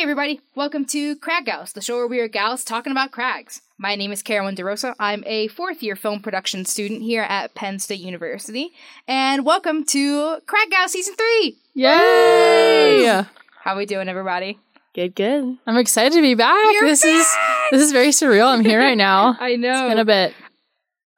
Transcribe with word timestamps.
Hey 0.00 0.04
everybody, 0.04 0.40
welcome 0.54 0.86
to 0.86 1.14
Crag 1.16 1.44
Gals, 1.44 1.74
the 1.74 1.82
show 1.82 1.96
where 1.96 2.06
we 2.06 2.20
are 2.20 2.26
gals 2.26 2.64
talking 2.64 2.90
about 2.90 3.10
crags. 3.10 3.60
My 3.76 3.96
name 3.96 4.12
is 4.12 4.22
Carolyn 4.22 4.56
DeRosa. 4.56 4.94
I'm 4.98 5.22
a 5.26 5.48
fourth 5.48 5.82
year 5.82 5.94
film 5.94 6.22
production 6.22 6.64
student 6.64 7.02
here 7.02 7.20
at 7.20 7.54
Penn 7.54 7.78
State 7.78 8.00
University. 8.00 8.70
And 9.06 9.44
welcome 9.44 9.84
to 9.84 10.38
Crag 10.46 10.70
Gals 10.70 10.92
Season 10.92 11.14
3! 11.16 11.54
Yay! 11.74 13.24
How 13.62 13.76
we 13.76 13.84
doing, 13.84 14.08
everybody? 14.08 14.58
Good, 14.94 15.14
good. 15.14 15.58
I'm 15.66 15.76
excited 15.76 16.14
to 16.14 16.22
be 16.22 16.34
back. 16.34 16.72
You're 16.72 16.86
this 16.86 17.04
is 17.04 17.30
this 17.70 17.82
is 17.82 17.92
very 17.92 18.08
surreal. 18.08 18.46
I'm 18.46 18.64
here 18.64 18.80
right 18.80 18.96
now. 18.96 19.36
I 19.38 19.56
know. 19.56 19.84
It's 19.84 19.90
been 19.90 19.98
a 19.98 20.06
bit. 20.06 20.32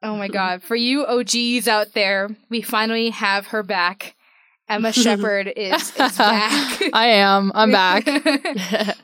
Oh 0.01 0.17
my 0.17 0.27
god. 0.27 0.61
For 0.61 0.75
you 0.75 1.05
OGs 1.05 1.69
out 1.69 1.93
there, 1.93 2.35
we 2.49 2.61
finally 2.61 3.11
have 3.11 3.47
her 3.47 3.63
back. 3.63 4.17
Emma 4.69 4.91
Shepherd 4.93 5.51
is, 5.55 5.89
is 5.89 6.17
back. 6.17 6.81
I 6.93 7.07
am. 7.07 7.51
I'm 7.53 7.71
back. 7.71 8.07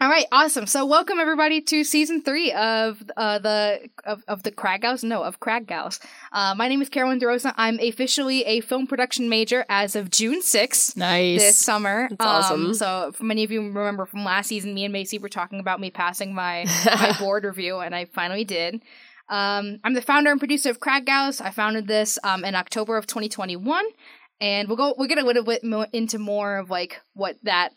All 0.00 0.10
right, 0.10 0.26
awesome. 0.32 0.66
So 0.66 0.84
welcome 0.84 1.18
everybody 1.18 1.60
to 1.62 1.82
season 1.84 2.22
three 2.22 2.52
of 2.52 3.02
uh, 3.16 3.38
the 3.38 3.88
of, 4.04 4.22
of 4.28 4.42
the 4.42 4.50
Crag 4.50 4.82
Gals. 4.82 5.02
No, 5.02 5.22
of 5.22 5.40
Crag 5.40 5.66
Gals. 5.66 6.00
Uh, 6.32 6.54
my 6.56 6.68
name 6.68 6.82
is 6.82 6.88
Carolyn 6.88 7.18
DeRosa. 7.20 7.54
I'm 7.56 7.78
officially 7.80 8.44
a 8.44 8.60
film 8.60 8.86
production 8.86 9.28
major 9.28 9.64
as 9.68 9.96
of 9.96 10.10
June 10.10 10.42
6th 10.42 10.96
Nice. 10.96 11.40
this 11.40 11.58
summer. 11.58 12.08
That's 12.10 12.24
awesome. 12.24 12.74
So 12.74 13.12
many 13.20 13.44
of 13.44 13.50
you 13.50 13.62
remember 13.62 14.04
from 14.04 14.24
last 14.24 14.48
season, 14.48 14.74
me 14.74 14.84
and 14.84 14.92
Macy 14.92 15.18
were 15.18 15.28
talking 15.28 15.60
about 15.60 15.80
me 15.80 15.90
passing 15.90 16.34
my 16.34 16.66
my 16.84 17.16
board 17.18 17.44
review, 17.44 17.78
and 17.78 17.94
I 17.94 18.04
finally 18.06 18.44
did. 18.44 18.82
Um, 19.28 19.80
I'm 19.84 19.94
the 19.94 20.02
founder 20.02 20.30
and 20.30 20.38
producer 20.40 20.68
of 20.70 20.80
Crag 20.80 21.06
Gals. 21.06 21.40
I 21.40 21.50
founded 21.50 21.86
this 21.86 22.18
um, 22.24 22.44
in 22.44 22.54
October 22.54 22.98
of 22.98 23.06
2021, 23.06 23.84
and 24.40 24.68
we'll 24.68 24.76
go 24.76 24.94
we'll 24.96 25.08
get 25.08 25.18
a 25.18 25.24
little 25.24 25.44
bit 25.44 25.64
more 25.64 25.86
into 25.92 26.18
more 26.18 26.56
of 26.58 26.70
like 26.70 27.00
what 27.14 27.36
that 27.44 27.70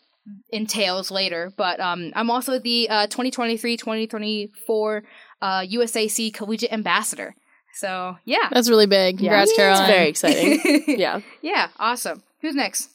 entails 0.50 1.10
later. 1.10 1.52
But 1.56 1.80
um, 1.80 2.12
I'm 2.14 2.30
also 2.30 2.58
the 2.58 2.88
uh, 2.90 3.06
2023-2024 3.08 5.02
uh, 5.40 5.60
USAC 5.60 6.34
Collegiate 6.34 6.72
Ambassador. 6.72 7.34
So 7.74 8.16
yeah, 8.24 8.48
That's 8.50 8.68
really 8.68 8.86
big. 8.86 9.20
Yeah. 9.20 9.28
Congrats, 9.30 9.50
It's 9.50 9.56
Carolyn. 9.58 9.86
very 9.86 10.08
exciting. 10.08 10.84
yeah. 10.98 11.20
yeah, 11.42 11.68
awesome. 11.78 12.22
Who's 12.42 12.54
next? 12.54 12.90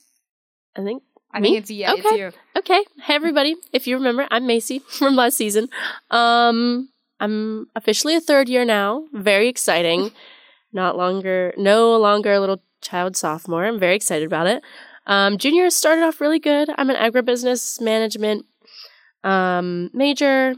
I 0.76 0.84
think 0.84 1.04
I 1.32 1.40
Me? 1.40 1.50
think 1.50 1.58
it's 1.60 1.72
yeah, 1.72 1.94
it's 1.94 2.06
Okay. 2.06 2.18
you. 2.20 2.32
Okay. 2.58 2.84
Hey 3.04 3.16
everybody. 3.16 3.56
If 3.72 3.88
you 3.88 3.96
remember, 3.96 4.28
I'm 4.30 4.46
Macy 4.46 4.80
from 4.88 5.16
last 5.16 5.38
season. 5.38 5.70
Um 6.12 6.90
I'm 7.20 7.68
officially 7.76 8.16
a 8.16 8.22
third 8.22 8.50
year 8.50 8.66
now. 8.66 9.06
Very 9.14 9.48
exciting. 9.48 10.12
Not 10.74 10.98
longer 10.98 11.54
no 11.58 11.96
longer 11.98 12.34
a 12.34 12.40
little 12.40 12.62
child 12.84 13.16
sophomore. 13.18 13.66
I'm 13.66 13.80
very 13.80 13.96
excited 13.96 14.26
about 14.26 14.48
it. 14.48 14.62
Um 15.08 15.38
junior 15.38 15.70
started 15.70 16.04
off 16.04 16.22
really 16.22 16.40
good. 16.40 16.70
I'm 16.78 16.90
an 16.90 16.96
agribusiness 16.96 17.82
management 17.82 18.46
um 19.24 19.90
major. 19.94 20.56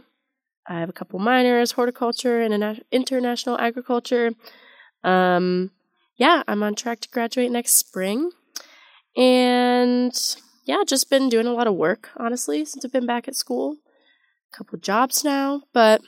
I 0.67 0.79
have 0.79 0.89
a 0.89 0.93
couple 0.93 1.19
minors, 1.19 1.71
horticulture 1.71 2.41
and 2.41 2.53
interna- 2.53 2.83
international 2.91 3.57
agriculture. 3.59 4.31
Um 5.03 5.71
yeah, 6.17 6.43
I'm 6.47 6.63
on 6.63 6.75
track 6.75 6.99
to 7.01 7.09
graduate 7.09 7.51
next 7.51 7.73
spring. 7.73 8.31
And 9.17 10.13
yeah, 10.65 10.83
just 10.85 11.09
been 11.09 11.29
doing 11.29 11.47
a 11.47 11.53
lot 11.53 11.67
of 11.67 11.75
work, 11.75 12.09
honestly, 12.17 12.65
since 12.65 12.83
I've 12.83 12.91
been 12.91 13.05
back 13.05 13.27
at 13.27 13.35
school. 13.35 13.77
A 14.53 14.57
couple 14.57 14.79
jobs 14.79 15.23
now, 15.23 15.63
but 15.73 16.01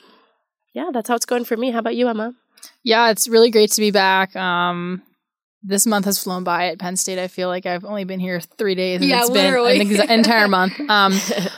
yeah, 0.74 0.90
that's 0.92 1.08
how 1.08 1.14
it's 1.14 1.26
going 1.26 1.44
for 1.44 1.56
me. 1.56 1.70
How 1.70 1.78
about 1.80 1.96
you, 1.96 2.08
Emma? 2.08 2.34
Yeah, 2.82 3.10
it's 3.10 3.28
really 3.28 3.50
great 3.50 3.70
to 3.72 3.80
be 3.80 3.90
back. 3.90 4.34
Um, 4.36 5.02
this 5.62 5.86
month 5.86 6.04
has 6.04 6.22
flown 6.22 6.44
by 6.44 6.68
at 6.68 6.78
Penn 6.78 6.96
State. 6.96 7.18
I 7.18 7.26
feel 7.28 7.48
like 7.48 7.66
I've 7.66 7.84
only 7.84 8.04
been 8.04 8.20
here 8.20 8.40
three 8.40 8.74
days. 8.74 9.00
And 9.00 9.10
Yeah, 9.10 9.20
it's 9.20 9.30
literally. 9.30 9.78
been 9.78 9.88
an 9.94 10.00
ex- 10.02 10.10
entire 10.10 10.48
month. 10.58 10.78
Um, 10.88 11.12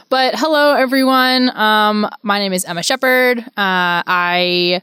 but 0.09 0.35
hello, 0.37 0.75
everyone. 0.75 1.51
Um, 1.57 2.09
my 2.23 2.39
name 2.39 2.53
is 2.53 2.65
Emma 2.65 2.83
Shepherd. 2.83 3.39
Uh, 3.41 3.45
I, 4.07 4.81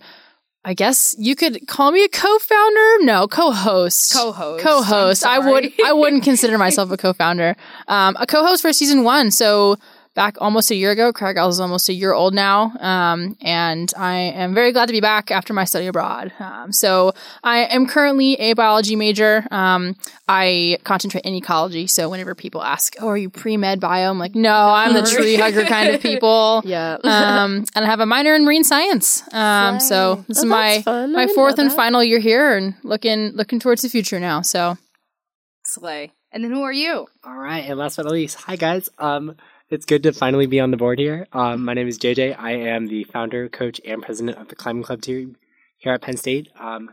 I 0.63 0.73
guess 0.75 1.15
you 1.17 1.35
could 1.35 1.67
call 1.67 1.91
me 1.91 2.03
a 2.03 2.09
co-founder. 2.09 3.03
No, 3.05 3.27
co-host. 3.27 4.13
Co-host. 4.13 4.63
Co-host. 4.63 5.25
I 5.25 5.39
would. 5.39 5.71
I 5.83 5.93
wouldn't 5.93 6.23
consider 6.23 6.57
myself 6.57 6.91
a 6.91 6.97
co-founder. 6.97 7.55
Um, 7.87 8.15
a 8.19 8.27
co-host 8.27 8.61
for 8.61 8.71
season 8.73 9.03
one. 9.03 9.31
So 9.31 9.77
back 10.17 10.35
almost 10.41 10.71
a 10.71 10.75
year 10.75 10.89
ago. 10.91 11.13
Crag 11.13 11.35
Gals 11.35 11.55
is 11.55 11.59
almost 11.61 11.87
a 11.89 11.93
year 11.93 12.11
old 12.11 12.33
now, 12.33 12.73
um, 12.79 13.37
and 13.39 13.93
I 13.95 14.15
am 14.15 14.53
very 14.55 14.71
glad 14.73 14.87
to 14.87 14.91
be 14.91 14.99
back 14.99 15.29
after 15.29 15.53
my 15.53 15.63
study 15.63 15.85
abroad. 15.85 16.33
Um, 16.39 16.73
so 16.73 17.13
I 17.43 17.59
am 17.65 17.85
currently 17.87 18.33
a 18.33 18.53
biology 18.53 18.95
major. 18.95 19.45
Um, 19.51 19.95
I 20.27 20.79
concentrate 20.83 21.23
in 21.23 21.35
ecology. 21.35 21.85
So 21.85 22.09
whenever 22.09 22.33
people 22.33 22.63
ask, 22.63 22.95
"Oh, 22.99 23.07
are 23.07 23.15
you 23.17 23.29
pre-med 23.29 23.79
bio?" 23.79 24.09
I'm 24.09 24.17
like, 24.19 24.33
"No, 24.35 24.51
I'm 24.53 24.93
the 24.93 25.03
tree 25.03 25.35
hugger 25.43 25.63
kind 25.65 25.93
of 25.93 26.01
people." 26.01 26.63
Yeah. 26.65 26.97
um, 27.03 27.63
and 27.75 27.85
I 27.85 27.87
have 27.87 27.99
a 27.99 28.05
minor 28.07 28.33
in 28.33 28.43
marine 28.43 28.63
science. 28.63 29.21
Um, 29.33 29.79
so 29.79 30.25
this 30.27 30.39
Oh, 30.39 30.41
is 30.41 30.45
my 30.45 30.81
fun. 30.81 31.13
My 31.13 31.27
fourth 31.27 31.59
and 31.59 31.69
that. 31.69 31.75
final 31.75 32.03
year 32.03 32.19
here, 32.19 32.57
and 32.57 32.73
looking 32.83 33.33
looking 33.35 33.59
towards 33.59 33.83
the 33.83 33.89
future 33.89 34.19
now. 34.19 34.41
So 34.41 34.77
Slay. 35.63 36.11
And 36.31 36.43
then 36.43 36.51
who 36.51 36.63
are 36.63 36.73
you? 36.73 37.07
All 37.23 37.37
right, 37.37 37.63
and 37.69 37.77
last 37.79 37.95
but 37.97 38.03
not 38.05 38.11
least, 38.13 38.37
hi 38.37 38.55
guys. 38.57 38.89
Um, 38.97 39.35
it's 39.69 39.85
good 39.85 40.03
to 40.03 40.13
finally 40.13 40.45
be 40.45 40.59
on 40.59 40.71
the 40.71 40.77
board 40.77 40.99
here. 40.99 41.27
Um, 41.33 41.65
my 41.65 41.73
name 41.73 41.87
is 41.87 41.97
JJ. 41.99 42.37
I 42.39 42.51
am 42.51 42.87
the 42.87 43.03
founder, 43.05 43.49
coach, 43.49 43.81
and 43.85 44.01
president 44.01 44.37
of 44.37 44.47
the 44.47 44.55
climbing 44.55 44.83
club 44.83 45.01
team 45.01 45.35
here 45.77 45.93
at 45.93 46.01
Penn 46.01 46.17
State. 46.17 46.49
Um, 46.59 46.91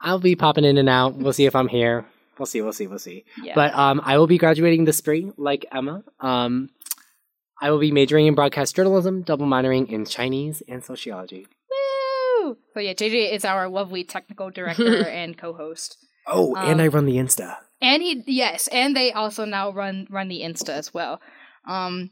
I'll 0.00 0.18
be 0.18 0.36
popping 0.36 0.64
in 0.64 0.76
and 0.78 0.88
out. 0.88 1.14
We'll 1.16 1.32
see 1.32 1.46
if 1.46 1.54
I'm 1.54 1.68
here. 1.68 2.06
We'll 2.38 2.46
see. 2.46 2.60
We'll 2.62 2.72
see. 2.72 2.86
We'll 2.86 2.98
see. 2.98 3.24
Yeah. 3.42 3.54
But 3.54 3.74
um, 3.74 4.00
I 4.04 4.18
will 4.18 4.26
be 4.26 4.38
graduating 4.38 4.84
this 4.84 4.96
spring, 4.96 5.32
like 5.36 5.66
Emma. 5.72 6.02
Um, 6.20 6.70
I 7.60 7.70
will 7.70 7.78
be 7.78 7.92
majoring 7.92 8.26
in 8.26 8.34
broadcast 8.34 8.74
journalism, 8.74 9.22
double 9.22 9.46
minoring 9.46 9.88
in 9.88 10.04
Chinese 10.04 10.62
and 10.68 10.82
sociology. 10.84 11.46
Woo! 12.42 12.56
So 12.74 12.80
yeah, 12.80 12.92
JJ 12.94 13.32
is 13.32 13.44
our 13.44 13.68
lovely 13.68 14.04
technical 14.04 14.50
director 14.50 15.06
and 15.08 15.38
co-host. 15.38 15.96
Oh, 16.26 16.56
Um, 16.56 16.68
and 16.70 16.82
I 16.82 16.88
run 16.88 17.06
the 17.06 17.16
Insta. 17.16 17.56
And 17.80 18.02
he 18.02 18.22
yes, 18.26 18.66
and 18.68 18.96
they 18.96 19.12
also 19.12 19.44
now 19.44 19.70
run 19.70 20.06
run 20.10 20.28
the 20.28 20.40
Insta 20.40 20.70
as 20.70 20.94
well. 20.94 21.20
Um 21.66 22.10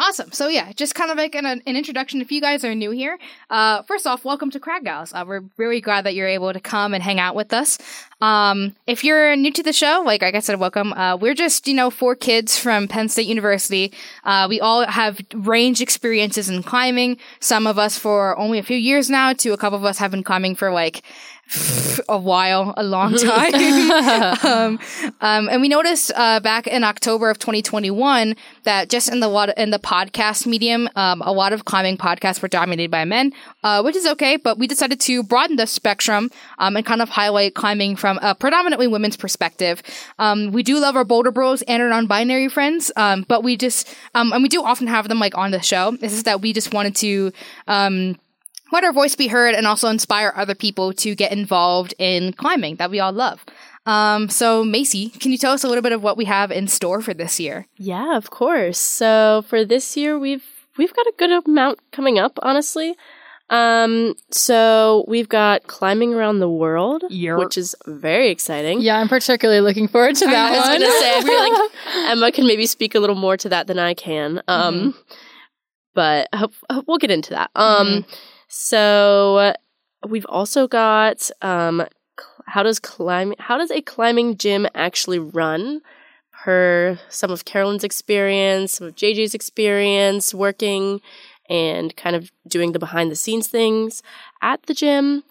Awesome. 0.00 0.30
So 0.30 0.46
yeah, 0.46 0.70
just 0.74 0.94
kind 0.94 1.10
of 1.10 1.16
like 1.16 1.34
an, 1.34 1.44
an 1.44 1.60
introduction. 1.66 2.20
If 2.20 2.30
you 2.30 2.40
guys 2.40 2.64
are 2.64 2.72
new 2.72 2.92
here, 2.92 3.18
uh, 3.50 3.82
first 3.82 4.06
off, 4.06 4.24
welcome 4.24 4.48
to 4.52 4.60
Crag 4.60 4.84
Gals. 4.84 5.12
Uh, 5.12 5.24
we're 5.26 5.42
really 5.56 5.80
glad 5.80 6.06
that 6.06 6.14
you're 6.14 6.28
able 6.28 6.52
to 6.52 6.60
come 6.60 6.94
and 6.94 7.02
hang 7.02 7.18
out 7.18 7.34
with 7.34 7.52
us. 7.52 7.78
Um, 8.20 8.76
if 8.86 9.02
you're 9.02 9.34
new 9.34 9.52
to 9.52 9.62
the 9.62 9.72
show, 9.72 10.04
like, 10.06 10.22
like 10.22 10.36
I 10.36 10.38
said, 10.38 10.60
welcome. 10.60 10.92
Uh, 10.92 11.16
we're 11.16 11.34
just 11.34 11.66
you 11.66 11.74
know 11.74 11.90
four 11.90 12.14
kids 12.14 12.56
from 12.56 12.86
Penn 12.86 13.08
State 13.08 13.26
University. 13.26 13.92
Uh, 14.22 14.46
we 14.48 14.60
all 14.60 14.86
have 14.86 15.20
range 15.34 15.80
experiences 15.80 16.48
in 16.48 16.62
climbing. 16.62 17.18
Some 17.40 17.66
of 17.66 17.76
us 17.76 17.98
for 17.98 18.38
only 18.38 18.60
a 18.60 18.62
few 18.62 18.76
years 18.76 19.10
now. 19.10 19.32
To 19.32 19.52
a 19.52 19.56
couple 19.56 19.78
of 19.78 19.84
us 19.84 19.98
have 19.98 20.12
been 20.12 20.22
climbing 20.22 20.54
for 20.54 20.70
like 20.70 21.02
a 22.08 22.18
while, 22.18 22.74
a 22.76 22.82
long 22.82 23.14
time. 23.16 23.54
um, 24.44 24.78
um, 25.20 25.48
and 25.48 25.60
we 25.60 25.68
noticed 25.68 26.12
uh, 26.14 26.40
back 26.40 26.66
in 26.66 26.84
October 26.84 27.30
of 27.30 27.38
2021 27.38 28.36
that 28.64 28.88
just 28.88 29.10
in 29.10 29.20
the 29.20 29.28
lot 29.28 29.56
in 29.56 29.70
the 29.70 29.78
podcast 29.78 30.46
medium, 30.46 30.88
um, 30.96 31.22
a 31.22 31.32
lot 31.32 31.52
of 31.52 31.64
climbing 31.64 31.96
podcasts 31.96 32.42
were 32.42 32.48
dominated 32.48 32.90
by 32.90 33.04
men, 33.04 33.32
uh, 33.62 33.82
which 33.82 33.96
is 33.96 34.06
okay. 34.06 34.36
But 34.36 34.58
we 34.58 34.66
decided 34.66 35.00
to 35.00 35.22
broaden 35.22 35.56
the 35.56 35.66
spectrum 35.66 36.30
um, 36.58 36.76
and 36.76 36.84
kind 36.84 37.02
of 37.02 37.08
highlight 37.08 37.54
climbing 37.54 37.96
from 37.96 38.18
a 38.22 38.34
predominantly 38.34 38.86
women's 38.86 39.16
perspective. 39.16 39.82
Um, 40.18 40.52
we 40.52 40.62
do 40.62 40.78
love 40.78 40.96
our 40.96 41.04
Boulder 41.04 41.30
Bros 41.30 41.62
and 41.62 41.82
our 41.82 41.88
non-binary 41.88 42.48
friends, 42.48 42.90
um, 42.96 43.24
but 43.28 43.42
we 43.42 43.56
just 43.56 43.94
um, 44.14 44.32
and 44.32 44.42
we 44.42 44.48
do 44.48 44.62
often 44.62 44.86
have 44.86 45.08
them 45.08 45.18
like 45.18 45.36
on 45.36 45.50
the 45.50 45.60
show. 45.60 45.92
This 45.92 46.12
is 46.12 46.24
that 46.24 46.40
we 46.40 46.52
just 46.52 46.72
wanted 46.72 46.94
to. 46.96 47.32
Let 48.72 48.84
our 48.84 48.92
voice 48.92 49.14
be 49.16 49.28
heard 49.28 49.54
and 49.54 49.66
also 49.66 49.88
inspire 49.88 50.32
other 50.36 50.54
people 50.54 50.92
to 50.94 51.14
get 51.14 51.32
involved 51.32 51.94
in 51.98 52.32
climbing 52.34 52.76
that 52.76 52.90
we 52.90 53.00
all 53.00 53.12
love. 53.12 53.44
Um, 53.86 54.28
so, 54.28 54.64
Macy, 54.64 55.08
can 55.10 55.32
you 55.32 55.38
tell 55.38 55.52
us 55.52 55.64
a 55.64 55.68
little 55.68 55.82
bit 55.82 55.92
of 55.92 56.02
what 56.02 56.16
we 56.18 56.26
have 56.26 56.50
in 56.50 56.68
store 56.68 57.00
for 57.00 57.14
this 57.14 57.40
year? 57.40 57.66
Yeah, 57.76 58.16
of 58.16 58.30
course. 58.30 58.78
So 58.78 59.44
for 59.48 59.64
this 59.64 59.96
year, 59.96 60.18
we've 60.18 60.44
we've 60.76 60.92
got 60.94 61.06
a 61.06 61.12
good 61.16 61.30
amount 61.46 61.78
coming 61.90 62.18
up. 62.18 62.38
Honestly, 62.42 62.94
um, 63.48 64.14
so 64.30 65.06
we've 65.08 65.28
got 65.30 65.66
climbing 65.68 66.12
around 66.12 66.40
the 66.40 66.50
world, 66.50 67.02
Yerp. 67.10 67.38
which 67.38 67.56
is 67.56 67.74
very 67.86 68.28
exciting. 68.30 68.82
yeah, 68.82 68.98
I'm 68.98 69.08
particularly 69.08 69.62
looking 69.62 69.88
forward 69.88 70.16
to 70.16 70.26
that 70.26 70.52
I 70.52 70.58
was 70.58 70.68
one. 70.68 70.80
gonna 70.80 70.92
say, 71.00 71.16
I 71.16 71.22
feel 71.22 71.40
like 71.40 72.10
Emma 72.10 72.32
can 72.32 72.46
maybe 72.46 72.66
speak 72.66 72.94
a 72.94 73.00
little 73.00 73.16
more 73.16 73.38
to 73.38 73.48
that 73.48 73.66
than 73.68 73.78
I 73.78 73.94
can. 73.94 74.42
Um, 74.48 74.94
but 75.94 76.28
I 76.34 76.36
hope, 76.36 76.52
I 76.68 76.74
hope 76.74 76.84
we'll 76.86 76.98
get 76.98 77.10
into 77.10 77.30
that. 77.30 77.50
Um, 77.56 78.04
so 78.48 79.54
we've 80.06 80.26
also 80.26 80.66
got 80.66 81.30
um, 81.42 81.86
how 82.46 82.62
does 82.62 82.78
climb 82.78 83.34
how 83.38 83.58
does 83.58 83.70
a 83.70 83.82
climbing 83.82 84.36
gym 84.36 84.66
actually 84.74 85.18
run? 85.18 85.82
Per 86.32 86.98
some 87.08 87.32
of 87.32 87.44
Carolyn's 87.44 87.82
experience, 87.82 88.74
some 88.74 88.86
of 88.86 88.94
JJ's 88.94 89.34
experience 89.34 90.32
working 90.32 91.00
and 91.48 91.96
kind 91.96 92.14
of 92.14 92.30
doing 92.46 92.72
the 92.72 92.78
behind 92.78 93.10
the 93.10 93.16
scenes 93.16 93.48
things 93.48 94.02
at 94.40 94.62
the 94.64 94.74
gym. 94.74 95.24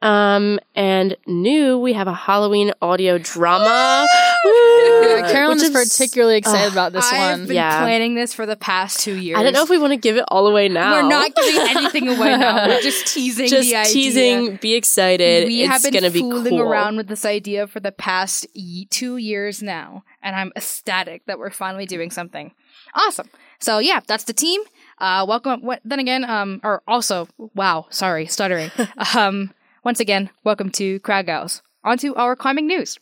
Um, 0.00 0.60
and 0.74 1.16
new, 1.26 1.78
we 1.78 1.94
have 1.94 2.06
a 2.06 2.14
Halloween 2.14 2.72
audio 2.82 3.18
drama. 3.18 4.06
Woo! 4.44 4.50
Yeah, 4.50 5.32
Carolyn 5.32 5.56
Which 5.58 5.64
is 5.64 5.70
particularly 5.70 6.36
excited 6.36 6.72
about 6.72 6.92
this 6.92 7.04
I've 7.10 7.38
one. 7.38 7.46
been 7.46 7.56
Yeah. 7.56 7.80
planning 7.82 8.14
this 8.14 8.34
for 8.34 8.46
the 8.46 8.56
past 8.56 9.00
two 9.00 9.14
years. 9.16 9.38
I 9.38 9.42
don't 9.42 9.52
know 9.52 9.62
if 9.62 9.70
we 9.70 9.78
want 9.78 9.92
to 9.92 9.96
give 9.96 10.16
it 10.16 10.24
all 10.28 10.46
away 10.46 10.68
now. 10.68 10.92
We're 11.02 11.08
not 11.08 11.34
giving 11.34 11.60
anything 11.76 12.08
away 12.08 12.36
now. 12.36 12.66
We're 12.68 12.80
just 12.80 13.06
teasing 13.14 13.48
just 13.48 13.68
the 13.68 13.76
idea. 13.76 13.92
teasing. 13.92 14.56
Be 14.56 14.74
excited. 14.74 15.46
We 15.48 15.62
it's 15.62 15.72
have 15.72 15.82
been 15.82 15.94
gonna 15.94 16.10
be 16.10 16.20
fooling 16.20 16.50
cool. 16.58 16.60
around 16.60 16.96
with 16.96 17.08
this 17.08 17.24
idea 17.24 17.66
for 17.66 17.80
the 17.80 17.92
past 17.92 18.46
y- 18.54 18.86
two 18.90 19.16
years 19.16 19.62
now, 19.62 20.04
and 20.22 20.36
I'm 20.36 20.52
ecstatic 20.56 21.24
that 21.26 21.38
we're 21.38 21.50
finally 21.50 21.86
doing 21.86 22.10
something 22.10 22.52
awesome. 22.94 23.28
So 23.60 23.78
yeah, 23.78 24.00
that's 24.06 24.24
the 24.24 24.32
team. 24.34 24.60
Uh, 24.98 25.24
welcome. 25.26 25.60
What, 25.62 25.80
then 25.84 25.98
again, 25.98 26.24
um, 26.24 26.60
or 26.62 26.82
also, 26.86 27.28
wow, 27.54 27.86
sorry, 27.90 28.26
stuttering. 28.26 28.70
um, 29.16 29.52
once 29.84 30.00
again, 30.00 30.30
welcome 30.44 30.70
to 30.72 31.00
Crag 31.00 31.26
Gals. 31.26 31.62
On 31.82 31.98
to 31.98 32.14
our 32.16 32.36
climbing 32.36 32.66
news. 32.66 32.98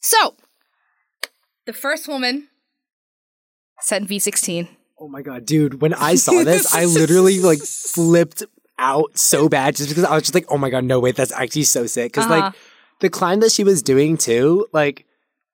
So, 0.00 0.34
the 1.66 1.72
first 1.72 2.08
woman 2.08 2.48
set 3.80 4.02
in 4.02 4.08
V16. 4.08 4.68
Oh 5.00 5.08
my 5.08 5.22
god, 5.22 5.46
dude! 5.46 5.80
When 5.80 5.94
I 5.94 6.14
saw 6.16 6.32
this, 6.44 6.74
I 6.74 6.84
literally 6.84 7.40
like 7.40 7.60
flipped 7.60 8.42
out 8.78 9.18
so 9.18 9.48
bad 9.48 9.76
just 9.76 9.88
because 9.88 10.04
I 10.04 10.14
was 10.14 10.22
just 10.24 10.34
like, 10.34 10.46
"Oh 10.48 10.58
my 10.58 10.70
god, 10.70 10.84
no 10.84 11.00
wait, 11.00 11.16
that's 11.16 11.32
actually 11.32 11.64
so 11.64 11.86
sick." 11.86 12.12
Because 12.12 12.26
Uh-huh. 12.26 12.42
like 12.42 12.54
the 13.00 13.08
climb 13.10 13.40
that 13.40 13.52
she 13.52 13.64
was 13.64 13.82
doing 13.82 14.16
too, 14.16 14.66
like 14.72 15.04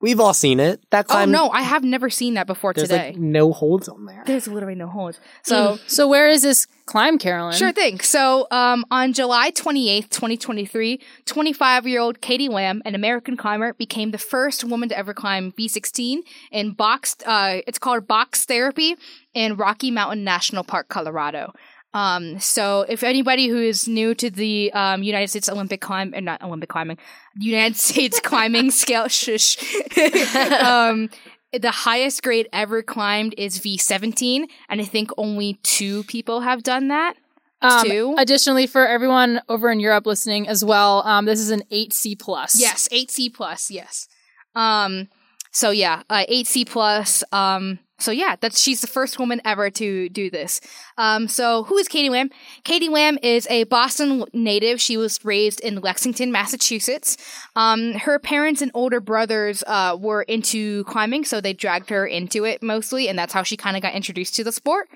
we've 0.01 0.19
all 0.19 0.33
seen 0.33 0.59
it. 0.59 0.81
That 0.91 1.07
climb. 1.07 1.29
Oh 1.29 1.31
no, 1.31 1.49
I 1.49 1.61
have 1.61 1.83
never 1.83 2.09
seen 2.09 2.35
that 2.35 2.47
before 2.47 2.73
there's 2.73 2.89
today. 2.89 3.09
like 3.09 3.17
no 3.17 3.51
holds 3.51 3.87
on 3.87 4.05
there. 4.05 4.23
There's 4.25 4.47
literally 4.47 4.75
no 4.75 4.87
holds. 4.87 5.19
So 5.43 5.79
So 5.87 6.07
where 6.07 6.29
is 6.29 6.41
this 6.41 6.67
climb, 6.85 7.17
Carolyn? 7.17 7.55
Sure 7.55 7.71
thing. 7.71 7.99
So, 7.99 8.47
um, 8.51 8.85
on 8.91 9.13
July 9.13 9.51
28th, 9.51 10.09
2023, 10.09 10.99
25 11.25 11.87
year 11.87 12.01
old 12.01 12.21
Katie 12.21 12.49
Lamb, 12.49 12.81
an 12.85 12.95
American 12.95 13.37
climber, 13.37 13.73
became 13.73 14.11
the 14.11 14.17
first 14.17 14.63
woman 14.63 14.89
to 14.89 14.97
ever 14.97 15.13
climb 15.13 15.51
V16 15.53 16.19
in 16.51 16.71
box, 16.73 17.15
uh, 17.25 17.61
it's 17.67 17.79
called 17.79 18.07
box 18.07 18.45
therapy 18.45 18.95
in 19.33 19.55
Rocky 19.55 19.91
Mountain 19.91 20.23
National 20.23 20.63
Park, 20.63 20.89
Colorado. 20.89 21.53
Um, 21.95 22.39
so 22.39 22.85
if 22.89 23.03
anybody 23.03 23.47
who 23.47 23.57
is 23.57 23.87
new 23.87 24.13
to 24.15 24.29
the 24.29 24.69
um, 24.73 25.01
United 25.01 25.29
States 25.29 25.47
Olympic 25.47 25.79
climb, 25.79 26.13
or 26.13 26.19
not 26.19 26.43
Olympic 26.43 26.67
climbing, 26.67 26.97
United 27.37 27.75
States 27.89 28.19
climbing 28.19 28.71
scale, 28.71 29.07
shush, 29.07 29.57
um, 30.61 31.09
the 31.53 31.71
highest 31.71 32.21
grade 32.21 32.49
ever 32.51 32.81
climbed 32.81 33.35
is 33.37 33.59
V17, 33.59 34.45
and 34.69 34.81
I 34.81 34.83
think 34.83 35.11
only 35.17 35.59
two 35.63 36.03
people 36.03 36.41
have 36.41 36.63
done 36.63 36.89
that. 36.89 37.15
Um, 37.61 37.87
Two. 37.87 38.15
Additionally, 38.17 38.67
for 38.67 38.85
everyone 38.85 39.41
over 39.47 39.71
in 39.71 39.79
Europe 39.79 40.05
listening 40.05 40.47
as 40.47 40.63
well, 40.63 41.01
um, 41.05 41.25
this 41.25 41.39
is 41.39 41.51
an 41.51 41.63
8C 41.71 42.19
plus. 42.19 42.59
Yes, 42.59 42.89
8C 42.89 43.33
plus, 43.33 43.71
yes. 43.71 44.07
Um 44.55 45.09
so 45.51 45.69
yeah, 45.69 46.03
uh, 46.09 46.25
8C 46.29 46.67
plus 46.67 47.23
um 47.31 47.79
so 47.97 48.11
yeah, 48.11 48.35
that's 48.39 48.61
she's 48.61 48.81
the 48.81 48.87
first 48.87 49.19
woman 49.19 49.41
ever 49.45 49.69
to 49.69 50.09
do 50.09 50.29
this. 50.29 50.61
Um 50.97 51.27
so 51.27 51.63
who 51.63 51.77
is 51.77 51.87
Katie 51.87 52.09
Lamb? 52.09 52.29
Katie 52.63 52.89
Lamb 52.89 53.17
is 53.23 53.47
a 53.49 53.63
Boston 53.65 54.25
native. 54.33 54.81
She 54.81 54.97
was 54.97 55.23
raised 55.23 55.59
in 55.61 55.79
Lexington, 55.79 56.31
Massachusetts. 56.31 57.17
Um 57.55 57.93
her 57.93 58.19
parents 58.19 58.61
and 58.61 58.71
older 58.73 58.99
brothers 58.99 59.63
uh 59.67 59.97
were 59.99 60.23
into 60.23 60.83
climbing, 60.85 61.25
so 61.25 61.39
they 61.39 61.53
dragged 61.53 61.89
her 61.89 62.05
into 62.05 62.43
it 62.43 62.61
mostly 62.61 63.07
and 63.07 63.17
that's 63.17 63.33
how 63.33 63.43
she 63.43 63.57
kind 63.57 63.75
of 63.75 63.81
got 63.81 63.93
introduced 63.93 64.35
to 64.35 64.43
the 64.43 64.51
sport. 64.51 64.89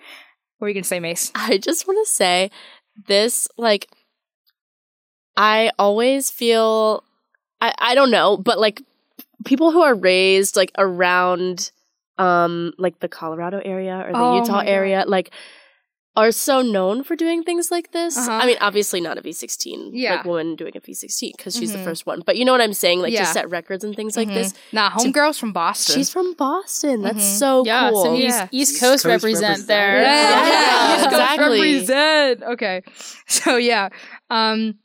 What 0.59 0.65
are 0.65 0.69
you 0.69 0.73
going 0.73 0.83
to 0.83 0.87
say, 0.89 0.99
Mace? 0.99 1.31
I 1.35 1.57
just 1.57 1.87
want 1.87 2.05
to 2.05 2.11
say 2.11 2.51
this 3.07 3.47
like 3.57 3.87
I 5.37 5.71
always 5.79 6.29
feel 6.29 7.03
I 7.61 7.73
I 7.77 7.95
don't 7.95 8.11
know, 8.11 8.35
but 8.35 8.59
like 8.59 8.81
people 9.45 9.71
who 9.71 9.81
are 9.81 9.95
raised 9.95 10.55
like 10.57 10.71
around 10.77 11.71
um 12.19 12.73
like 12.77 12.99
the 12.99 13.07
Colorado 13.07 13.59
area 13.63 13.95
or 14.05 14.11
the 14.11 14.17
Oh 14.19 14.35
Utah 14.39 14.51
my 14.57 14.63
God. 14.65 14.69
area 14.69 15.03
like 15.07 15.31
are 16.15 16.31
so 16.33 16.61
known 16.61 17.01
for 17.03 17.15
doing 17.15 17.43
things 17.43 17.71
like 17.71 17.91
this. 17.93 18.17
Uh-huh. 18.17 18.31
I 18.31 18.45
mean, 18.45 18.57
obviously 18.59 18.99
not 18.99 19.17
a 19.17 19.21
V16, 19.21 19.91
Yeah. 19.93 20.15
like 20.15 20.25
woman 20.25 20.55
doing 20.57 20.73
a 20.75 20.81
V16 20.81 21.31
because 21.37 21.55
she's 21.55 21.69
Mhm. 21.71 21.77
the 21.77 21.83
first 21.83 22.05
one. 22.05 22.23
But 22.25 22.35
you 22.35 22.43
know 22.43 22.51
what 22.51 22.59
I'm 22.59 22.73
saying? 22.73 22.99
Like 22.99 23.13
Yeah. 23.13 23.21
to 23.21 23.25
set 23.27 23.49
records 23.49 23.85
and 23.85 23.95
things 23.95 24.17
like 24.17 24.27
Mhm. 24.27 24.33
this. 24.33 24.53
Nah, 24.73 24.89
homegirl's 24.89 25.37
from 25.37 25.53
Boston. 25.53 25.95
She's 25.95 26.09
from 26.09 26.33
Boston. 26.33 27.03
That's 27.03 27.19
Mhm. 27.23 27.37
so 27.39 27.63
Yeah, 27.65 27.89
cool. 27.91 28.03
some 28.03 28.15
East, 28.15 28.37
Yeah. 28.37 28.47
East 28.51 28.71
East 28.73 28.81
Coast, 28.81 29.03
Coast 29.03 29.05
represent 29.05 29.43
represent. 29.59 29.67
there. 29.67 30.01
Yeah, 30.01 30.95
East 30.95 31.03
Coast 31.05 31.13
exactly. 31.13 31.61
represent. 31.61 32.43
Okay. 32.43 32.81
So 33.27 33.55
yeah. 33.55 33.87
Um 34.29 34.75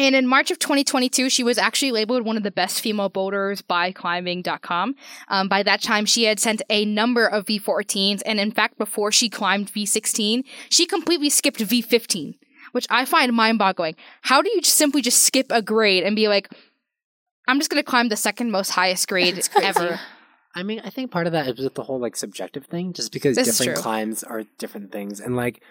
and 0.00 0.16
in 0.16 0.26
March 0.26 0.50
of 0.50 0.58
2022, 0.58 1.28
she 1.28 1.44
was 1.44 1.58
actually 1.58 1.92
labeled 1.92 2.24
one 2.24 2.38
of 2.38 2.42
the 2.42 2.50
best 2.50 2.80
female 2.80 3.10
boulders 3.10 3.60
by 3.60 3.92
climbing.com. 3.92 4.94
Um, 5.28 5.48
by 5.48 5.62
that 5.62 5.82
time, 5.82 6.06
she 6.06 6.24
had 6.24 6.40
sent 6.40 6.62
a 6.70 6.86
number 6.86 7.26
of 7.26 7.44
V14s, 7.44 8.22
and 8.24 8.40
in 8.40 8.50
fact, 8.50 8.78
before 8.78 9.12
she 9.12 9.28
climbed 9.28 9.70
V16, 9.70 10.44
she 10.70 10.86
completely 10.86 11.28
skipped 11.28 11.60
V15, 11.60 12.38
which 12.72 12.86
I 12.88 13.04
find 13.04 13.34
mind 13.34 13.58
boggling. 13.58 13.94
How 14.22 14.40
do 14.40 14.50
you 14.50 14.62
just 14.62 14.76
simply 14.76 15.02
just 15.02 15.22
skip 15.22 15.48
a 15.50 15.60
grade 15.60 16.04
and 16.04 16.16
be 16.16 16.28
like, 16.28 16.50
I'm 17.46 17.58
just 17.58 17.70
going 17.70 17.82
to 17.82 17.88
climb 17.88 18.08
the 18.08 18.16
second 18.16 18.50
most 18.50 18.70
highest 18.70 19.06
grade 19.06 19.46
ever? 19.62 20.00
I 20.54 20.62
mean, 20.62 20.80
I 20.82 20.88
think 20.90 21.10
part 21.10 21.26
of 21.26 21.32
that 21.34 21.46
is 21.46 21.58
with 21.58 21.74
the 21.74 21.82
whole 21.82 22.00
like 22.00 22.16
subjective 22.16 22.64
thing, 22.64 22.94
just 22.94 23.12
because 23.12 23.36
This 23.36 23.58
different 23.58 23.78
climbs 23.78 24.24
are 24.24 24.44
different 24.58 24.92
things, 24.92 25.20
and 25.20 25.36
like 25.36 25.62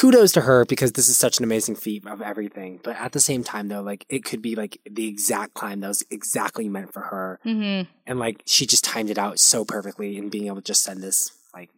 kudos 0.00 0.32
to 0.32 0.40
her 0.42 0.64
because 0.64 0.92
this 0.92 1.08
is 1.08 1.16
such 1.16 1.38
an 1.38 1.44
amazing 1.44 1.74
feat 1.74 2.06
of 2.06 2.22
everything. 2.22 2.80
But 2.82 2.96
at 2.96 3.12
the 3.12 3.20
same 3.20 3.44
time, 3.44 3.68
though, 3.68 3.82
like 3.82 4.06
it 4.08 4.24
could 4.24 4.40
be 4.40 4.54
like 4.54 4.80
the 4.90 5.06
exact 5.06 5.52
climb 5.54 5.80
that 5.80 5.88
was 5.88 6.04
exactly 6.10 6.68
meant 6.68 6.92
for 6.92 7.00
her, 7.02 7.38
Mm-hmm. 7.44 7.90
and 8.06 8.18
like 8.18 8.42
she 8.46 8.66
just 8.66 8.84
timed 8.84 9.10
it 9.10 9.18
out 9.18 9.38
so 9.38 9.64
perfectly, 9.64 10.16
and 10.16 10.30
being 10.30 10.46
able 10.46 10.56
to 10.56 10.62
just 10.62 10.82
send 10.82 11.02
this 11.02 11.32
like 11.52 11.68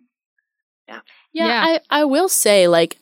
Yeah, 0.89 1.01
Yeah. 1.33 1.65
I, 1.91 2.01
I 2.01 2.05
will 2.05 2.29
say, 2.29 2.69
like, 2.69 2.99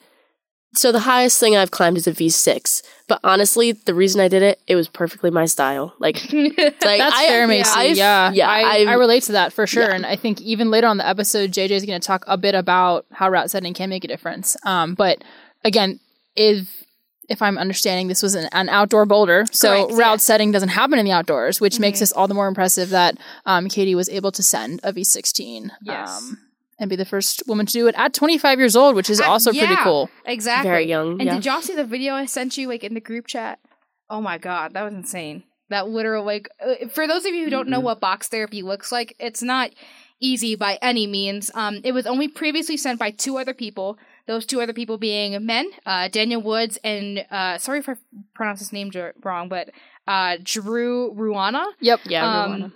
so 0.75 0.93
the 0.93 1.01
highest 1.01 1.39
thing 1.41 1.57
I've 1.57 1.71
climbed 1.71 1.97
is 1.97 2.07
a 2.07 2.13
V6. 2.13 2.83
But 3.09 3.19
honestly, 3.25 3.73
the 3.73 3.93
reason 3.95 4.21
I 4.21 4.29
did 4.29 4.43
it, 4.43 4.61
it 4.69 4.77
was 4.77 4.87
perfectly 4.89 5.31
my 5.31 5.45
style. 5.47 5.95
Like, 5.99 6.33
like 6.33 6.57
That's 6.81 7.17
I, 7.17 7.27
fair, 7.27 7.47
Macy. 7.49 7.71
I've- 7.75 7.99
yeah, 7.99 8.31
yeah, 8.33 8.49
I, 8.49 8.61
I've- 8.77 8.95
relate 8.95 9.25
to 9.25 9.33
that 9.33 9.53
for 9.53 9.67
sure. 9.67 9.83
Yeah. 9.89 9.95
And 9.97 10.07
I 10.07 10.15
think 10.17 10.41
even 10.41 10.71
later 10.71 10.87
on 10.87 10.97
the 10.97 11.07
episode, 11.09 11.51
JJ 11.51 11.71
is 11.71 11.85
going 11.87 12.01
to 12.01 12.07
talk 12.07 12.23
a 12.29 12.37
bit 12.39 12.55
about 12.55 13.07
how 13.11 13.29
route 13.29 13.51
setting 13.51 13.75
can 13.75 13.91
make 13.91 14.05
a 14.05 14.09
difference. 14.09 14.57
Um, 14.65 14.95
but 14.95 15.25
again, 15.65 15.99
if 16.37 16.85
if 17.29 17.43
I'm 17.43 17.59
understanding, 17.59 18.09
this 18.09 18.23
was 18.25 18.35
an, 18.35 18.49
an 18.53 18.69
outdoor 18.69 19.07
boulder, 19.07 19.45
so 19.53 19.87
Correct, 19.87 19.93
route 19.99 20.11
yeah. 20.13 20.17
setting 20.17 20.51
doesn't 20.51 20.71
happen 20.71 20.99
in 20.99 21.05
the 21.05 21.13
outdoors, 21.13 21.61
which 21.61 21.79
makes 21.79 21.99
Mhm. 21.99 22.01
this 22.01 22.13
all 22.13 22.27
the 22.27 22.35
more 22.35 22.49
impressive 22.49 22.91
that 22.91 23.19
um, 23.47 23.69
Katie 23.69 23.95
was 23.95 24.09
able 24.09 24.33
to 24.33 24.43
send 24.43 24.81
a 24.83 24.93
V16. 24.93 25.71
Yes. 25.83 26.11
Um, 26.11 26.39
and 26.81 26.91
be 26.91 26.97
the 26.97 27.05
first 27.05 27.43
woman 27.47 27.67
to 27.67 27.73
do 27.73 27.87
it 27.87 27.95
at 27.97 28.13
25 28.13 28.59
years 28.59 28.75
old, 28.75 28.97
which 28.97 29.09
is 29.11 29.21
At- 29.21 29.29
also 29.29 29.53
pretty 29.53 29.77
cool. 29.77 30.11
exactly. 30.25 30.69
very 30.71 30.87
young. 30.89 31.13
And 31.21 31.25
yeah. 31.25 31.35
did 31.35 31.45
y'all 31.47 31.61
see 31.63 31.77
the 31.77 31.85
video 31.85 32.15
I 32.15 32.25
sent 32.27 32.57
you 32.57 32.67
like 32.67 32.83
in 32.83 32.95
the 32.95 33.01
group 33.01 33.27
chat? 33.29 33.61
Oh 34.09 34.21
my 34.21 34.39
god, 34.39 34.73
that 34.73 34.83
was 34.83 34.95
insane. 34.95 35.45
That 35.69 35.89
literal 35.89 36.25
like 36.25 36.49
uh, 36.61 36.89
for 36.89 37.07
those 37.07 37.25
of 37.27 37.33
you 37.35 37.45
who 37.45 37.51
don't 37.51 37.69
know 37.69 37.79
Mhm. 37.81 37.85
what 37.85 38.01
box 38.01 38.27
therapy 38.27 38.63
looks 38.63 38.91
like, 38.91 39.15
it's 39.21 39.43
not 39.43 39.71
easy 40.19 40.57
by 40.57 40.79
any 40.83 41.07
means. 41.07 41.51
Um, 41.55 41.81
it 41.85 41.93
was 41.93 42.07
only 42.07 42.27
previously 42.29 42.77
sent 42.77 42.99
by 42.99 43.11
two 43.13 43.39
other 43.39 43.55
people. 43.55 43.99
Those 44.27 44.45
two 44.47 44.61
other 44.61 44.73
people 44.73 44.99
being 44.99 45.45
men, 45.47 45.71
uh, 45.87 46.09
Daniel 46.09 46.43
Woods 46.43 46.79
and 46.83 47.25
uh, 47.31 47.59
sorry 47.59 47.79
if 47.79 47.89
I 47.89 47.95
pronounce 48.35 48.59
his 48.61 48.73
name 48.73 48.91
wrong, 49.23 49.49
but 49.49 49.71
uh, 50.09 50.39
Drew 50.43 51.15
Ruana. 51.15 51.65
Yep. 51.81 52.01
yeah, 52.07 52.27
Um, 52.43 52.53
Ruana. 52.53 52.73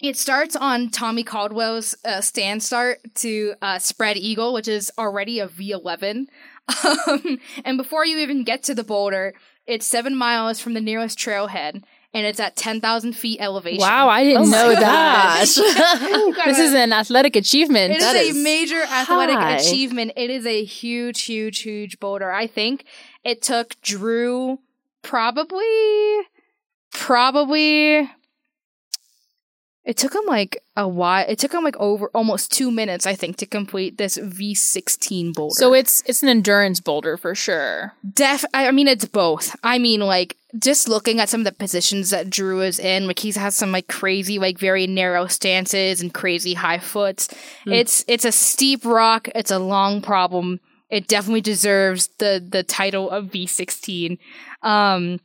It 0.00 0.16
starts 0.16 0.56
on 0.56 0.88
Tommy 0.90 1.22
Caldwell's 1.22 1.96
uh, 2.04 2.20
stand 2.20 2.62
start 2.62 2.98
to 3.16 3.54
uh, 3.62 3.78
Spread 3.78 4.16
Eagle, 4.16 4.52
which 4.52 4.66
is 4.68 4.90
already 4.98 5.38
a 5.38 5.46
V11. 5.48 6.26
Um, 6.84 7.38
and 7.64 7.76
before 7.78 8.04
you 8.04 8.18
even 8.18 8.42
get 8.44 8.62
to 8.64 8.74
the 8.74 8.82
boulder, 8.84 9.32
it's 9.66 9.86
seven 9.86 10.16
miles 10.16 10.58
from 10.60 10.74
the 10.74 10.80
nearest 10.80 11.16
trailhead, 11.18 11.84
and 12.12 12.26
it's 12.26 12.40
at 12.40 12.56
10,000 12.56 13.12
feet 13.12 13.40
elevation. 13.40 13.80
Wow, 13.80 14.08
I 14.08 14.24
didn't 14.24 14.42
Oh 14.42 14.44
know 14.50 14.74
that. 14.74 15.38
gosh. 15.38 15.56
You 16.10 16.34
gotta- 16.34 16.50
this 16.50 16.58
is 16.58 16.74
an 16.74 16.92
athletic 16.92 17.36
achievement. 17.36 17.92
it 17.92 17.98
is 17.98 18.02
that 18.02 18.16
a 18.16 18.20
is 18.20 18.36
major 18.36 18.82
athletic 18.82 19.36
high. 19.36 19.56
achievement. 19.58 20.12
It 20.16 20.30
is 20.30 20.46
a 20.46 20.64
huge, 20.64 21.22
huge, 21.22 21.60
huge 21.60 22.00
boulder. 22.00 22.32
I 22.32 22.48
think 22.48 22.84
it 23.22 23.40
took 23.40 23.80
Drew 23.82 24.58
probably, 25.02 26.22
probably. 26.92 28.10
It 29.84 29.96
took 29.96 30.14
him 30.14 30.22
like 30.28 30.62
a 30.76 30.86
while. 30.86 31.24
It 31.28 31.40
took 31.40 31.52
him 31.52 31.64
like 31.64 31.76
over 31.78 32.08
almost 32.14 32.52
two 32.52 32.70
minutes, 32.70 33.04
I 33.04 33.16
think, 33.16 33.36
to 33.38 33.46
complete 33.46 33.98
this 33.98 34.16
V16 34.16 35.34
boulder. 35.34 35.54
So 35.54 35.74
it's 35.74 36.02
it's 36.06 36.22
an 36.22 36.28
endurance 36.28 36.78
boulder 36.80 37.16
for 37.16 37.34
sure. 37.34 37.92
Def, 38.14 38.44
I 38.54 38.68
I 38.68 38.70
mean, 38.70 38.86
it's 38.86 39.04
both. 39.04 39.56
I 39.64 39.78
mean, 39.78 40.00
like 40.00 40.36
just 40.58 40.88
looking 40.88 41.18
at 41.18 41.28
some 41.28 41.40
of 41.40 41.44
the 41.46 41.52
positions 41.52 42.10
that 42.10 42.30
Drew 42.30 42.60
is 42.60 42.78
in, 42.78 43.08
like 43.08 43.18
he 43.18 43.32
has 43.32 43.56
some 43.56 43.72
like 43.72 43.88
crazy, 43.88 44.38
like 44.38 44.58
very 44.58 44.86
narrow 44.86 45.26
stances 45.26 46.00
and 46.00 46.14
crazy 46.14 46.54
high 46.54 46.78
foots. 46.78 47.28
Hmm. 47.64 47.72
It's 47.72 48.04
it's 48.06 48.24
a 48.24 48.32
steep 48.32 48.84
rock. 48.84 49.28
It's 49.34 49.50
a 49.50 49.58
long 49.58 50.00
problem. 50.00 50.60
It 50.90 51.08
definitely 51.08 51.40
deserves 51.40 52.08
the 52.18 52.44
the 52.46 52.62
title 52.62 53.10
of 53.10 53.26
V16. 53.26 54.18
Um, 54.62 55.18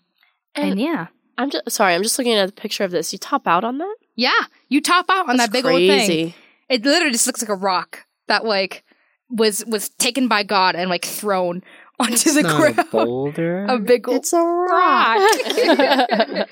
and, 0.55 0.71
And- 0.71 0.79
yeah, 0.79 1.07
I'm 1.37 1.51
just 1.51 1.69
sorry. 1.69 1.93
I'm 1.93 2.01
just 2.01 2.17
looking 2.17 2.33
at 2.33 2.49
a 2.49 2.51
picture 2.51 2.83
of 2.83 2.89
this. 2.91 3.13
You 3.13 3.19
top 3.19 3.45
out 3.45 3.63
on 3.63 3.77
that? 3.77 3.95
Yeah, 4.17 4.31
you 4.67 4.81
top 4.81 5.05
out 5.09 5.29
on 5.29 5.37
That's 5.37 5.51
that 5.51 5.53
big 5.53 5.65
old 5.65 5.77
thing. 5.77 6.33
It 6.67 6.83
literally 6.83 7.13
just 7.13 7.27
looks 7.27 7.41
like 7.41 7.49
a 7.49 7.55
rock 7.55 8.05
that 8.27 8.43
like 8.43 8.83
was 9.29 9.63
was 9.65 9.87
taken 9.89 10.27
by 10.27 10.43
God 10.43 10.75
and 10.75 10.89
like 10.89 11.05
thrown 11.05 11.61
onto 11.99 12.13
It's 12.13 12.33
the 12.35 12.41
not 12.41 12.55
a 12.69 12.73
ground. 12.73 12.91
boulder. 12.91 13.65
A 13.69 13.79
big 13.79 14.07
old 14.07 14.17
It's 14.17 14.33
a 14.33 14.41
rock. 14.43 15.17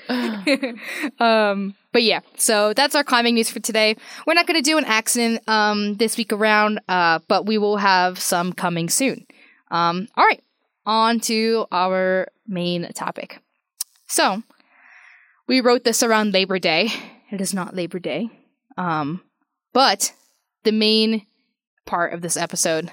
um, 1.20 1.74
but 1.92 2.02
yeah, 2.02 2.20
so 2.36 2.72
that's 2.72 2.94
our 2.94 3.04
climbing 3.04 3.34
news 3.34 3.50
for 3.50 3.60
today. 3.60 3.96
We're 4.26 4.34
not 4.34 4.46
going 4.46 4.62
to 4.62 4.70
do 4.70 4.76
an 4.78 4.84
accident 4.84 5.48
um, 5.48 5.94
this 5.94 6.16
week 6.16 6.32
around, 6.32 6.80
uh, 6.88 7.20
but 7.28 7.46
we 7.46 7.58
will 7.58 7.76
have 7.76 8.18
some 8.18 8.52
coming 8.52 8.88
soon. 8.88 9.26
Um, 9.70 10.08
all 10.16 10.24
right, 10.24 10.42
on 10.84 11.20
to 11.20 11.66
our 11.72 12.28
main 12.46 12.88
topic. 12.92 13.40
So, 14.08 14.42
we 15.46 15.60
wrote 15.60 15.84
this 15.84 16.02
around 16.02 16.32
Labor 16.34 16.58
Day. 16.58 16.90
It 17.30 17.40
is 17.40 17.54
not 17.54 17.74
Labor 17.74 17.98
Day. 17.98 18.30
Um, 18.76 19.22
but 19.72 20.12
the 20.64 20.72
main 20.72 21.26
part 21.84 22.12
of 22.12 22.20
this 22.20 22.36
episode, 22.36 22.90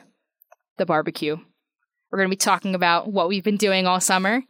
the 0.78 0.86
barbecue. 0.86 1.38
We're 2.12 2.18
going 2.20 2.30
to 2.30 2.36
be 2.36 2.38
talking 2.38 2.76
about 2.76 3.12
what 3.12 3.28
we've 3.28 3.44
been 3.44 3.58
doing 3.58 3.88
all 3.88 4.00
summer. 4.00 4.44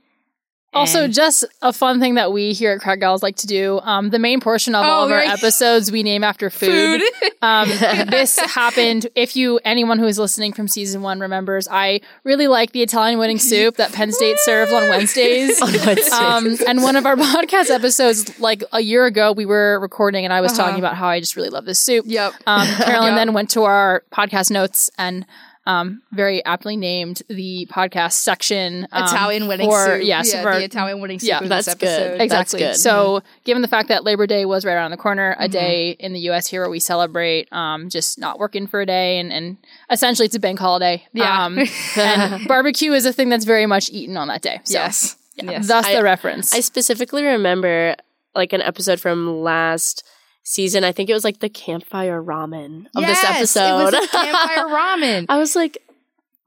Also, 0.74 1.08
just 1.08 1.46
a 1.62 1.72
fun 1.74 2.00
thing 2.00 2.15
that 2.15 2.32
we 2.32 2.53
here 2.53 2.72
at 2.74 2.82
Crag 2.82 3.00
Gals 3.00 3.22
like 3.24 3.36
to 3.38 3.48
do. 3.48 3.80
Um, 3.84 4.10
the 4.10 4.20
main 4.20 4.39
portion 4.39 4.75
of 4.75 4.86
all 4.86 5.01
Oh, 5.01 5.06
of 5.06 5.12
our 5.12 5.18
right. 5.18 5.30
episodes 5.30 5.92
we 5.92 6.03
name 6.03 6.24
after 6.24 6.50
food. 6.50 7.01
Um, 7.44 7.68
this 7.68 8.39
happened. 8.39 9.08
If 9.15 9.36
you, 9.36 9.60
anyone 9.65 10.00
who 10.00 10.06
is 10.06 10.18
listening 10.18 10.53
from 10.53 10.70
season 10.70 11.01
one 11.01 11.20
remembers, 11.20 11.68
I 11.70 12.00
really 12.24 12.48
like 12.48 12.72
the 12.72 12.82
Italian 12.82 13.20
wedding 13.20 13.38
soup 13.50 13.75
that 13.75 13.92
Penn 13.92 14.13
State 14.13 14.38
serves 14.39 14.72
on 14.72 14.88
Wednesdays. 14.88 15.62
On 15.62 15.70
Wednesdays. 15.86 16.12
Um, 16.13 16.56
and 16.65 16.82
one 16.82 16.96
of 16.96 17.06
our 17.06 17.18
podcast 17.18 17.70
episodes, 17.70 18.39
like 18.39 18.63
a 18.72 18.80
year 18.80 19.06
ago, 19.06 19.34
we 19.34 19.46
were 19.46 19.77
recording, 19.82 20.24
and 20.24 20.32
I 20.34 20.39
was 20.39 20.53
Uh-huh. 20.53 20.63
talking 20.70 20.80
about 20.80 20.96
how 20.96 21.08
I 21.10 21.20
just 21.20 21.36
really 21.36 21.50
love 21.50 21.65
this 21.65 21.80
soup. 21.80 22.06
Yep. 22.08 22.34
Um, 22.48 22.65
Carolyn 22.65 23.08
Yep. 23.12 23.15
then 23.18 23.34
went 23.34 23.50
to 23.51 23.63
our 23.63 24.03
podcast 24.10 24.50
notes 24.50 24.89
and 24.98 25.25
um, 25.65 26.01
very 26.12 26.43
aptly 26.43 26.75
named 26.75 27.22
the 27.29 27.67
podcast 27.72 28.13
section 28.13 28.88
um, 28.91 29.03
Italian 29.05 29.48
wedding 29.48 29.70
for- 29.70 29.86
soup. 29.98 30.03
Yes, 30.05 30.34
yeah, 30.34 30.41
for- 30.41 30.55
the 30.60 30.63
Italian 30.65 31.00
wedding 31.00 31.20
soup. 31.20 31.29
yeah, 31.29 31.39
of 31.39 31.48
that's 31.50 31.65
this 31.67 31.75
good. 31.75 31.88
episode. 31.88 32.22
Exactly. 32.22 32.60
good. 32.60 32.75
So, 32.75 33.22
given 33.46 33.62
the 33.62 33.67
fact 33.67 33.88
that 33.89 34.03
Labor 34.03 34.27
Day 34.27 34.46
was 34.46 34.65
right 34.65 34.74
around 34.74 34.91
the 34.91 34.98
corner, 34.98 35.36
a 35.39 35.48
Mhm. 35.48 35.51
day 35.51 35.89
in 36.00 36.13
the 36.13 36.20
U.S. 36.22 36.48
here 36.48 36.62
where 36.62 36.70
we 36.70 36.79
celebrate 36.79 37.51
um, 37.53 37.89
just 37.89 38.20
not 38.20 38.39
working 38.39 38.67
for 38.67 38.82
a 38.82 38.86
day, 38.86 39.20
and, 39.20 39.32
and 39.32 39.58
essentially 39.89 40.25
it's 40.25 40.36
a 40.36 40.39
bank 40.39 40.60
holiday. 40.60 41.03
Yeah. 41.13 41.46
Um, 41.46 41.60
and 41.98 42.48
barbecue 42.48 42.91
is 42.91 43.05
a 43.05 43.13
thing 43.13 43.29
that's 43.29 43.46
very 43.46 43.65
much 43.65 43.89
eaten 43.89 44.17
on 44.17 44.27
that 44.27 44.41
day. 44.41 44.60
So, 44.65 44.74
yes. 44.79 45.15
yes. 45.36 45.67
Thus 45.67 45.86
I- 45.86 45.96
the 45.96 46.03
reference. 46.03 46.53
I 46.53 46.60
specifically 46.60 47.24
remember 47.24 47.96
like 48.36 48.51
an 48.51 48.62
episode 48.62 49.00
from 49.00 49.41
last 49.41 50.03
season. 50.44 50.84
I 50.84 50.92
think 50.92 51.10
it 51.10 51.14
was 51.14 51.24
like 51.24 51.40
the 51.40 51.50
campfire 51.50 52.22
ramen 52.22 52.86
of 52.96 53.06
this 53.06 53.22
Yes, 53.24 53.36
episode. 53.36 53.80
It 53.80 53.84
was 53.84 53.94
a 53.94 54.08
campfire 54.12 54.66
ramen. 54.66 55.26
I 55.30 55.38
was 55.38 55.56
like, 55.56 55.78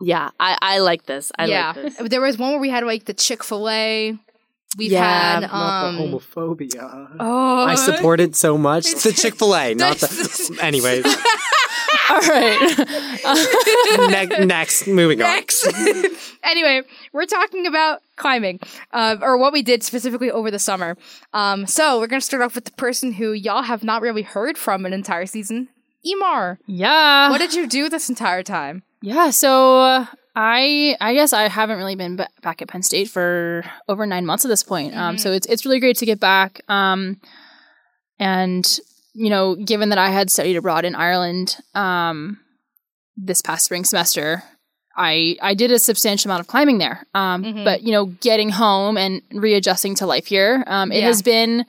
yeah, 0.00 0.31
I, 0.38 0.59
I 0.62 0.79
like 0.79 1.07
this. 1.07 1.33
I 1.38 1.47
yeah. 1.47 1.73
like 1.75 1.97
this. 1.97 2.09
There 2.11 2.21
was 2.21 2.38
one 2.38 2.50
where 2.53 2.61
we 2.61 2.71
had 2.71 2.85
like 2.85 3.07
the 3.07 3.15
Chick 3.15 3.43
fil 3.43 3.69
A. 3.69 4.17
We've 4.76 4.93
Yeah, 4.93 5.41
had 5.41 5.45
um 5.45 5.50
not 5.50 5.93
the 5.93 5.99
homophobia. 6.19 7.17
Oh 7.19 7.65
I 7.65 7.76
support 7.76 8.21
it 8.21 8.37
so 8.37 8.59
much. 8.59 8.87
It's 8.91 9.05
the 9.05 9.12
Chick 9.12 9.37
Fil 9.37 9.57
A, 9.57 9.73
not 9.75 9.97
the. 9.97 10.59
Anyways, 10.62 11.05
All 12.10 12.20
right. 12.20 14.28
ne- 14.38 14.44
next, 14.46 14.86
moving 14.86 15.20
on. 15.22 15.28
Next. 15.28 15.66
anyway, 16.44 16.82
we're 17.12 17.26
talking 17.26 17.66
about 17.66 18.00
climbing, 18.16 18.60
uh, 18.92 19.16
or 19.20 19.36
what 19.36 19.52
we 19.52 19.62
did 19.62 19.82
specifically 19.82 20.30
over 20.30 20.50
the 20.50 20.58
summer. 20.58 20.96
Um, 21.32 21.66
so 21.66 21.98
we're 21.98 22.06
gonna 22.06 22.20
start 22.20 22.42
off 22.42 22.54
with 22.54 22.64
the 22.64 22.72
person 22.72 23.12
who 23.12 23.32
y'all 23.32 23.62
have 23.62 23.84
not 23.84 24.02
really 24.02 24.22
heard 24.22 24.56
from 24.58 24.86
an 24.86 24.92
entire 24.92 25.26
season, 25.26 25.68
Emar. 26.06 26.58
yeah. 26.66 27.30
What 27.30 27.38
did 27.38 27.54
you 27.54 27.66
do 27.66 27.88
this 27.88 28.08
entire 28.08 28.42
time? 28.42 28.82
Yeah, 29.02 29.30
so 29.30 29.80
uh, 29.80 30.06
I 30.34 30.96
I 31.00 31.14
guess 31.14 31.32
I 31.32 31.48
haven't 31.48 31.78
really 31.78 31.96
been 31.96 32.16
ba- 32.16 32.28
back 32.42 32.62
at 32.62 32.68
Penn 32.68 32.82
State 32.82 33.08
for 33.08 33.64
over 33.88 34.06
nine 34.06 34.26
months 34.26 34.44
at 34.44 34.48
this 34.48 34.62
point. 34.62 34.96
Um, 34.96 35.16
Mhm. 35.16 35.20
so 35.20 35.32
it's 35.32 35.46
it's 35.46 35.64
really 35.64 35.80
great 35.80 35.96
to 35.98 36.06
get 36.06 36.20
back. 36.20 36.60
Um, 36.68 37.20
and 38.18 38.78
you 39.16 39.30
know, 39.30 39.54
given 39.56 39.88
that 39.88 39.99
I 39.99 40.11
had 40.11 40.30
studied 40.30 40.56
abroad 40.56 40.85
in 40.85 40.94
Ireland, 40.94 41.56
um, 41.75 42.38
this 43.16 43.40
past 43.42 43.64
spring 43.64 43.85
semester, 43.85 44.42
I 44.96 45.37
I 45.42 45.54
did 45.54 45.73
a 45.73 45.78
substantial 45.78 46.30
amount 46.30 46.40
of 46.40 46.46
climbing 46.46 46.78
there. 46.78 47.06
Um, 47.14 47.42
Mhm. 47.44 47.64
but 47.64 47.82
you 47.82 47.92
know, 47.92 48.06
getting 48.06 48.50
home 48.50 48.96
and 48.96 49.23
readjusting 49.32 49.94
to 49.96 50.06
life 50.06 50.26
here, 50.26 50.64
um, 50.66 50.92
it 50.92 51.00
Yeah. 51.00 51.06
has 51.06 51.23
been. 51.23 51.64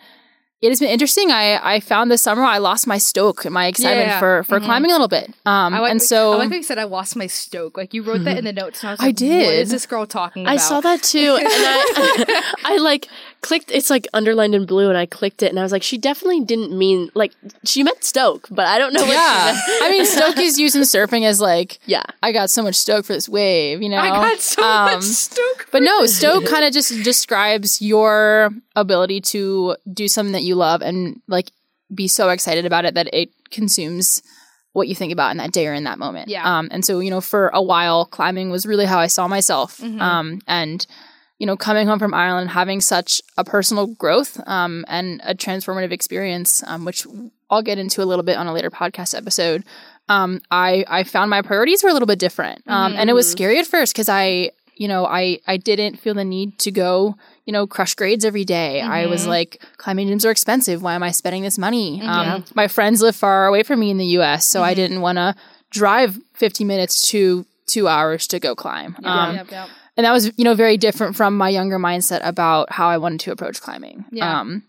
It 0.60 0.70
has 0.70 0.80
been 0.80 0.90
interesting. 0.90 1.30
I, 1.32 1.76
I 1.76 1.80
found 1.80 2.10
this 2.10 2.24
summer 2.24 2.42
I 2.42 2.58
lost 2.58 2.88
my 2.88 2.98
stoke 2.98 3.46
and 3.46 3.54
my 3.54 3.68
excitement 3.68 4.08
Yeah. 4.08 4.20
for, 4.20 4.44
for 4.44 4.60
Mhm. 4.60 4.66
climbing 4.66 4.90
a 4.90 4.96
little 4.96 5.08
bit. 5.08 5.32
Um, 5.46 5.74
like, 5.74 5.92
and 5.92 6.02
so 6.02 6.34
I 6.34 6.38
like 6.38 6.52
you 6.52 6.64
said 6.64 6.80
I 6.80 6.86
lost 6.86 7.16
my 7.16 7.28
stoke. 7.28 7.78
Like 7.78 7.94
you 7.94 8.02
wrote 8.02 8.24
that 8.24 8.40
in 8.40 8.44
the 8.46 8.54
notes, 8.54 8.82
and 8.82 8.90
I 8.90 8.94
was 8.94 9.00
like, 9.00 9.06
What 9.10 9.16
did. 9.18 9.60
is 9.60 9.70
this 9.70 9.86
girl 9.86 10.08
talking 10.08 10.46
about? 10.46 10.54
I 10.54 10.58
saw 10.58 10.82
that 10.82 11.04
too, 11.04 11.36
and 11.40 11.48
I, 11.48 12.44
I 12.66 12.78
like 12.78 13.08
clicked. 13.48 13.72
It's 13.72 13.90
like 13.90 14.08
underlined 14.14 14.54
in 14.56 14.66
blue, 14.66 14.90
and 14.90 14.98
I 14.98 15.06
clicked 15.06 15.42
it, 15.42 15.50
and 15.50 15.60
I 15.60 15.64
was 15.64 15.72
like, 15.72 15.84
she 15.84 15.98
definitely 15.98 16.42
didn't 16.44 16.78
mean 16.78 17.10
like 17.14 17.34
she 17.64 17.82
meant 17.84 18.04
Stoke, 18.04 18.48
but 18.52 18.66
I 18.68 18.78
don't 18.78 18.94
know 18.94 19.02
what 19.06 19.14
yeah. 19.14 19.52
she 19.54 19.72
meant. 19.72 19.84
I 19.84 19.90
mean, 19.92 20.06
Stoke 20.06 20.38
is 20.40 20.60
used 20.60 20.76
in 20.76 20.82
surfing 20.84 21.24
as 21.24 21.40
like, 21.40 21.80
yeah, 21.86 22.04
I 22.22 22.32
got 22.34 22.50
so 22.50 22.62
much 22.62 22.76
Stoke 22.76 23.06
for 23.06 23.14
this 23.14 23.30
wave, 23.30 23.82
you 23.82 23.90
know? 23.90 23.98
I 23.98 24.10
got 24.10 24.40
so 24.40 24.62
Um, 24.62 24.92
much 24.92 25.04
stoke. 25.04 25.68
But 25.72 25.82
no, 25.84 26.06
Stoke 26.06 26.46
kind 26.46 26.66
of 26.66 26.74
just 26.74 26.90
describes 27.04 27.82
your 27.82 28.52
ability 28.76 29.22
to 29.22 29.78
do 29.92 30.08
something 30.08 30.34
that 30.34 30.44
you 30.44 30.56
love 30.56 30.82
and 30.82 31.22
like 31.28 31.52
be 31.94 32.08
so 32.08 32.30
excited 32.30 32.66
about 32.66 32.84
it 32.86 32.96
that 32.96 33.08
it 33.14 33.30
consumes 33.50 34.22
what 34.74 34.88
you 34.88 34.94
think 34.96 35.12
about 35.14 35.32
in 35.32 35.38
that 35.38 35.52
day 35.54 35.66
or 35.68 35.74
in 35.74 35.86
that 35.86 35.98
moment. 35.98 36.28
Yeah. 36.28 36.44
Um, 36.46 36.68
and 36.70 36.86
so, 36.86 37.00
you 37.00 37.10
know, 37.10 37.22
for 37.22 37.48
a 37.54 37.62
while, 37.62 38.06
climbing 38.06 38.52
was 38.52 38.66
really 38.66 38.86
how 38.86 39.00
I 39.00 39.08
saw 39.08 39.28
myself. 39.28 39.80
Mhm. 39.80 40.00
Um, 40.02 40.42
and, 40.48 40.86
you 41.40 41.46
know, 41.46 41.56
coming 41.58 41.88
home 41.88 42.00
from 42.00 42.14
Ireland, 42.14 42.50
having 42.50 42.82
such 42.82 43.22
a 43.38 43.44
personal 43.44 43.88
growth 43.88 44.40
um, 44.48 44.84
and 44.88 45.22
a 45.24 45.36
transformative 45.36 45.92
experience, 45.92 46.64
um, 46.66 46.84
which 46.86 47.06
I'll 47.50 47.62
get 47.62 47.78
into 47.78 48.02
a 48.02 48.06
little 48.06 48.24
bit 48.24 48.38
on 48.38 48.48
a 48.48 48.54
later 48.54 48.72
podcast 48.72 49.16
episode. 49.16 49.64
Um, 50.10 50.42
I 50.52 50.84
I 50.88 51.04
found 51.04 51.30
my 51.30 51.42
priorities 51.42 51.84
were 51.84 51.90
a 51.90 51.94
little 51.94 52.08
bit 52.08 52.20
different, 52.20 52.64
um, 52.68 52.96
and 52.98 53.10
it 53.10 53.14
was 53.14 53.28
Mhm. 53.28 53.32
scary 53.32 53.60
at 53.60 53.68
first 53.68 53.94
because 53.94 54.10
I, 54.10 54.52
you 54.76 54.88
know, 54.88 55.06
I 55.06 55.40
I 55.48 55.58
didn't 55.58 55.98
feel 56.00 56.14
the 56.14 56.24
need 56.24 56.58
to 56.60 56.72
go, 56.72 57.16
you 57.46 57.54
know, 57.54 57.68
crush 57.68 57.94
grades 57.94 58.24
every 58.26 58.46
day. 58.46 58.82
I 58.82 59.06
was 59.08 59.24
Mhm. 59.26 59.28
like, 59.28 59.62
climbing 59.78 60.08
gyms 60.08 60.26
are 60.26 60.32
expensive. 60.32 60.82
Why 60.82 60.96
am 60.96 61.04
I 61.04 61.12
spending 61.12 61.44
this 61.44 61.58
money? 61.58 62.00
Yeah. 62.00 62.36
Um, 62.36 62.46
my 62.56 62.68
friends 62.68 63.02
live 63.02 63.16
far 63.16 63.48
away 63.48 63.64
from 63.64 63.80
me 63.80 63.90
in 63.92 63.98
the 63.98 64.06
U.S., 64.20 64.46
so 64.46 64.64
I 64.64 64.72
Mhm. 64.74 64.76
didn't 64.76 65.02
want 65.02 65.18
to 65.18 65.36
drive 65.72 66.18
50 66.34 66.64
minutes 66.64 67.08
to 67.10 67.46
two 67.68 67.88
hours 67.90 68.28
to 68.28 68.40
go 68.40 68.56
climb. 68.56 68.96
Um, 69.04 69.36
Yep, 69.36 69.52
yep. 69.52 69.70
And 69.98 70.06
that 70.06 70.12
was 70.14 70.32
you 70.38 70.44
know 70.44 70.54
very 70.54 70.78
different 70.78 71.16
from 71.16 71.36
my 71.36 71.50
younger 71.50 71.80
mindset 71.80 72.22
about 72.24 72.72
how 72.72 72.88
I 72.88 72.98
wanted 72.98 73.20
to 73.22 73.32
approach 73.32 73.62
climbing. 73.62 74.06
Yeah. 74.12 74.40
Um, 74.40 74.64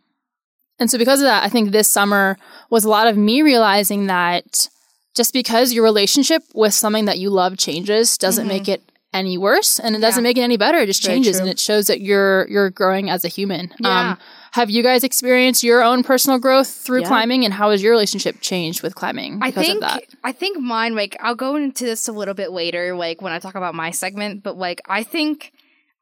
and 0.80 0.90
so 0.90 0.96
because 0.98 1.20
of 1.20 1.24
that, 1.26 1.44
I 1.44 1.48
think 1.48 1.70
this 1.70 1.88
summer 1.88 2.38
was 2.70 2.84
a 2.84 2.88
lot 2.88 3.06
of 3.06 3.16
me 3.16 3.42
realizing 3.42 4.06
that 4.06 4.68
just 5.14 5.32
because 5.32 5.72
your 5.72 5.82
relationship 5.84 6.42
with 6.54 6.72
something 6.72 7.06
that 7.06 7.18
you 7.18 7.30
love 7.30 7.56
changes 7.58 8.16
doesn't 8.16 8.44
Mhm. 8.46 8.48
make 8.48 8.68
it 8.68 8.82
any 9.14 9.38
worse 9.38 9.78
and 9.78 9.96
it 9.96 10.00
doesn't 10.00 10.22
Yeah. 10.22 10.28
make 10.28 10.38
it 10.38 10.42
any 10.42 10.56
better. 10.56 10.78
It 10.78 10.86
just 10.86 11.02
Very 11.02 11.16
changes 11.16 11.36
true. 11.36 11.42
and 11.42 11.50
it 11.50 11.58
shows 11.58 11.86
that 11.86 12.00
you're 12.00 12.46
you're 12.48 12.70
growing 12.70 13.08
as 13.10 13.24
a 13.24 13.28
human. 13.28 13.72
Yeah. 13.80 14.10
Um, 14.12 14.18
have 14.52 14.70
you 14.70 14.82
guys 14.82 15.02
experienced 15.04 15.62
your 15.62 15.82
own 15.82 16.02
personal 16.02 16.38
growth 16.38 16.68
through 16.68 17.02
Yeah. 17.02 17.08
climbing 17.08 17.44
and 17.44 17.54
how 17.54 17.70
has 17.70 17.82
your 17.82 17.92
relationship 17.92 18.40
changed 18.40 18.82
with 18.82 18.94
climbing 18.94 19.38
I 19.42 19.48
because 19.50 19.66
think 19.66 19.76
of 19.76 19.90
that? 19.90 20.02
I 20.24 20.32
think 20.32 20.58
mine 20.58 20.94
like 20.94 21.16
I'll 21.20 21.34
go 21.34 21.56
into 21.56 21.84
this 21.84 22.06
a 22.08 22.12
little 22.12 22.34
bit 22.34 22.50
later, 22.52 22.94
like 22.96 23.22
when 23.22 23.32
I 23.32 23.38
talk 23.38 23.54
about 23.54 23.74
my 23.74 23.90
segment, 23.92 24.42
but 24.42 24.58
like 24.58 24.82
I 24.86 25.02
think 25.04 25.52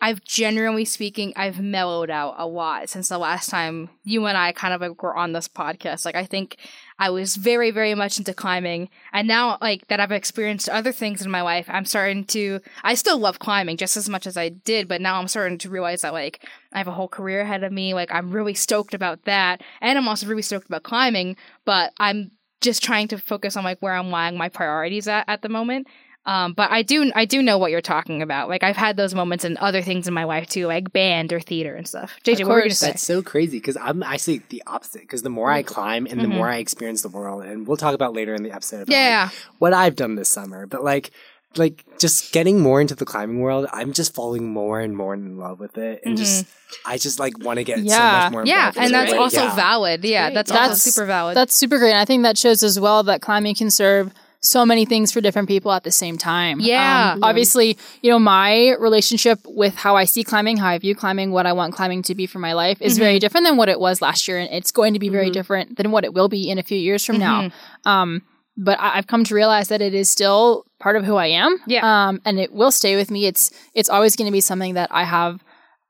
I've 0.01 0.23
generally 0.25 0.85
speaking, 0.85 1.33
I've 1.37 1.59
mellowed 1.59 2.11
out 2.11 2.35
a 2.37 2.47
lot 2.47 2.89
since 2.91 3.09
the 3.09 3.17
last 3.19 3.49
time 3.49 3.89
you 4.05 4.27
and 4.27 4.37
I 4.37 4.53
kind 4.53 4.75
of 4.75 4.81
like, 4.83 5.03
were 5.03 5.17
on 5.17 5.33
this 5.33 5.49
podcast. 5.49 6.05
Like 6.05 6.17
I 6.17 6.25
think 6.27 6.57
I 6.99 7.11
was 7.11 7.37
very, 7.37 7.71
very 7.71 7.95
much 7.95 8.19
into 8.19 8.33
climbing, 8.33 8.89
and 9.13 9.29
now 9.29 9.59
like 9.61 9.87
that 9.89 10.01
I've 10.01 10.13
experienced 10.13 10.69
other 10.69 10.93
things 10.93 11.23
in 11.23 11.31
my 11.31 11.43
life, 11.43 11.67
I'm 11.69 11.85
starting 11.85 12.25
to. 12.27 12.61
I 12.83 12.95
still 12.95 13.19
love 13.19 13.39
climbing 13.39 13.77
just 13.77 13.97
as 13.97 14.09
much 14.09 14.27
as 14.27 14.37
I 14.37 14.49
did, 14.49 14.89
but 14.89 15.01
now 15.01 15.19
I'm 15.19 15.29
starting 15.29 15.59
to 15.59 15.71
realize 15.71 16.03
that 16.03 16.13
like 16.13 16.45
I 16.73 16.79
have 16.79 16.89
a 16.89 16.93
whole 16.93 17.09
career 17.09 17.43
ahead 17.43 17.65
of 17.65 17.73
me. 17.73 17.95
Like 17.95 18.13
I'm 18.13 18.31
really 18.31 18.55
stoked 18.55 18.95
about 18.95 19.25
that, 19.25 19.63
and 19.81 19.99
I'm 19.99 20.09
also 20.09 20.27
really 20.27 20.43
stoked 20.43 20.69
about 20.69 20.85
climbing. 20.85 21.37
But 21.65 21.93
I'm 21.99 22.31
just 22.61 22.83
trying 22.83 23.09
to 23.09 23.19
focus 23.19 23.57
on 23.57 23.65
like 23.65 23.81
where 23.81 23.95
I'm 23.95 24.11
lying 24.11 24.39
my 24.39 24.49
priorities 24.49 25.09
at 25.09 25.25
at 25.29 25.43
the 25.43 25.49
moment. 25.49 25.87
Um, 26.27 26.53
but 26.55 26.71
I 26.73 26.83
do 26.83 27.11
I 27.15 27.25
do 27.25 27.41
know 27.41 27.57
what 27.57 27.71
you're 27.71 27.81
talking 27.81 28.21
about. 28.21 28.49
Like 28.49 28.63
I've 28.65 28.77
had 28.77 28.97
those 28.97 29.15
moments 29.15 29.45
in 29.45 29.57
other 29.59 29.81
things 29.81 30.09
in 30.09 30.13
my 30.15 30.25
life 30.25 30.49
too, 30.49 30.67
like 30.67 30.93
band 30.93 31.33
or 31.33 31.39
theater 31.41 31.75
and 31.77 31.87
stuff. 31.87 32.17
JJ, 32.25 32.43
Of 32.43 32.49
what 32.49 32.55
were 32.55 32.59
you 32.59 32.65
gonna 32.65 32.75
say? 32.75 32.87
That's 32.89 33.03
so 33.07 33.23
crazy 33.23 33.59
because 33.59 33.77
I'm 33.77 34.03
actually 34.03 34.43
the 34.49 34.63
opposite. 34.67 35.03
Because 35.03 35.23
the 35.23 35.31
more 35.31 35.51
I 35.51 35.63
climb 35.63 36.07
and 36.07 36.21
the 36.21 36.27
Mhm. 36.27 36.35
more 36.35 36.49
I 36.49 36.57
experience 36.57 37.03
the 37.03 37.09
world, 37.09 37.45
and 37.45 37.67
we'll 37.67 37.77
talk 37.77 37.95
about 37.95 38.13
later 38.13 38.35
in 38.35 38.43
the 38.43 38.51
episode 38.51 38.79
about 38.83 38.89
like, 38.89 38.97
Yeah, 38.97 39.29
what 39.59 39.73
I've 39.73 39.95
done 39.95 40.17
this 40.17 40.29
summer. 40.29 40.67
But 40.67 40.83
like 40.85 41.13
like 41.57 41.85
just 41.99 42.33
getting 42.33 42.61
more 42.61 42.83
into 42.83 42.95
the 42.95 43.07
climbing 43.07 43.41
world, 43.41 43.67
I'm 43.73 43.95
just 43.95 44.15
falling 44.15 44.53
more 44.53 44.79
and 44.81 44.95
more 44.95 45.15
in 45.15 45.39
love 45.39 45.59
with 45.59 45.79
it, 45.79 46.03
and 46.05 46.17
just 46.19 46.45
I 46.85 46.99
just 46.99 47.19
like 47.19 47.39
want 47.39 47.59
to 47.59 47.65
get 47.65 47.79
so 47.79 47.85
Yeah. 47.85 48.21
much 48.25 48.33
more. 48.33 48.45
Yeah, 48.45 48.73
and 48.77 48.93
that's 48.93 49.13
it. 49.13 49.19
also 49.19 49.43
Yeah. 49.45 49.55
valid. 49.55 50.05
Yeah, 50.05 50.31
that's, 50.31 50.51
That's- 50.51 50.71
also 50.71 50.91
super 50.91 51.07
valid. 51.07 51.35
That's 51.37 51.55
super 51.55 51.79
great. 51.79 51.93
And 51.93 51.99
I 52.01 52.05
think 52.05 52.25
that 52.25 52.37
shows 52.37 52.63
as 52.63 52.79
well 52.79 53.05
that 53.05 53.23
climbing 53.23 53.55
can 53.55 53.71
serve 53.71 54.11
so 54.41 54.65
many 54.65 54.85
things 54.85 55.13
for 55.13 55.21
different 55.21 55.49
people 55.49 55.73
at 55.73 55.83
the 55.85 55.91
same 55.91 56.17
time. 56.19 56.61
Yeah. 56.61 57.13
Um, 57.15 57.25
obviously, 57.25 57.77
you 58.03 58.11
know, 58.11 58.19
my 58.19 58.75
relationship 58.79 59.41
with 59.45 59.75
how 59.75 59.97
I 59.97 60.05
see 60.05 60.23
climbing, 60.25 60.57
how 60.59 60.69
I 60.69 60.79
view 60.79 60.95
climbing, 60.95 61.33
what 61.33 61.47
I 61.47 61.53
want 61.53 61.75
climbing 61.75 62.03
to 62.03 62.15
be 62.15 62.27
for 62.27 62.39
my 62.39 62.53
life 62.53 62.81
is 62.81 62.99
very 62.99 63.19
different 63.19 63.47
than 63.47 63.57
what 63.57 63.69
it 63.69 63.81
was 63.81 64.01
last 64.01 64.29
year. 64.29 64.39
And 64.39 64.49
it's 64.53 64.71
going 64.71 64.93
to 64.95 64.99
be 65.01 65.09
very 65.09 65.31
different 65.31 65.77
than 65.77 65.91
what 65.91 66.05
it 66.05 66.15
will 66.15 66.29
be 66.29 66.49
in 66.51 66.59
a 66.59 66.63
few 66.63 66.79
years 66.79 67.05
from 67.05 67.19
now. 67.19 67.51
Um, 67.85 68.23
but 68.57 68.79
I- 68.81 68.97
I've 68.99 69.07
come 69.07 69.25
to 69.25 69.35
realize 69.35 69.69
that 69.69 69.83
it 69.83 69.95
is 69.95 70.09
still 70.11 70.65
part 70.79 70.97
of 70.97 71.05
who 71.05 71.17
I 71.17 71.27
am. 71.27 71.59
Yeah. 71.67 71.83
Um, 72.09 72.21
and 72.25 72.39
it 72.39 72.53
will 72.53 72.71
stay 72.71 72.97
with 72.97 73.11
me. 73.11 73.27
It's 73.27 73.51
it's 73.75 73.91
always 73.91 74.17
going 74.17 74.27
to 74.27 74.33
be 74.33 74.41
something 74.41 74.75
that 74.75 74.89
I 74.93 75.05
have 75.05 75.43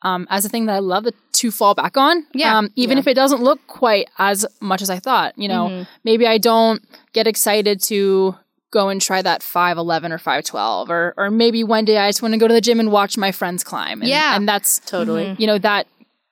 um, 0.02 0.26
as 0.30 0.44
a 0.44 0.48
thing 0.48 0.66
that 0.66 0.74
I 0.74 0.78
love 0.80 1.06
to 1.32 1.50
fall 1.50 1.74
back 1.74 1.96
on. 1.96 2.26
Yeah. 2.34 2.56
Um, 2.58 2.70
even 2.76 2.98
if 2.98 3.06
it 3.06 3.14
doesn't 3.14 3.42
look 3.42 3.66
quite 3.66 4.08
as 4.18 4.46
much 4.60 4.82
as 4.82 4.90
I 4.90 4.98
thought. 4.98 5.36
You 5.36 5.48
know, 5.48 5.68
Mm-hmm. 5.68 5.82
maybe 6.04 6.26
I 6.26 6.38
don't 6.38 6.82
get 7.12 7.26
excited 7.26 7.80
to 7.84 8.36
go 8.70 8.88
and 8.88 9.00
try 9.00 9.22
that 9.22 9.42
511 9.42 10.12
or 10.12 10.18
512 10.18 10.90
or 10.90 11.14
or 11.16 11.30
maybe 11.30 11.64
one 11.64 11.84
day 11.84 11.98
I 11.98 12.08
just 12.08 12.20
want 12.20 12.34
to 12.34 12.38
go 12.38 12.46
to 12.48 12.52
the 12.54 12.60
gym 12.60 12.78
and 12.80 12.90
watch 12.92 13.16
my 13.16 13.32
friends 13.32 13.64
climb. 13.64 14.00
And, 14.02 14.08
Yeah. 14.10 14.36
And 14.36 14.46
that's 14.48 14.80
Totally. 14.80 15.34
you 15.38 15.46
know 15.46 15.58
that 15.58 15.86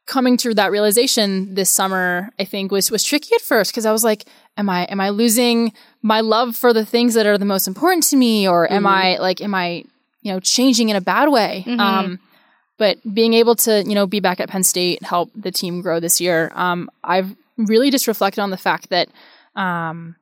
coming 0.07 0.37
to 0.37 0.53
that 0.53 0.71
realization 0.71 1.55
this 1.55 1.71
summer 1.71 2.29
i 2.39 2.45
think 2.45 2.71
was 2.71 2.91
was 2.91 3.03
tricky 3.03 3.31
at 3.35 3.41
first 3.41 3.71
because 3.71 3.87
i 3.87 3.93
was 3.93 4.05
like 4.05 4.27
am 4.59 4.69
i 4.69 4.85
am 4.85 5.01
i 5.01 5.09
losing 5.09 5.73
my 6.03 6.21
love 6.21 6.55
for 6.55 6.75
the 6.75 6.85
things 6.85 7.15
that 7.15 7.25
are 7.25 7.39
the 7.39 7.47
most 7.47 7.67
important 7.67 8.03
to 8.05 8.15
me 8.15 8.47
or 8.47 8.71
am 8.71 8.87
i 8.87 9.17
like 9.17 9.41
am 9.41 9.55
i 9.55 9.83
you 10.21 10.31
know 10.31 10.39
changing 10.41 10.91
in 10.91 10.97
a 10.97 11.01
bad 11.01 11.31
way 11.31 11.65
um 11.79 12.19
but 12.79 12.99
being 13.15 13.35
able 13.35 13.55
to 13.55 13.83
you 13.87 13.95
know 13.95 14.07
be 14.07 14.21
back 14.21 14.41
at 14.41 14.49
penn 14.49 14.63
state 14.65 15.03
help 15.03 15.31
the 15.35 15.51
team 15.51 15.81
grow 15.81 16.01
this 16.01 16.21
year 16.21 16.51
um 16.55 16.91
i've 17.03 17.35
really 17.57 17.91
just 17.91 18.07
reflected 18.09 18.41
on 18.41 18.51
the 18.51 18.57
fact 18.57 18.89
that 18.91 19.09
um 19.57 20.17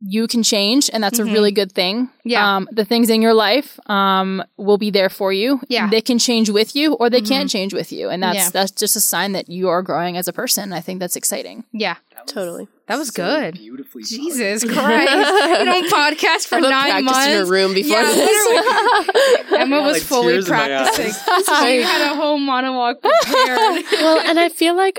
you 0.00 0.28
can 0.28 0.44
change 0.44 0.88
and 0.92 1.02
that's 1.02 1.18
a 1.18 1.24
really 1.24 1.50
good 1.50 1.72
thing 1.72 2.08
Yeah. 2.24 2.56
um 2.56 2.68
the 2.70 2.84
things 2.84 3.10
in 3.10 3.20
your 3.20 3.34
life 3.34 3.80
um 3.90 4.42
will 4.56 4.78
be 4.78 4.90
there 4.90 5.08
for 5.10 5.32
you 5.32 5.60
Yeah. 5.68 5.90
they 5.90 6.00
can 6.00 6.18
change 6.20 6.48
with 6.50 6.76
you 6.76 6.94
or 6.94 7.10
they 7.10 7.20
can't 7.20 7.50
change 7.50 7.74
with 7.74 7.90
you 7.90 8.08
and 8.08 8.22
that's 8.22 8.36
Yeah. 8.38 8.50
that's 8.50 8.70
just 8.70 8.94
a 8.94 9.00
sign 9.00 9.32
that 9.32 9.48
you 9.48 9.68
are 9.68 9.82
growing 9.82 10.16
as 10.16 10.28
a 10.28 10.32
person 10.32 10.72
i 10.72 10.80
think 10.80 11.00
that's 11.00 11.16
exciting 11.16 11.64
yeah, 11.72 11.96
Totally. 12.26 12.68
That 12.88 12.98
was 12.98 13.08
So 13.08 13.22
good. 13.22 13.54
Beautifully. 13.54 14.02
Jesus 14.02 14.64
Christ. 14.72 15.10
you 15.12 15.64
don't 15.64 15.90
podcast 15.92 16.46
for 16.48 16.56
Emma 16.56 16.70
nine 16.70 17.04
practiced 17.04 17.28
in 17.28 17.38
her 17.38 17.44
room 17.46 17.74
before 17.74 17.96
Yeah, 18.00 18.12
this. 18.12 19.52
Emma 19.52 19.76
Yeah, 19.76 19.86
was 19.86 19.92
like 19.94 20.02
fully 20.02 20.32
tears 20.34 20.48
in 20.48 20.54
my 20.56 20.62
eyes. 20.80 20.96
practicing. 20.96 21.44
she 21.66 21.82
had 21.82 22.12
a 22.12 22.16
whole 22.16 22.38
monologue 22.38 22.96
prepared. 23.00 23.84
well, 23.92 24.20
and 24.20 24.40
I 24.40 24.48
feel 24.48 24.74
like 24.74 24.98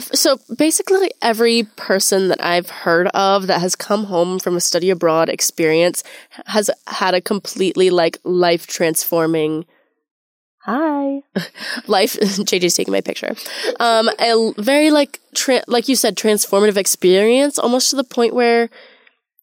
so 0.00 0.38
basically 0.56 1.10
every 1.20 1.64
person 1.76 2.28
that 2.28 2.42
I've 2.44 2.70
heard 2.70 3.08
of 3.08 3.48
that 3.48 3.60
has 3.60 3.74
come 3.74 4.04
home 4.04 4.38
from 4.38 4.56
a 4.56 4.60
study 4.60 4.88
abroad 4.88 5.28
experience 5.28 6.04
has 6.46 6.70
had 6.86 7.14
a 7.14 7.20
completely 7.20 7.90
like 7.90 8.18
life 8.22 8.66
transforming 8.68 9.66
hi 10.62 11.22
life 11.86 12.16
JJ's 12.20 12.74
taking 12.76 12.92
my 12.92 13.00
picture 13.00 13.34
um 13.80 14.08
a 14.18 14.52
very 14.58 14.90
like 14.90 15.18
tra- 15.34 15.64
like 15.66 15.88
you 15.88 15.96
said 15.96 16.16
transformative 16.16 16.76
experience 16.76 17.58
almost 17.58 17.90
to 17.90 17.96
the 17.96 18.04
point 18.04 18.34
where 18.34 18.68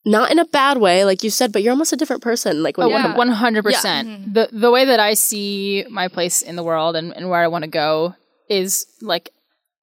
not 0.06 0.32
in 0.32 0.40
a 0.40 0.46
bad 0.46 0.78
way 0.78 1.04
like 1.04 1.24
you 1.24 1.30
said 1.30 1.52
but 1.52 1.64
you're 1.64 1.72
almost 1.72 1.92
a 1.92 1.98
different 1.98 2.22
person 2.22 2.62
like 2.64 2.78
when 2.78 2.88
Oh, 2.88 2.90
you 2.90 2.96
Yeah. 2.96 3.18
one 3.18 3.30
hundred 3.30 3.64
percent. 3.64 4.34
The 4.34 4.48
the 4.52 4.72
way 4.72 4.86
that 4.86 5.00
I 5.00 5.16
see 5.16 5.86
my 5.90 6.08
place 6.08 6.42
in 6.42 6.56
the 6.56 6.64
world 6.64 6.96
and, 6.96 7.12
and 7.16 7.30
where 7.30 7.42
I 7.44 7.48
want 7.48 7.64
to 7.64 7.70
go 7.70 8.16
is 8.50 8.86
like 9.02 9.32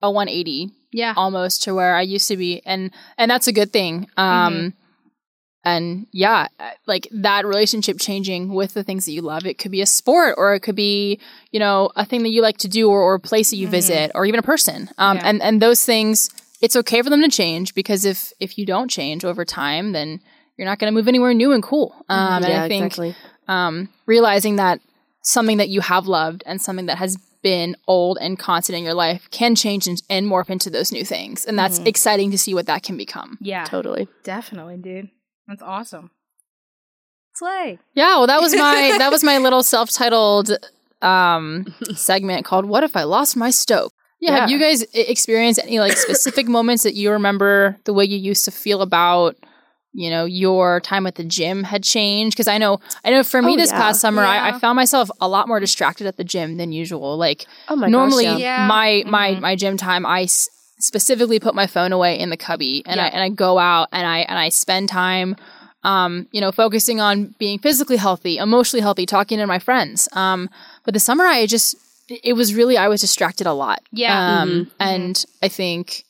a 0.00 0.10
one 0.10 0.28
eighty 0.28 0.70
yeah. 0.92 1.12
almost 1.16 1.64
to 1.64 1.74
where 1.74 1.94
I 1.96 2.02
used 2.02 2.28
to 2.28 2.36
be, 2.36 2.62
and 2.64 2.90
and 3.18 3.28
that's 3.30 3.48
a 3.48 3.52
good 3.52 3.72
thing. 3.72 4.06
Um, 4.16 4.72
and 5.64 6.06
yeah, 6.12 6.48
like 6.86 7.08
that 7.10 7.46
relationship 7.46 7.98
changing 7.98 8.52
with 8.54 8.74
the 8.74 8.84
things 8.84 9.06
that 9.06 9.12
you 9.12 9.22
love. 9.22 9.46
It 9.46 9.58
could 9.58 9.70
be 9.70 9.80
a 9.80 9.86
sport, 9.86 10.34
or 10.36 10.54
it 10.54 10.60
could 10.60 10.76
be 10.76 11.18
you 11.50 11.60
know 11.60 11.90
a 11.96 12.04
thing 12.04 12.22
that 12.24 12.30
you 12.30 12.42
like 12.42 12.58
to 12.58 12.68
do, 12.68 12.88
or, 12.90 13.00
or 13.00 13.14
a 13.14 13.20
place 13.20 13.50
that 13.50 13.56
you 13.56 13.68
visit, 13.68 14.10
or 14.14 14.26
even 14.26 14.38
a 14.38 14.42
person. 14.42 14.90
Um, 14.98 15.16
Yeah. 15.16 15.28
and 15.28 15.42
and 15.42 15.62
those 15.62 15.84
things, 15.84 16.30
it's 16.60 16.76
okay 16.76 17.02
for 17.02 17.10
them 17.10 17.22
to 17.22 17.28
change 17.28 17.74
because 17.74 18.04
if 18.04 18.32
if 18.40 18.58
you 18.58 18.66
don't 18.66 18.90
change 18.90 19.24
over 19.24 19.44
time, 19.44 19.92
then 19.92 20.20
you're 20.56 20.68
not 20.68 20.78
going 20.78 20.92
to 20.92 20.94
move 20.94 21.08
anywhere 21.08 21.34
new 21.34 21.52
and 21.52 21.62
cool. 21.62 21.94
Um, 22.08 22.44
and 22.44 22.46
I 22.46 22.68
think 22.68 22.86
exactly 22.86 23.14
um, 23.48 23.88
realizing 24.06 24.56
that 24.56 24.80
something 25.22 25.56
that 25.58 25.68
you 25.68 25.80
have 25.80 26.06
loved 26.06 26.42
and 26.46 26.60
something 26.60 26.86
that 26.86 26.98
has 26.98 27.16
been 27.42 27.76
old 27.86 28.16
and 28.20 28.38
constant 28.38 28.76
in 28.78 28.84
your 28.84 28.94
life 28.94 29.28
can 29.30 29.54
change 29.54 29.86
and, 29.86 30.02
and 30.08 30.26
morph 30.26 30.48
into 30.48 30.70
those 30.70 30.92
new 30.92 31.04
things. 31.04 31.44
And 31.44 31.58
that's 31.58 31.78
exciting 31.80 32.30
to 32.30 32.38
see 32.38 32.54
what 32.54 32.66
that 32.66 32.82
can 32.82 32.96
become. 32.96 33.36
Yeah. 33.40 33.64
totally 33.64 34.08
Definitely, 34.22 34.78
dude. 34.78 35.10
That's 35.46 35.62
awesome. 35.62 36.10
Slay. 37.36 37.78
Yeah, 37.94 38.16
well 38.18 38.26
that 38.26 38.40
was 38.40 38.54
my 38.56 38.94
that 38.98 39.10
was 39.10 39.24
my 39.24 39.38
little 39.38 39.62
self-titled 39.62 40.50
um 41.02 41.66
segment 41.94 42.44
called 42.44 42.64
What 42.66 42.84
if 42.84 42.96
I 42.96 43.02
lost 43.04 43.36
my 43.36 43.50
stoke? 43.50 43.92
Yeah, 44.20 44.38
have 44.40 44.50
you 44.50 44.58
guys 44.58 44.82
experienced 44.94 45.60
any 45.62 45.80
like 45.80 45.96
specific 45.98 46.46
moments 46.48 46.82
that 46.84 46.94
you 46.94 47.10
remember 47.10 47.76
the 47.84 47.92
way 47.92 48.04
you 48.06 48.16
used 48.16 48.44
to 48.46 48.50
feel 48.50 48.80
about 48.80 49.36
you 49.92 50.08
know 50.08 50.24
your 50.24 50.80
time 50.80 51.06
at 51.06 51.16
the 51.16 51.24
gym 51.24 51.62
had 51.62 51.84
changed 51.84 52.34
because 52.34 52.48
i 52.48 52.58
know 52.58 52.80
i 53.04 53.10
know 53.10 53.22
for 53.22 53.40
me 53.42 53.52
Oh, 53.52 53.56
this 53.56 53.70
yeah. 53.70 53.78
past 53.80 54.00
summer 54.00 54.22
I, 54.24 54.36
Yeah. 54.48 54.56
I 54.56 54.58
found 54.58 54.74
myself 54.76 55.08
a 55.20 55.28
lot 55.28 55.46
more 55.46 55.60
distracted 55.60 56.06
at 56.08 56.16
the 56.16 56.24
gym 56.24 56.56
than 56.56 56.72
usual 56.72 57.16
like 57.16 57.46
oh 57.68 57.76
my 57.76 57.88
normally 57.88 58.24
gosh, 58.24 58.40
yeah. 58.40 58.62
Yeah. 58.62 58.66
my 58.66 59.04
my 59.06 59.30
Mhm. 59.34 59.40
my 59.40 59.54
gym 59.56 59.76
time 59.76 60.04
i 60.06 60.22
s- 60.22 60.48
specifically 60.78 61.38
put 61.40 61.54
my 61.54 61.66
phone 61.66 61.92
away 61.92 62.18
in 62.18 62.30
the 62.30 62.36
cubby 62.36 62.82
and 62.86 63.00
i 63.00 63.06
and 63.08 63.22
i 63.22 63.28
go 63.28 63.58
out 63.58 63.88
and 63.92 64.06
i 64.06 64.18
and 64.20 64.38
i 64.38 64.48
spend 64.48 64.88
time 64.88 65.36
um 65.84 66.26
you 66.32 66.40
know 66.40 66.50
focusing 66.52 67.00
on 67.00 67.34
being 67.38 67.58
physically 67.58 67.96
healthy 67.96 68.38
emotionally 68.38 68.80
healthy 68.82 69.06
talking 69.06 69.38
to 69.38 69.46
my 69.46 69.58
friends. 69.58 70.08
Um 70.12 70.48
but 70.84 70.94
the 70.94 71.00
summer 71.00 71.24
i 71.24 71.46
just 71.46 71.76
it 72.08 72.34
was 72.34 72.54
really 72.54 72.76
i 72.76 72.88
was 72.88 73.00
distracted 73.00 73.46
a 73.46 73.52
lot. 73.52 73.80
Yeah. 73.92 74.40
um 74.42 74.70
and 74.80 75.24
i 75.42 75.48
think 75.48 76.04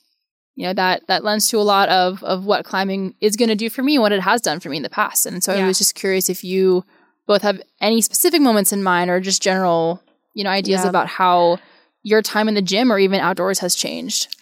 you 0.56 0.66
know 0.66 0.72
that 0.74 1.06
that 1.08 1.24
lends 1.24 1.48
to 1.48 1.58
a 1.58 1.62
lot 1.62 1.88
of 1.88 2.22
of 2.24 2.44
what 2.46 2.64
climbing 2.64 3.14
is 3.20 3.36
going 3.36 3.48
to 3.48 3.54
do 3.56 3.68
for 3.68 3.82
me 3.82 3.96
and 3.96 4.02
what 4.02 4.12
it 4.12 4.20
has 4.22 4.40
done 4.40 4.60
for 4.60 4.68
me 4.70 4.76
in 4.78 4.82
the 4.82 4.90
past. 4.90 5.26
And 5.26 5.42
so 5.44 5.52
i 5.52 5.66
was 5.66 5.78
just 5.78 5.94
curious 5.94 6.28
if 6.30 6.42
you 6.44 6.84
both 7.26 7.42
have 7.42 7.60
any 7.80 8.00
specific 8.00 8.40
moments 8.40 8.72
in 8.72 8.82
mind 8.82 9.10
or 9.10 9.18
just 9.20 9.42
general 9.42 10.00
you 10.34 10.44
know 10.44 10.50
ideas 10.50 10.82
Yeah. 10.84 10.88
about 10.88 11.08
how 11.08 11.58
your 12.02 12.22
time 12.22 12.48
in 12.48 12.54
the 12.54 12.62
gym 12.62 12.92
or 12.92 12.98
even 12.98 13.20
outdoors 13.20 13.58
has 13.60 13.74
changed 13.74 14.36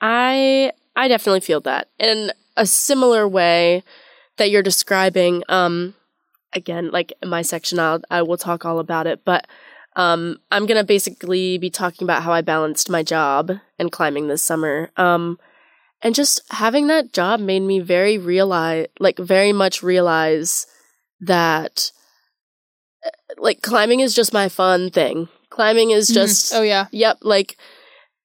I 0.00 0.72
I 0.94 1.08
definitely 1.08 1.40
feel 1.40 1.60
that 1.62 1.88
in 1.98 2.32
a 2.56 2.66
similar 2.66 3.26
way 3.28 3.82
that 4.36 4.50
you're 4.50 4.62
describing. 4.62 5.42
Um, 5.48 5.94
again, 6.52 6.90
like 6.90 7.12
in 7.22 7.28
my 7.28 7.42
section, 7.42 7.78
I'll 7.78 8.00
I 8.10 8.22
will 8.22 8.36
talk 8.36 8.64
all 8.64 8.78
about 8.78 9.06
it, 9.06 9.24
but 9.24 9.46
um, 9.94 10.38
I'm 10.50 10.66
gonna 10.66 10.84
basically 10.84 11.58
be 11.58 11.70
talking 11.70 12.04
about 12.06 12.22
how 12.22 12.32
I 12.32 12.42
balanced 12.42 12.90
my 12.90 13.02
job 13.02 13.52
and 13.78 13.92
climbing 13.92 14.28
this 14.28 14.42
summer. 14.42 14.90
Um, 14.96 15.38
and 16.02 16.14
just 16.14 16.40
having 16.50 16.88
that 16.88 17.12
job 17.12 17.40
made 17.40 17.60
me 17.60 17.80
very 17.80 18.18
realize, 18.18 18.86
like 19.00 19.18
very 19.18 19.52
much 19.52 19.82
realize 19.82 20.66
that, 21.20 21.90
uh, 23.04 23.10
like 23.38 23.62
climbing 23.62 24.00
is 24.00 24.14
just 24.14 24.32
my 24.32 24.48
fun 24.48 24.90
thing. 24.90 25.28
Climbing 25.48 25.90
is 25.90 26.08
just 26.08 26.52
oh 26.54 26.62
yeah 26.62 26.86
Yep, 26.92 27.18
like 27.22 27.56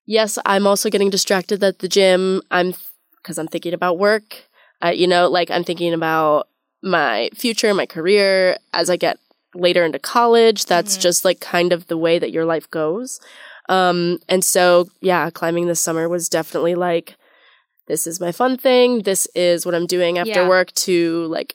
yes, 0.06 0.38
I'm 0.46 0.66
also 0.66 0.90
getting 0.90 1.10
distracted 1.10 1.62
at 1.62 1.78
the 1.80 1.88
gym. 1.88 2.42
I'm 2.50 2.74
because 3.16 3.38
I'm 3.38 3.48
thinking 3.48 3.74
about 3.74 3.98
work. 3.98 4.44
Uh, 4.84 4.88
you 4.88 5.06
know, 5.06 5.28
like 5.28 5.50
I'm 5.50 5.64
thinking 5.64 5.92
about 5.94 6.48
my 6.82 7.30
future, 7.34 7.72
my 7.74 7.86
career 7.86 8.56
as 8.72 8.90
I 8.90 8.96
get 8.96 9.18
later 9.54 9.84
into 9.84 9.98
college. 10.00 10.64
That's 10.66 10.96
Mhm. 10.96 11.00
just 11.02 11.24
like 11.24 11.38
kind 11.40 11.72
of 11.72 11.86
the 11.86 11.96
way 11.96 12.18
that 12.18 12.32
your 12.32 12.44
life 12.44 12.68
goes. 12.70 13.20
Um, 13.68 14.18
and 14.28 14.44
so 14.44 14.88
yeah, 15.00 15.30
climbing 15.30 15.66
this 15.68 15.80
summer 15.80 16.08
was 16.08 16.28
definitely 16.28 16.74
like 16.74 17.14
this 17.86 18.06
is 18.06 18.20
my 18.20 18.32
fun 18.32 18.56
thing. 18.56 19.02
This 19.02 19.26
is 19.34 19.64
what 19.66 19.74
I'm 19.74 19.86
doing 19.86 20.18
after 20.18 20.42
Yeah. 20.42 20.48
work 20.48 20.72
to 20.86 21.26
like 21.26 21.54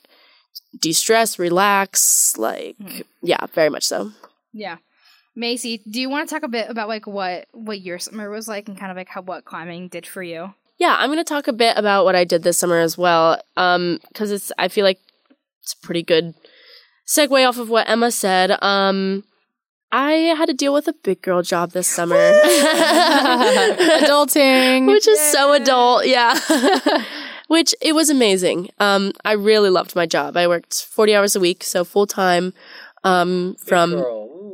de-stress, 0.80 1.40
relax, 1.40 2.36
like 2.38 2.78
Mhm. 2.80 3.04
yeah, 3.22 3.46
very 3.54 3.70
much 3.70 3.84
so. 3.86 4.12
Yeah. 4.54 4.78
Macy, 5.38 5.82
do 5.88 6.02
you 6.02 6.10
want 6.10 6.28
to 6.28 6.34
talk 6.34 6.42
a 6.42 6.48
bit 6.48 6.68
about 6.68 6.88
like 6.88 7.06
what 7.06 7.48
what 7.52 7.80
your 7.80 8.00
summer 8.00 8.28
was 8.28 8.48
like 8.48 8.68
and 8.68 8.76
kind 8.76 8.90
of 8.90 8.98
like 8.98 9.08
how 9.08 9.22
what 9.22 9.46
climbing 9.46 9.88
did 9.88 10.08
for 10.08 10.24
you? 10.24 10.56
Yeah, 10.80 10.96
I'm 10.98 11.10
going 11.10 11.20
to 11.20 11.24
talk 11.24 11.48
a 11.48 11.54
bit 11.54 11.78
about 11.78 12.06
what 12.06 12.16
I 12.16 12.24
did 12.24 12.42
this 12.42 12.58
summer 12.58 12.80
as 12.80 12.98
well, 12.98 13.40
um, 13.56 14.00
because 14.08 14.32
it's 14.32 14.52
I 14.58 14.68
feel 14.68 14.84
like 14.84 15.00
it's 15.62 15.74
a 15.74 15.86
pretty 15.86 16.02
good 16.02 16.34
segue 17.08 17.48
off 17.48 17.60
of 17.60 17.70
what 17.70 17.88
Emma 17.88 18.10
said. 18.10 18.58
Um, 18.64 19.26
I 19.92 20.12
had 20.12 20.48
to 20.48 20.56
deal 20.56 20.74
with 20.74 20.88
a 20.88 20.94
big 20.94 21.22
girl 21.22 21.44
job 21.44 21.70
this 21.72 21.88
summer, 21.88 22.16
adulting 24.02 24.88
which 24.92 25.08
is 25.08 25.20
so 25.20 25.54
adult. 25.54 26.08
Yeah. 26.08 26.36
which 27.48 27.76
it 27.80 27.94
was 27.94 28.10
amazing. 28.10 28.72
Um, 28.80 29.14
I 29.24 29.34
really 29.34 29.70
loved 29.70 29.96
my 29.96 30.08
job. 30.08 30.36
I 30.36 30.48
worked 30.48 30.84
40 30.84 31.14
hours 31.16 31.36
a 31.36 31.40
week, 31.40 31.64
so 31.64 31.86
full 31.86 32.08
time. 32.08 32.54
Um, 33.04 33.56
from 33.64 34.04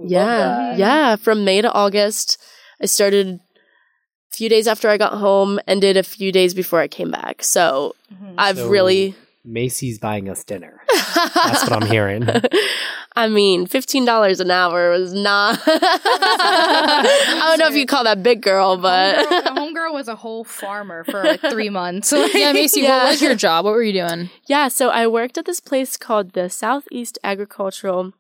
yeah, 0.06 0.76
yeah, 0.76 1.16
from 1.16 1.46
May 1.46 1.62
to 1.62 1.72
August. 1.72 2.38
I 2.82 2.86
started 2.86 3.28
a 3.36 4.36
few 4.36 4.50
days 4.50 4.68
after 4.68 4.89
I 4.89 4.98
got 4.98 5.13
home, 5.13 5.60
ended 5.68 5.98
a 5.98 6.04
few 6.04 6.32
days 6.32 6.54
before 6.54 6.80
I 6.80 6.88
came 6.88 7.12
back. 7.12 7.44
So 7.44 7.96
mm-hmm. 8.13 8.36
I've 8.38 8.58
So- 8.58 8.70
really, 8.70 9.16
Macy's 9.46 10.00
buying 10.00 10.30
us 10.30 10.44
dinner. 10.44 10.82
That's 11.16 11.63
what 11.63 11.74
I'm 11.74 11.89
hearing. 11.89 12.28
I 13.16 13.28
mean, 13.28 13.68
fifteen 13.68 14.06
dollars 14.06 14.39
an 14.39 14.50
hour 14.50 14.89
was 14.89 15.13
not. 15.13 15.60
I 15.68 17.42
don't 17.50 17.60
know 17.60 17.68
if 17.68 17.76
you 17.76 17.86
call 17.86 18.04
that 18.06 18.24
big 18.24 18.42
girl, 18.42 18.78
but 18.78 19.16
Homegirl, 19.28 19.56
homegirl 19.58 19.94
was 19.94 20.08
a 20.08 20.16
whole 20.16 20.44
farmer 20.44 21.04
for 21.04 21.24
like 21.24 21.42
three 21.42 21.70
months. 21.70 22.12
Yeah, 22.12 22.54
Macy, 22.54 22.82
Yeah. 22.82 23.04
what 23.04 23.10
was 23.12 23.22
your 23.22 23.36
job? 23.36 23.66
What 23.66 23.74
were 23.76 23.84
you 23.84 23.94
doing? 23.94 24.30
Yeah, 24.48 24.68
so 24.70 24.89
I 24.89 25.06
worked 25.08 25.38
at 25.38 25.46
this 25.46 25.60
place 25.60 25.96
called 25.98 26.34
the 26.34 26.50
Southeast 26.50 27.20
Agricultural 27.24 28.13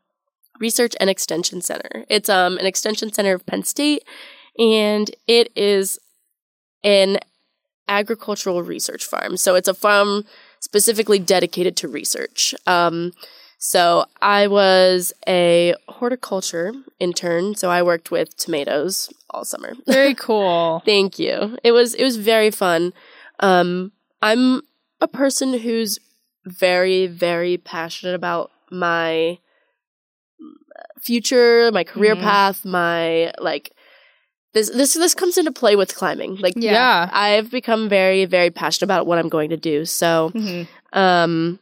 Research 0.59 0.95
and 0.99 1.09
Extension 1.09 1.61
Center. 1.61 2.05
It's 2.09 2.29
um 2.29 2.57
an 2.57 2.65
extension 2.65 3.11
center 3.11 3.33
of 3.33 3.45
Penn 3.45 3.63
State, 3.63 4.03
and 4.57 5.09
it 5.27 5.51
is 5.55 5.99
an 6.83 7.19
agricultural 7.87 8.63
research 8.63 9.05
farm. 9.05 9.37
So 9.37 9.55
it's 9.55 9.67
a 9.67 9.73
farm 9.73 10.25
specifically 10.59 11.19
dedicated 11.19 11.75
to 11.77 11.87
research. 11.87 12.55
Um, 12.65 13.11
so 13.57 14.05
I 14.21 14.47
was 14.47 15.13
a 15.27 15.73
horticulture 15.87 16.73
intern, 16.99 17.55
so 17.55 17.69
I 17.69 17.81
worked 17.81 18.11
with 18.11 18.35
tomatoes 18.35 19.11
all 19.29 19.45
summer. 19.45 19.73
Very 19.87 20.13
cool. 20.15 20.81
Thank 20.85 21.17
you. 21.17 21.57
It 21.63 21.71
was 21.71 21.93
it 21.93 22.03
was 22.03 22.17
very 22.17 22.51
fun. 22.51 22.93
Um, 23.39 23.93
I'm 24.21 24.61
a 24.99 25.07
person 25.07 25.53
who's 25.59 25.97
very 26.45 27.07
very 27.07 27.57
passionate 27.57 28.15
about 28.15 28.51
my 28.69 29.39
future, 31.03 31.71
my 31.73 31.83
career 31.83 32.15
Mhm. 32.15 32.21
path, 32.21 32.65
my 32.65 33.31
like 33.39 33.71
this 34.53 34.69
this 34.69 34.93
this 34.93 35.13
comes 35.15 35.37
into 35.37 35.51
play 35.51 35.75
with 35.75 35.95
climbing. 35.95 36.35
Like 36.37 36.53
Yeah. 36.55 36.71
Yeah. 36.71 37.09
I've 37.11 37.49
become 37.51 37.89
very 37.89 38.25
very 38.25 38.51
passionate 38.51 38.87
about 38.87 39.05
what 39.07 39.17
I'm 39.19 39.29
going 39.29 39.49
to 39.49 39.57
do. 39.57 39.85
So 39.85 40.31
Mhm. 40.33 40.67
um 40.93 41.59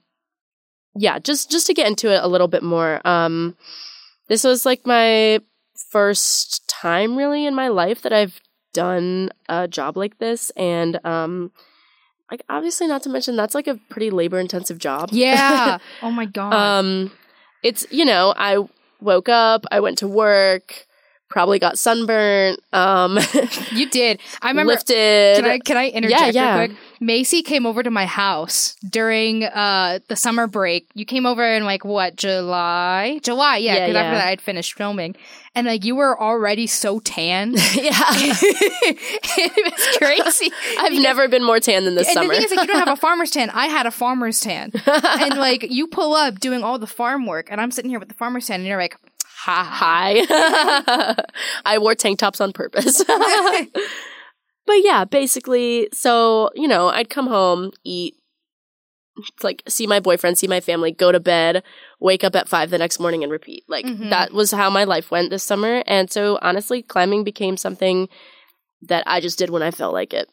yeah 0.95 1.19
just 1.19 1.49
just 1.49 1.67
to 1.67 1.73
get 1.73 1.87
into 1.87 2.11
it 2.13 2.21
a 2.21 2.27
little 2.27 2.49
bit 2.49 2.61
more 2.63 2.99
um 3.07 3.55
this 4.27 4.43
was 4.43 4.65
like 4.65 4.85
my 4.85 5.39
first 5.89 6.67
time 6.67 7.15
really 7.15 7.45
in 7.45 7.55
my 7.55 7.69
life 7.69 8.01
that 8.01 8.11
i've 8.11 8.41
done 8.73 9.29
a 9.47 9.67
job 9.69 9.95
like 9.95 10.17
this 10.19 10.49
and 10.57 10.99
um 11.05 11.49
like 12.29 12.41
obviously 12.49 12.87
not 12.87 13.01
to 13.03 13.09
mention 13.09 13.37
that's 13.37 13.55
like 13.55 13.67
a 13.67 13.75
pretty 13.89 14.09
labor 14.11 14.37
intensive 14.39 14.77
job 14.79 15.09
Yeah. 15.13 15.77
Oh 16.03 16.11
my 16.11 16.25
god. 16.25 16.51
um 16.53 17.11
it's 17.63 17.85
you 17.89 18.03
know 18.03 18.33
i 18.35 18.57
woke 19.01 19.29
up 19.29 19.65
i 19.71 19.79
went 19.79 19.97
to 19.97 20.07
work 20.07 20.87
probably 21.31 21.57
got 21.57 21.77
sunburnt 21.79 22.59
um 22.73 23.17
you 23.71 23.89
did. 23.89 24.19
I 24.41 24.49
remember. 24.49 24.73
lifted 24.73 25.37
Can 25.37 25.45
I 25.45 25.59
can 25.59 25.77
I 25.77 25.89
interject 25.89 26.35
yeah. 26.35 26.59
real 26.59 26.67
quick? 26.67 26.77
Macy 26.99 27.41
came 27.41 27.65
over 27.65 27.81
to 27.81 27.89
my 27.89 28.05
house 28.05 28.75
during 28.87 29.45
uh 29.45 29.99
the 30.07 30.15
summer 30.15 30.45
break. 30.45 30.87
You 30.93 31.05
came 31.05 31.25
over 31.25 31.43
in 31.43 31.63
like 31.65 31.83
what 31.83 32.15
July? 32.15 33.19
July, 33.23 33.57
yeah. 33.57 33.75
Yeah, 33.75 33.87
Because 33.87 33.95
after 33.95 34.17
that, 34.17 34.27
I'd 34.27 34.41
finished 34.41 34.73
filming, 34.75 35.15
and 35.55 35.65
like 35.65 35.83
you 35.83 35.95
were 35.95 36.19
already 36.21 36.67
so 36.67 36.99
tan. 36.99 37.53
yeah 37.55 37.59
it 38.13 39.73
was 39.73 39.97
crazy. 39.97 40.51
i've 40.79 40.93
never 40.93 41.27
been 41.27 41.43
more 41.43 41.59
tan 41.59 41.85
than 41.85 41.95
this 41.95 42.07
and 42.07 42.13
summer 42.13 42.27
the 42.27 42.35
thing 42.35 42.43
is, 42.43 42.51
like, 42.51 42.67
you 42.67 42.73
don't 42.73 42.85
have 42.85 42.97
a 42.97 42.99
farmer's 42.99 43.31
tan. 43.31 43.49
I 43.49 43.67
had 43.67 43.85
a 43.85 43.91
farmer's 43.91 44.39
tan, 44.41 44.71
and 44.85 45.37
like 45.37 45.71
you 45.71 45.87
pull 45.87 46.13
up 46.13 46.39
doing 46.39 46.63
all 46.63 46.77
the 46.77 46.87
farm 46.87 47.25
work, 47.25 47.47
and 47.49 47.59
I'm 47.59 47.71
sitting 47.71 47.89
here 47.89 47.99
with 47.99 48.09
the 48.09 48.15
farmer's 48.15 48.47
tan, 48.47 48.59
and 48.59 48.67
you're 48.67 48.77
like. 48.77 48.95
Hi. 49.43 51.15
I 51.65 51.77
wore 51.79 51.95
tank 51.95 52.19
tops 52.19 52.39
on 52.39 52.53
purpose. 52.53 53.03
but 53.07 54.75
yeah, 54.75 55.05
basically, 55.05 55.89
so, 55.93 56.51
you 56.53 56.67
know, 56.67 56.89
I'd 56.89 57.09
come 57.09 57.27
home, 57.27 57.71
eat, 57.83 58.15
like 59.41 59.63
see 59.67 59.87
my 59.87 59.99
boyfriend, 59.99 60.37
see 60.37 60.47
my 60.47 60.59
family, 60.59 60.91
go 60.91 61.11
to 61.11 61.19
bed, 61.19 61.63
wake 61.99 62.23
up 62.23 62.35
at 62.35 62.47
five 62.47 62.69
the 62.69 62.77
next 62.77 62.99
morning 62.99 63.23
and 63.23 63.31
repeat. 63.31 63.63
Like 63.67 63.85
Mhm. 63.85 64.09
that 64.11 64.31
was 64.31 64.51
how 64.51 64.69
my 64.69 64.83
life 64.83 65.09
went 65.09 65.31
this 65.31 65.43
summer. 65.43 65.83
And 65.87 66.11
so 66.11 66.37
honestly, 66.41 66.83
climbing 66.83 67.23
became 67.23 67.57
something 67.57 68.09
that 68.83 69.03
I 69.07 69.19
just 69.21 69.39
did 69.39 69.49
when 69.49 69.63
I 69.63 69.71
felt 69.71 69.93
like 69.93 70.13
it. 70.13 70.29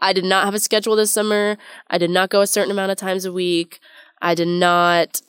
I 0.00 0.12
did 0.12 0.24
not 0.24 0.44
have 0.44 0.54
a 0.54 0.58
schedule 0.58 0.96
this 0.96 1.12
summer. 1.12 1.56
I 1.88 1.98
did 1.98 2.10
not 2.10 2.28
go 2.30 2.40
a 2.40 2.46
certain 2.46 2.72
amount 2.72 2.90
of 2.90 2.98
times 2.98 3.24
a 3.24 3.32
week. 3.32 3.78
I 4.20 4.34
did 4.34 4.48
not 4.48 5.20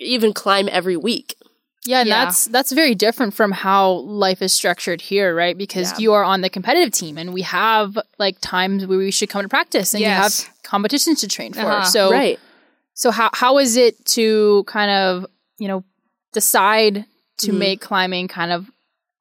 even 0.00 0.32
climb 0.32 0.68
every 0.70 0.96
week. 0.96 1.34
Yeah, 1.86 2.00
and 2.00 2.08
Yeah. 2.08 2.24
that's 2.24 2.46
that's 2.46 2.72
very 2.72 2.94
different 2.94 3.34
from 3.34 3.52
how 3.52 3.90
life 4.26 4.42
is 4.42 4.52
structured 4.52 5.00
here, 5.00 5.34
right? 5.34 5.56
Because 5.56 5.92
Yeah. 5.92 5.98
you 5.98 6.12
are 6.12 6.24
on 6.24 6.40
the 6.42 6.50
competitive 6.50 6.92
team 6.92 7.16
and 7.18 7.32
we 7.32 7.42
have 7.42 7.98
like 8.18 8.36
times 8.40 8.84
where 8.86 8.98
we 8.98 9.10
should 9.10 9.28
come 9.30 9.42
to 9.42 9.48
practice 9.48 9.94
and 9.94 10.00
Yes. 10.00 10.08
you 10.40 10.46
have 10.46 10.62
competitions 10.64 11.20
to 11.20 11.28
train 11.28 11.52
for. 11.52 11.60
Uh-huh. 11.70 11.84
So 11.84 12.10
right. 12.10 12.38
so 12.94 13.10
how 13.10 13.30
how 13.32 13.58
is 13.58 13.76
it 13.76 14.04
to 14.16 14.64
kind 14.66 14.90
of, 14.90 15.26
you 15.58 15.68
know, 15.68 15.84
decide 16.32 17.04
to 17.38 17.52
Mhm. 17.52 17.58
make 17.58 17.80
climbing 17.80 18.28
kind 18.28 18.52
of 18.52 18.70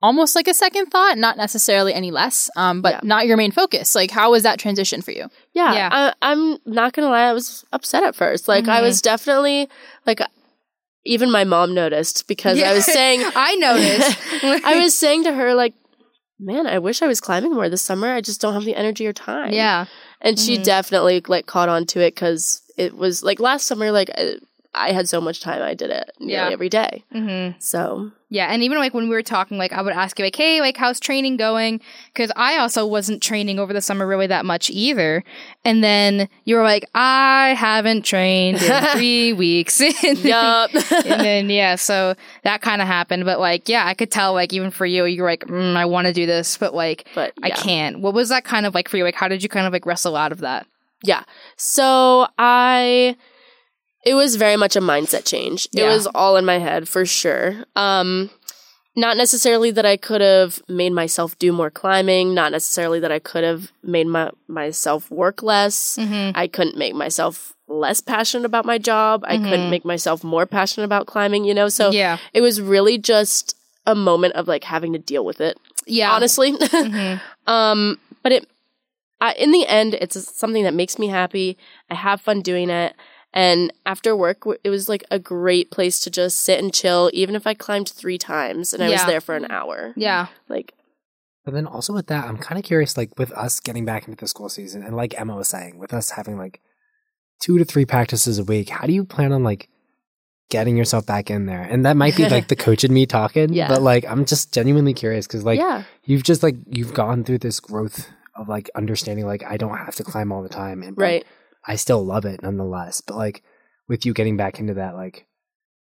almost 0.01 0.35
like 0.35 0.47
a 0.47 0.53
second 0.53 0.87
thought, 0.87 1.17
not 1.17 1.37
necessarily 1.37 1.91
any 1.93 2.11
less, 2.11 2.49
um, 2.55 2.81
but 2.81 2.93
Yeah. 2.95 2.99
not 3.03 3.25
your 3.27 3.35
main 3.37 3.51
focus. 3.51 3.95
Like 3.95 4.11
how 4.11 4.31
was 4.31 4.43
that 4.43 4.59
transition 4.59 5.01
for 5.01 5.11
you? 5.11 5.29
Yeah, 5.53 5.73
Yeah. 5.73 5.89
I, 5.91 6.13
I'm 6.21 6.57
not 6.65 6.93
gonna 6.93 7.09
lie. 7.09 7.23
I 7.29 7.33
was 7.33 7.65
upset 7.71 8.03
at 8.03 8.15
first. 8.15 8.47
Like 8.47 8.67
I 8.67 8.79
Mhm. 8.79 8.83
was 8.83 9.01
definitely 9.01 9.69
like, 10.05 10.21
even 11.07 11.31
my 11.31 11.43
mom 11.43 11.73
noticed 11.73 12.27
because 12.27 12.61
I 12.61 12.73
was 12.73 12.85
saying, 12.85 13.21
I 13.35 13.55
noticed. 13.55 14.19
I 14.65 14.79
was 14.83 14.97
saying 14.97 15.23
to 15.23 15.33
her 15.33 15.55
like, 15.55 15.73
man, 16.39 16.67
I 16.67 16.79
wish 16.79 17.01
I 17.01 17.07
was 17.07 17.19
climbing 17.21 17.53
more 17.53 17.69
this 17.69 17.81
summer. 17.81 18.13
I 18.13 18.21
just 18.21 18.39
don't 18.41 18.53
have 18.53 18.65
the 18.65 18.75
energy 18.75 19.07
or 19.07 19.13
time. 19.13 19.51
yeah. 19.53 19.85
and 20.21 20.37
she 20.39 20.57
Mhm. 20.57 20.63
definitely 20.63 21.21
like 21.27 21.45
caught 21.45 21.69
on 21.69 21.85
to 21.87 21.99
it 22.01 22.13
because 22.15 22.61
it 22.77 22.95
was 22.95 23.23
like 23.23 23.39
last 23.39 23.65
summer. 23.67 23.91
Like 23.91 24.09
I, 24.17 24.35
I 24.77 24.91
had 24.91 25.07
so 25.09 25.19
much 25.21 25.41
time, 25.41 25.61
I 25.61 25.73
did 25.73 25.89
it 25.89 26.11
nearly 26.19 26.33
Yeah. 26.33 26.49
every 26.49 26.69
day. 26.69 27.03
hmm 27.11 27.49
So 27.59 28.11
Yeah, 28.29 28.47
and 28.51 28.61
even 28.61 28.77
like 28.77 28.93
when 28.93 29.05
we 29.07 29.15
were 29.15 29.23
talking, 29.23 29.57
like 29.57 29.71
I 29.71 29.81
would 29.81 29.93
ask 29.93 30.19
you, 30.19 30.25
like, 30.25 30.35
"Hey, 30.35 30.59
like, 30.59 30.75
how's 30.75 30.99
training 30.99 31.37
going?" 31.37 31.79
Because 32.13 32.29
I 32.35 32.57
also 32.57 32.85
wasn't 32.85 33.23
training 33.23 33.57
over 33.57 33.71
the 33.71 33.79
summer 33.81 34.05
really 34.05 34.27
that 34.27 34.43
much 34.45 34.69
either. 34.69 35.23
And 35.63 35.81
then 35.81 36.27
you 36.43 36.57
were 36.57 36.63
like, 36.63 36.83
"I 36.93 37.55
haven't 37.57 38.03
trained 38.03 38.61
in 38.61 38.83
three 38.93 39.31
weeks." 39.31 39.79
and, 40.03 40.19
yup. 40.19 40.71
and 40.73 41.21
then 41.21 41.49
yeah, 41.49 41.75
so 41.75 42.15
that 42.43 42.61
kind 42.61 42.81
of 42.81 42.87
happened. 42.87 43.23
But 43.23 43.39
like, 43.39 43.69
yeah, 43.69 43.85
I 43.87 43.93
could 43.93 44.11
tell, 44.11 44.33
like, 44.33 44.51
even 44.51 44.71
for 44.71 44.85
you, 44.85 45.05
you 45.05 45.21
were 45.21 45.29
like, 45.29 45.45
mm, 45.45 45.75
"I 45.77 45.85
want 45.85 46.07
to 46.07 46.13
do 46.13 46.25
this, 46.25 46.57
but 46.57 46.73
like, 46.73 47.07
but 47.15 47.31
I 47.41 47.49
can't." 47.51 47.99
What 48.01 48.13
was 48.13 48.27
that 48.29 48.43
kind 48.43 48.65
of 48.65 48.75
like 48.75 48.89
for 48.89 48.97
you? 48.97 49.05
Like, 49.05 49.15
how 49.15 49.29
did 49.29 49.41
you 49.41 49.47
kind 49.49 49.65
of 49.65 49.71
like 49.71 49.85
wrestle 49.85 50.17
out 50.17 50.33
of 50.33 50.39
that? 50.39 50.67
Yeah. 51.01 51.23
So 51.55 52.27
I 52.37 53.15
it 54.05 54.13
was 54.13 54.36
very 54.36 54.55
much 54.57 54.75
a 54.75 54.81
mindset 54.81 55.25
change. 55.25 55.67
It 55.73 55.83
was 55.83 56.07
all 56.15 56.38
in 56.38 56.45
my 56.45 56.57
head 56.60 56.88
for 56.88 57.05
sure. 57.05 57.63
Um 57.75 58.29
not 58.95 59.15
necessarily 59.15 59.69
that 59.71 59.86
I 59.86 59.95
could 59.95 60.21
have 60.21 60.60
made 60.67 60.91
myself 60.91 61.38
do 61.38 61.51
more 61.51 61.69
climbing, 61.69 62.33
not 62.33 62.51
necessarily 62.51 62.99
that 63.01 63.12
I 63.12 63.19
could 63.19 63.43
have 63.43 63.71
made 63.83 64.07
my 64.07 64.31
myself 64.47 65.12
work 65.12 65.43
less. 65.43 65.97
Mm-hmm. 65.99 66.31
I 66.36 66.47
couldn't 66.47 66.77
make 66.77 66.95
myself 66.95 67.53
less 67.67 68.01
passionate 68.01 68.45
about 68.45 68.65
my 68.65 68.77
job. 68.79 69.23
I 69.27 69.38
Mhm. 69.38 69.43
couldn't 69.49 69.69
make 69.69 69.86
myself 69.86 70.23
more 70.23 70.45
passionate 70.47 70.86
about 70.86 71.05
climbing, 71.05 71.43
you 71.45 71.53
know? 71.53 71.67
So 71.69 71.91
yeah, 71.91 72.17
it 72.33 72.41
was 72.41 72.60
really 72.62 72.97
just 72.97 73.55
a 73.86 73.93
moment 73.93 74.33
of 74.36 74.47
like 74.47 74.63
having 74.63 74.93
to 74.93 74.99
deal 74.99 75.23
with 75.23 75.41
it, 75.41 75.57
yeah, 75.86 76.12
honestly. 76.12 76.53
Mhm. 76.57 77.21
Um, 77.45 77.99
but 78.23 78.31
it, 78.31 78.47
I, 79.21 79.33
in 79.33 79.51
the 79.51 79.67
end, 79.67 79.93
it's 79.95 80.17
something 80.38 80.63
that 80.63 80.73
makes 80.73 80.97
me 80.97 81.07
happy. 81.07 81.57
I 81.89 81.95
have 81.95 82.19
fun 82.21 82.41
doing 82.41 82.69
it. 82.69 82.95
And 83.38 83.71
after 83.86 84.15
work, 84.15 84.43
it 84.63 84.69
was 84.69 84.89
like 84.89 85.04
a 85.12 85.19
great 85.19 85.69
place 85.69 86.00
to 86.02 86.10
just 86.10 86.39
sit 86.39 86.60
and 86.60 86.73
chill, 86.73 87.12
even 87.13 87.36
if 87.36 87.45
I 87.45 87.54
climbed 87.54 87.88
three 87.88 88.17
times 88.17 88.73
and 88.73 88.84
I 88.84 88.89
was 88.89 89.06
there 89.06 89.21
for 89.21 89.36
an 89.36 89.45
hour. 89.52 89.93
yeah, 89.95 90.28
Like, 90.50 90.73
But 91.45 91.54
then 91.54 91.67
also 91.67 91.93
with 91.93 92.08
that, 92.08 92.26
I'm 92.26 92.38
kind 92.39 92.58
of 92.58 92.65
curious, 92.65 92.97
like 92.97 93.12
with 93.19 93.32
us 93.34 93.60
getting 93.60 93.86
back 93.86 94.08
into 94.08 94.19
the 94.19 94.28
school 94.28 94.50
season, 94.50 94.82
and 94.82 94.95
like 94.95 95.17
Emma 95.19 95.36
was 95.36 95.47
saying, 95.47 95.78
with 95.78 95.93
us 95.93 96.10
having 96.12 96.38
like 96.38 96.62
two 97.39 97.60
to 97.60 97.63
three 97.65 97.86
practices 97.86 98.39
a 98.39 98.43
week, 98.43 98.69
how 98.69 98.88
do 98.88 98.91
you 98.93 99.06
plan 99.06 99.32
on 99.32 99.43
like 99.43 99.69
getting 100.50 100.76
yourself 100.76 101.06
back 101.06 101.30
in 101.30 101.45
there? 101.45 101.62
And 101.62 101.86
that 101.86 101.95
might 101.95 102.17
be 102.17 102.28
like 102.28 102.47
the 102.47 102.56
coach 102.65 102.84
and 102.84 102.91
me 102.93 103.06
talking, 103.06 103.54
Yeah. 103.54 103.67
but 103.67 103.84
like 103.84 104.04
I'm 104.06 104.26
just 104.26 104.52
genuinely 104.52 104.95
curious 104.95 105.28
because 105.28 105.43
like 105.43 105.60
yeah, 105.60 105.84
you've 106.06 106.23
just 106.23 106.41
like 106.41 106.56
you've 106.65 106.95
gone 106.95 107.23
through 107.23 107.38
this 107.39 107.60
growth 107.60 108.10
of 108.36 108.50
like 108.50 108.69
understanding 108.76 109.28
like 109.28 109.43
I 109.43 109.58
don't 109.58 109.78
have 109.78 109.95
to 109.97 110.04
climb 110.04 110.32
all 110.32 110.41
the 110.41 110.50
time, 110.50 110.82
and 110.82 110.95
but 110.95 111.02
right. 111.04 111.26
I 111.67 111.75
still 111.75 112.03
love 112.03 112.25
it 112.25 112.41
nonetheless. 112.41 113.01
But 113.01 113.17
like 113.17 113.43
with 113.88 114.06
you 114.06 114.13
getting 114.13 114.38
back 114.38 114.60
into 114.60 114.73
that, 114.75 114.95
like 114.95 115.25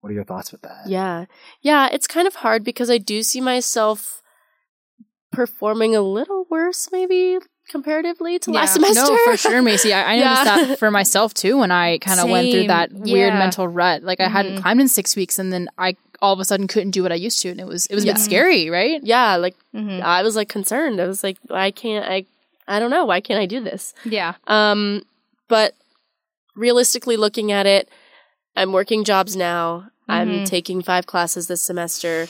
what 0.01 0.11
are 0.11 0.15
your 0.15 0.25
thoughts 0.25 0.53
with 0.53 0.63
that? 0.63 0.85
Yeah. 0.89 1.27
Yeah. 1.63 1.89
It's 1.93 2.07
kind 2.07 2.27
of 2.27 2.37
hard 2.37 2.65
because 2.65 2.91
I 2.91 2.99
do 2.99 3.23
see 3.23 3.41
myself 3.41 4.23
performing 5.33 5.95
a 5.95 6.01
little 6.01 6.47
worse, 6.51 6.89
maybe 6.93 7.39
comparatively 7.69 8.39
to 8.39 8.53
Yeah. 8.53 8.61
last 8.61 8.75
semester. 8.75 9.03
No, 9.03 9.19
for 9.25 9.37
sure, 9.37 9.61
Macy. 9.61 9.93
I, 9.93 10.13
I 10.13 10.15
Yeah. 10.19 10.25
noticed 10.45 10.69
that 10.69 10.79
for 10.79 10.91
myself 10.91 11.35
too 11.35 11.59
when 11.59 11.71
I 11.71 11.99
kind 11.99 12.21
of 12.21 12.29
went 12.31 12.51
through 12.51 12.61
Same. 12.61 12.69
that 12.69 12.93
weird 12.93 13.33
Yeah. 13.33 13.39
mental 13.39 13.67
rut. 13.69 14.03
Like 14.03 14.21
I 14.21 14.29
hadn't 14.29 14.57
Mhm. 14.57 14.63
climbed 14.63 14.81
in 14.81 14.89
six 14.89 15.17
weeks, 15.17 15.39
and 15.39 15.53
then 15.53 15.69
I 15.77 15.97
all 16.23 16.33
of 16.33 16.41
a 16.41 16.45
sudden 16.47 16.67
couldn't 16.67 16.93
do 16.93 17.03
what 17.03 17.13
I 17.13 17.17
used 17.17 17.41
to, 17.41 17.51
and 17.51 17.61
it 17.61 17.67
was 17.67 17.87
it 17.87 17.95
was 17.95 18.05
a 18.05 18.07
Yeah. 18.07 18.13
bit 18.15 18.23
scary, 18.23 18.71
right? 18.71 19.01
yeah, 19.03 19.37
like 19.37 19.57
Mhm. 19.75 20.01
I 20.01 20.23
was 20.23 20.37
like 20.37 20.49
concerned. 20.49 21.01
I 21.01 21.07
was 21.07 21.23
like, 21.23 21.37
I 21.51 21.71
can't 21.73 22.07
I? 22.09 22.25
I 22.69 22.79
don't 22.79 22.91
know. 22.91 23.05
Why 23.05 23.21
can't 23.21 23.41
I 23.41 23.47
do 23.47 23.61
this? 23.63 23.93
Yeah. 24.05 24.35
Um, 24.47 25.03
but 25.49 25.75
realistically 26.55 27.17
looking 27.17 27.53
at 27.53 27.67
it, 27.67 27.89
I'm 28.57 28.73
working 28.73 29.05
jobs 29.05 29.37
now. 29.37 29.89
I'm 30.09 30.29
Mhm. 30.41 30.47
taking 30.47 30.83
five 30.83 31.07
classes 31.07 31.47
this 31.49 31.63
semester. 31.63 32.29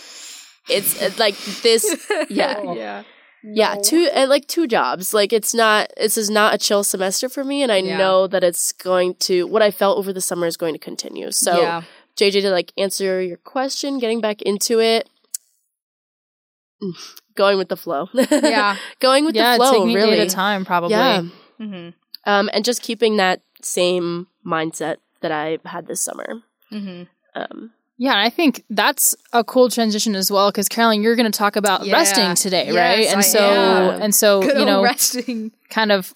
It's 0.69 1.01
uh, 1.01 1.11
like 1.19 1.37
this. 1.63 1.85
Yeah. 2.31 2.73
Yeah. 2.73 3.03
Yeah, 3.49 3.77
two 3.81 4.09
uh, 4.13 4.27
like 4.29 4.49
two 4.49 4.67
jobs. 4.67 5.15
Like 5.15 5.33
it's 5.33 5.55
not 5.55 5.93
this 5.97 6.17
is 6.19 6.29
not 6.29 6.55
a 6.55 6.59
chill 6.59 6.83
semester 6.83 7.29
for 7.29 7.45
me 7.45 7.63
and 7.63 7.71
I 7.71 7.77
Yeah. 7.77 7.97
know 7.99 8.27
that 8.27 8.43
it's 8.43 8.73
going 8.73 9.15
to 9.27 9.47
what 9.47 9.63
I 9.63 9.71
felt 9.71 9.99
over 9.99 10.13
the 10.13 10.21
summer 10.21 10.47
is 10.49 10.57
going 10.57 10.73
to 10.75 10.81
continue. 10.81 11.31
So 11.31 11.61
yeah. 11.61 11.83
JJ 12.17 12.41
to 12.43 12.51
like 12.51 12.73
answer 12.77 13.23
your 13.23 13.37
question, 13.37 13.99
getting 14.01 14.21
back 14.21 14.43
into 14.43 14.81
it, 14.81 15.09
mm, 16.83 16.93
going 17.37 17.59
with 17.59 17.69
the 17.69 17.77
flow. 17.77 18.09
Yeah. 18.15 18.77
going 19.01 19.25
with 19.25 19.37
yeah, 19.37 19.53
the 19.53 19.57
flow 19.59 19.73
taking 19.73 19.95
really. 19.95 20.19
a 20.21 20.27
time, 20.29 20.65
probably. 20.65 20.97
Yeah. 20.97 21.23
hmm 21.59 21.89
Um 22.27 22.51
and 22.53 22.65
just 22.65 22.83
keeping 22.83 23.17
that 23.17 23.41
same 23.63 24.27
mindset 24.45 24.97
that 25.23 25.33
I 25.33 25.59
had 25.65 25.87
this 25.87 26.01
summer. 26.03 26.43
hmm 26.71 27.05
Um 27.35 27.71
Yeah, 27.99 28.19
I 28.27 28.29
think 28.31 28.63
that's 28.69 29.17
a 29.33 29.43
cool 29.43 29.71
transition 29.71 30.15
as 30.15 30.31
well 30.31 30.51
because 30.51 30.69
Carolyn, 30.69 31.03
you're 31.03 31.17
going 31.17 31.31
to 31.33 31.39
talk 31.39 31.57
about 31.57 31.87
Yeah. 31.87 31.95
resting 31.95 32.35
today, 32.35 32.67
Yes, 32.67 32.75
right? 32.77 33.07
And 33.09 33.19
I 33.19 33.23
so, 33.23 33.41
am. 33.41 34.03
and 34.03 34.15
so, 34.15 34.43
Good 34.43 34.59
you 34.59 34.67
know, 34.67 34.83
resting. 34.83 35.53
kind 35.71 35.91
of 35.91 36.13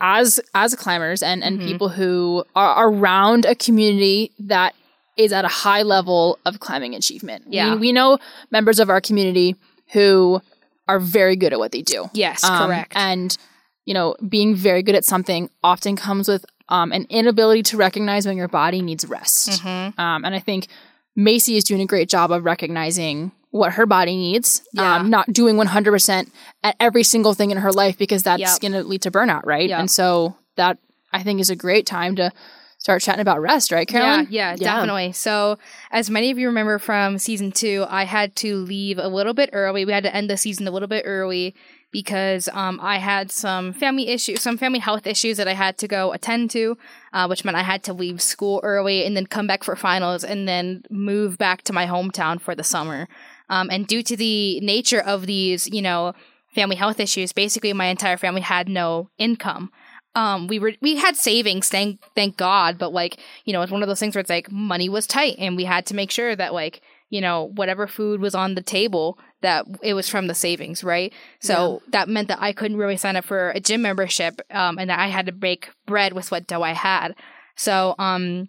as 0.00 0.40
as 0.54 0.74
climbers 0.74 1.22
and 1.22 1.44
and 1.44 1.60
Mhm. 1.60 1.64
people 1.66 1.88
who 1.90 2.44
are 2.56 2.88
around 2.90 3.44
a 3.46 3.54
community 3.54 4.32
that 4.40 4.74
is 5.16 5.32
at 5.32 5.44
a 5.44 5.48
high 5.48 5.82
level 5.82 6.38
of 6.44 6.58
climbing 6.58 6.94
achievement. 6.94 7.44
Yeah. 7.48 7.74
we, 7.74 7.80
we 7.80 7.92
know 7.92 8.18
members 8.50 8.80
of 8.80 8.88
our 8.90 9.00
community 9.00 9.54
who 9.92 10.40
are 10.88 10.98
very 10.98 11.36
good 11.36 11.52
at 11.52 11.58
what 11.60 11.70
they 11.70 11.82
do. 11.82 12.10
Yes, 12.14 12.42
Um, 12.42 12.66
correct. 12.66 12.92
And 12.96 13.36
you 13.84 13.94
know, 13.94 14.14
being 14.28 14.54
very 14.54 14.82
good 14.82 14.94
at 14.94 15.04
something 15.04 15.50
often 15.62 15.96
comes 15.96 16.28
with 16.28 16.44
um, 16.68 16.92
an 16.92 17.06
inability 17.10 17.62
to 17.64 17.76
recognize 17.76 18.26
when 18.26 18.36
your 18.36 18.48
body 18.48 18.80
needs 18.80 19.04
rest. 19.06 19.50
Mhm. 19.62 19.98
Um, 19.98 20.24
and 20.24 20.34
I 20.34 20.38
think 20.38 20.68
Macy 21.16 21.56
is 21.56 21.64
doing 21.64 21.80
a 21.82 21.86
great 21.86 22.08
job 22.08 22.30
of 22.30 22.44
recognizing 22.44 23.32
what 23.50 23.72
her 23.72 23.84
body 23.84 24.16
needs, 24.16 24.62
Yeah. 24.72 24.96
um, 24.96 25.10
not 25.10 25.30
doing 25.32 25.56
100% 25.58 26.30
at 26.62 26.74
every 26.80 27.02
single 27.02 27.34
thing 27.34 27.50
in 27.50 27.58
her 27.58 27.72
life 27.72 27.98
because 27.98 28.22
that's 28.22 28.40
Yep. 28.40 28.60
going 28.60 28.72
to 28.72 28.82
lead 28.84 29.02
to 29.02 29.10
burnout, 29.10 29.42
right? 29.44 29.68
Yep. 29.68 29.78
And 29.80 29.90
so 29.90 30.36
that 30.56 30.78
I 31.12 31.22
think 31.22 31.40
is 31.40 31.50
a 31.50 31.56
great 31.56 31.84
time 31.84 32.16
to 32.16 32.32
start 32.78 33.02
chatting 33.02 33.20
about 33.20 33.40
rest, 33.42 33.70
right, 33.70 33.86
Carolyn? 33.86 34.26
Yeah, 34.30 34.52
yeah, 34.52 34.56
Yeah. 34.58 34.74
definitely. 34.74 35.12
So, 35.12 35.58
as 35.90 36.08
many 36.08 36.30
of 36.30 36.38
you 36.38 36.46
remember 36.48 36.78
from 36.78 37.18
season 37.18 37.52
two, 37.52 37.84
I 37.90 38.04
had 38.04 38.34
to 38.36 38.56
leave 38.56 38.98
a 38.98 39.08
little 39.08 39.34
bit 39.34 39.50
early. 39.52 39.84
We 39.84 39.92
had 39.92 40.02
to 40.04 40.14
end 40.16 40.30
the 40.30 40.36
season 40.38 40.66
a 40.66 40.70
little 40.70 40.88
bit 40.88 41.02
early 41.06 41.54
because 41.92 42.48
um, 42.52 42.80
I 42.82 42.98
had 42.98 43.30
some 43.30 43.72
family 43.72 44.08
issues, 44.08 44.40
some 44.40 44.56
family 44.56 44.78
health 44.78 45.06
issues 45.06 45.36
that 45.36 45.46
I 45.46 45.52
had 45.52 45.78
to 45.78 45.86
go 45.86 46.12
attend 46.12 46.50
to, 46.52 46.76
uh, 47.12 47.26
which 47.26 47.44
meant 47.44 47.56
I 47.56 47.62
had 47.62 47.82
to 47.84 47.92
leave 47.92 48.20
school 48.20 48.60
early 48.64 49.04
and 49.04 49.16
then 49.16 49.26
come 49.26 49.46
back 49.46 49.62
for 49.62 49.76
finals 49.76 50.24
and 50.24 50.48
then 50.48 50.82
move 50.90 51.38
back 51.38 51.62
to 51.64 51.72
my 51.72 51.86
hometown 51.86 52.40
for 52.40 52.54
the 52.54 52.64
summer. 52.64 53.08
Um, 53.50 53.68
and 53.70 53.86
due 53.86 54.02
to 54.02 54.16
the 54.16 54.58
nature 54.60 55.00
of 55.00 55.26
these, 55.26 55.68
you 55.68 55.82
know, 55.82 56.14
family 56.54 56.76
health 56.76 56.98
issues, 56.98 57.32
basically 57.32 57.72
my 57.72 57.86
entire 57.86 58.16
family 58.16 58.40
had 58.40 58.68
no 58.68 59.10
income 59.18 59.70
um 60.14 60.46
we 60.46 60.58
were 60.58 60.74
we 60.80 60.96
had 60.96 61.16
savings 61.16 61.68
thank 61.68 61.98
thank 62.14 62.36
god 62.36 62.76
but 62.78 62.92
like 62.92 63.18
you 63.44 63.52
know 63.52 63.62
it's 63.62 63.72
one 63.72 63.82
of 63.82 63.88
those 63.88 64.00
things 64.00 64.14
where 64.14 64.20
it's 64.20 64.30
like 64.30 64.50
money 64.50 64.88
was 64.88 65.06
tight 65.06 65.36
and 65.38 65.56
we 65.56 65.64
had 65.64 65.86
to 65.86 65.94
make 65.94 66.10
sure 66.10 66.36
that 66.36 66.52
like 66.52 66.82
you 67.12 67.20
know 67.20 67.50
whatever 67.54 67.86
food 67.86 68.20
was 68.20 68.34
on 68.34 68.54
the 68.54 68.62
table 68.62 69.18
that 69.42 69.66
it 69.82 69.94
was 69.94 70.08
from 70.08 70.26
the 70.26 70.34
savings 70.34 70.82
right? 70.82 71.12
So 71.40 71.82
that 71.92 72.08
meant 72.08 72.28
that 72.28 72.40
i 72.40 72.52
couldn't 72.52 72.78
really 72.78 72.96
sign 72.96 73.16
up 73.16 73.24
for 73.24 73.50
a 73.50 73.60
gym 73.60 73.82
membership 73.82 74.40
um 74.50 74.78
and 74.78 74.88
that 74.90 74.98
i 74.98 75.08
had 75.08 75.26
to 75.26 75.32
bake 75.32 75.68
bread 75.86 76.12
with 76.14 76.30
what 76.32 76.46
dough 76.46 76.62
i 76.62 76.72
had. 76.72 77.14
So 77.54 77.94
um 77.98 78.48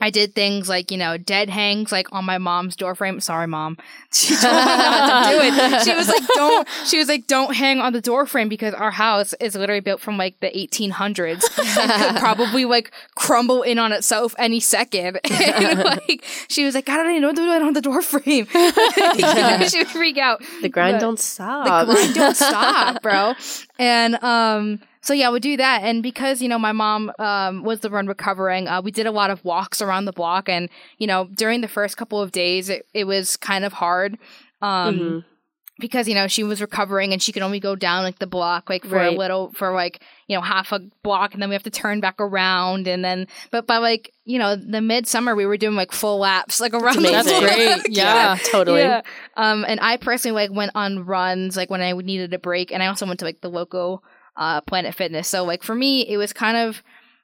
I 0.00 0.10
did 0.10 0.34
things 0.34 0.68
like, 0.68 0.90
you 0.90 0.96
know, 0.96 1.16
dead 1.18 1.50
hangs 1.50 1.92
like 1.92 2.12
on 2.12 2.24
my 2.24 2.38
mom's 2.38 2.76
doorframe. 2.76 3.20
Sorry, 3.20 3.46
mom. 3.46 3.76
She 4.12 4.34
told 4.34 4.52
me 4.54 4.60
not 4.66 5.30
to 5.30 5.36
do 5.36 5.40
it. 5.42 5.82
She 5.84 5.94
was 5.94 6.08
like, 6.08 6.26
don't, 6.34 6.68
she 6.84 6.98
was 6.98 7.08
like, 7.08 7.26
don't 7.28 7.54
hang 7.54 7.78
on 7.78 7.92
the 7.92 8.00
doorframe 8.00 8.48
because 8.48 8.74
our 8.74 8.90
house 8.90 9.34
is 9.40 9.54
literally 9.54 9.80
built 9.80 10.00
from 10.00 10.16
like 10.18 10.38
the 10.40 10.48
1800s. 10.48 11.44
It 11.44 12.12
could 12.12 12.16
probably 12.20 12.64
like 12.64 12.90
crumble 13.14 13.62
in 13.62 13.78
on 13.78 13.92
itself 13.92 14.34
any 14.38 14.58
second. 14.58 15.20
And, 15.30 15.78
like, 16.08 16.24
she 16.48 16.64
was 16.64 16.74
like, 16.74 16.86
God, 16.86 17.00
I 17.00 17.02
don't 17.04 17.10
even 17.12 17.22
know 17.22 17.28
what 17.28 17.36
to 17.36 17.42
do 17.42 17.66
on 17.66 17.72
the 17.72 17.80
doorframe. 17.80 18.46
she 19.68 19.78
would 19.78 19.88
freak 19.88 20.18
out 20.18 20.42
the 20.62 20.68
grind 20.68 20.94
But- 20.94 21.00
don't 21.00 21.20
stop. 21.20 21.86
the 21.86 21.94
grind 21.94 22.14
don't 22.14 22.36
stop, 22.36 23.02
bro. 23.02 23.34
And 23.78 24.16
um, 24.24 24.80
so 25.02 25.12
yeah, 25.14 25.30
we 25.30 25.40
do 25.40 25.56
that. 25.56 25.82
And 25.82 26.02
because 26.02 26.40
you 26.42 26.48
know 26.48 26.58
my 26.58 26.72
mom 26.72 27.10
um 27.18 27.62
was 27.62 27.80
the 27.80 27.90
one 27.90 28.06
recovering, 28.06 28.68
uh, 28.68 28.82
we 28.82 28.90
did 28.90 29.06
a 29.06 29.12
lot 29.12 29.30
of 29.30 29.44
walks 29.44 29.80
around 29.80 30.04
the 30.04 30.12
block. 30.12 30.48
And 30.48 30.68
you 30.98 31.06
know 31.06 31.28
during 31.34 31.60
the 31.60 31.68
first 31.68 31.96
couple 31.96 32.20
of 32.20 32.32
days, 32.32 32.68
it, 32.68 32.86
it 32.94 33.04
was 33.04 33.36
kind 33.36 33.64
of 33.64 33.72
hard. 33.74 34.18
Um, 34.62 34.98
Mhm. 34.98 35.24
because 35.78 36.06
you 36.06 36.14
know 36.14 36.26
she 36.28 36.44
was 36.44 36.60
recovering 36.60 37.14
and 37.14 37.22
she 37.22 37.32
could 37.32 37.42
only 37.42 37.58
go 37.60 37.74
down 37.74 38.02
like 38.04 38.18
the 38.18 38.26
block 38.26 38.68
like 38.68 38.84
for 38.84 39.00
a 39.00 39.10
little 39.12 39.50
for 39.52 39.72
like 39.72 40.02
you 40.26 40.36
know 40.36 40.42
half 40.42 40.72
a 40.72 40.80
block 41.02 41.32
and 41.32 41.40
then 41.40 41.48
we 41.48 41.54
have 41.54 41.62
to 41.62 41.70
turn 41.70 42.00
back 42.00 42.16
around 42.20 42.86
and 42.86 43.02
then 43.02 43.26
but 43.50 43.66
by 43.66 43.78
like 43.78 44.12
you 44.26 44.38
know 44.38 44.54
the 44.56 44.82
midsummer 44.82 45.34
we 45.34 45.46
were 45.46 45.56
doing 45.56 45.74
like 45.76 45.90
full 45.92 46.18
laps 46.18 46.60
like 46.60 46.74
around 46.74 47.02
the 47.02 47.08
amazing. 47.08 47.12
That's 47.12 47.30
block. 47.30 47.82
great. 47.84 47.96
Yeah. 47.96 48.36
totally. 48.50 48.80
Yeah. 48.80 49.00
Um, 49.38 49.64
and 49.66 49.80
I 49.80 49.96
personally 49.96 50.34
like 50.34 50.54
went 50.54 50.72
on 50.74 51.06
runs 51.06 51.56
like 51.56 51.70
when 51.70 51.80
I 51.80 51.92
needed 51.92 52.34
a 52.34 52.38
break, 52.38 52.70
and 52.72 52.82
I 52.82 52.88
also 52.88 53.06
went 53.06 53.20
to 53.20 53.24
like 53.24 53.40
the 53.40 53.48
local 53.48 54.04
uh 54.36 54.60
Planet 54.62 54.94
Fitness. 54.94 55.28
So 55.28 55.44
like 55.44 55.62
for 55.62 55.74
me, 55.74 56.02
it 56.08 56.16
was 56.16 56.32
kind 56.32 56.56
of 56.56 56.82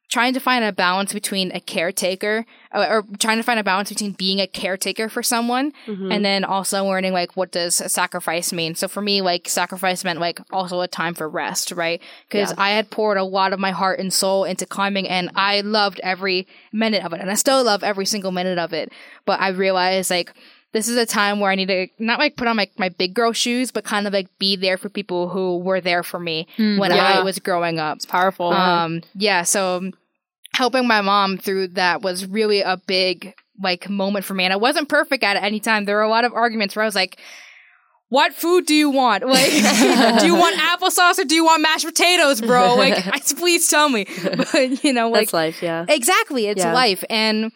trying 0.09 0.33
to 0.33 0.39
find 0.39 0.65
a 0.65 0.71
balance 0.71 1.13
between 1.13 1.51
a 1.51 1.59
caretaker 1.59 2.47
or, 2.73 2.87
or 2.89 3.05
trying 3.19 3.39
to 3.39 3.43
find 3.43 3.59
a 3.59 3.65
balance 3.65 3.89
between 3.89 4.13
being 4.13 4.41
a 4.41 4.47
caretaker 4.47 5.09
for 5.09 5.21
someone 5.21 5.73
Mhm. 5.89 6.15
and 6.15 6.25
then 6.25 6.45
also 6.45 6.85
learning 6.85 7.13
like 7.13 7.37
what 7.37 7.51
does 7.51 7.81
a 7.81 7.89
sacrifice 7.89 8.53
mean 8.53 8.77
so 8.77 8.87
for 8.87 9.01
me 9.03 9.21
like 9.21 9.49
sacrifice 9.49 10.05
meant 10.05 10.21
like 10.21 10.39
also 10.53 10.81
a 10.81 10.87
time 10.87 11.13
for 11.15 11.29
rest 11.29 11.73
right 11.73 12.01
because 12.29 12.51
Yeah. 12.53 12.57
i 12.63 12.71
had 12.71 12.89
poured 12.91 13.19
a 13.19 13.25
lot 13.25 13.53
of 13.53 13.59
my 13.59 13.73
heart 13.73 13.99
and 13.99 14.13
soul 14.13 14.45
into 14.45 14.65
climbing 14.65 15.09
and 15.09 15.29
i 15.35 15.61
loved 15.63 15.99
every 16.05 16.47
minute 16.73 17.05
of 17.05 17.13
it 17.13 17.21
and 17.21 17.29
i 17.29 17.35
still 17.35 17.65
love 17.65 17.83
every 17.83 18.07
single 18.07 18.31
minute 18.31 18.59
of 18.59 18.73
it 18.73 18.93
but 19.25 19.41
i 19.41 19.49
realized 19.49 20.09
like 20.11 20.33
this 20.73 20.89
is 20.89 20.97
a 20.97 21.07
time 21.07 21.41
where 21.41 21.51
I 21.51 21.55
need 21.55 21.69
to 21.69 21.87
not 21.99 22.19
like 22.19 22.37
put 22.37 22.49
on 22.49 22.57
my, 22.57 22.69
my 22.79 22.89
big 22.91 23.15
girl 23.15 23.33
shoes, 23.33 23.71
but 23.71 23.85
kind 23.85 24.07
of 24.07 24.13
like 24.13 24.29
be 24.39 24.57
there 24.57 24.77
for 24.77 24.89
people 24.89 25.29
who 25.29 25.59
were 25.59 25.81
there 25.81 26.03
for 26.03 26.19
me 26.21 26.47
Mm, 26.59 26.79
when 26.79 26.91
yeah. 26.91 27.03
I 27.03 27.23
was 27.23 27.39
growing 27.39 27.79
up. 27.79 27.97
It's 27.97 28.07
powerful. 28.07 28.53
Um, 28.53 29.03
yeah, 29.15 29.43
so 29.45 29.91
helping 30.53 30.87
my 30.87 31.01
mom 31.01 31.39
through 31.39 31.69
that 31.69 32.03
was 32.03 32.27
really 32.27 32.61
a 32.61 32.77
big 32.87 33.35
like 33.63 33.89
moment 33.89 34.25
for 34.27 34.35
me, 34.35 34.45
and 34.45 34.53
I 34.53 34.57
wasn't 34.57 34.89
perfect 34.89 35.25
at 35.25 35.37
it 35.37 35.43
any 35.43 35.61
time. 35.61 35.87
There 35.87 35.97
were 35.97 36.03
a 36.03 36.11
lot 36.11 36.25
of 36.25 36.33
arguments 36.35 36.77
where 36.77 36.83
I 36.83 36.87
was 36.87 36.95
like. 36.95 37.19
What 38.09 38.35
food 38.35 38.67
do 38.67 38.75
you 38.77 38.89
want? 38.91 39.25
Like, 39.29 39.51
do 40.21 40.27
you 40.27 40.37
want 40.37 40.55
applesauce 40.71 41.19
or 41.19 41.25
do 41.25 41.35
you 41.35 41.45
want 41.45 41.61
mashed 41.63 41.85
potatoes, 41.87 42.41
bro? 42.41 42.77
Like, 42.77 43.03
please 43.37 43.67
tell 43.69 43.89
me. 43.89 44.07
But 44.53 44.85
you 44.85 44.93
know, 44.93 45.11
like, 45.11 45.23
That's 45.23 45.33
life, 45.33 45.61
yeah. 45.61 45.87
Exactly. 45.89 46.47
It's 46.47 46.61
Yeah. 46.63 46.73
life. 46.73 47.03
And 47.11 47.51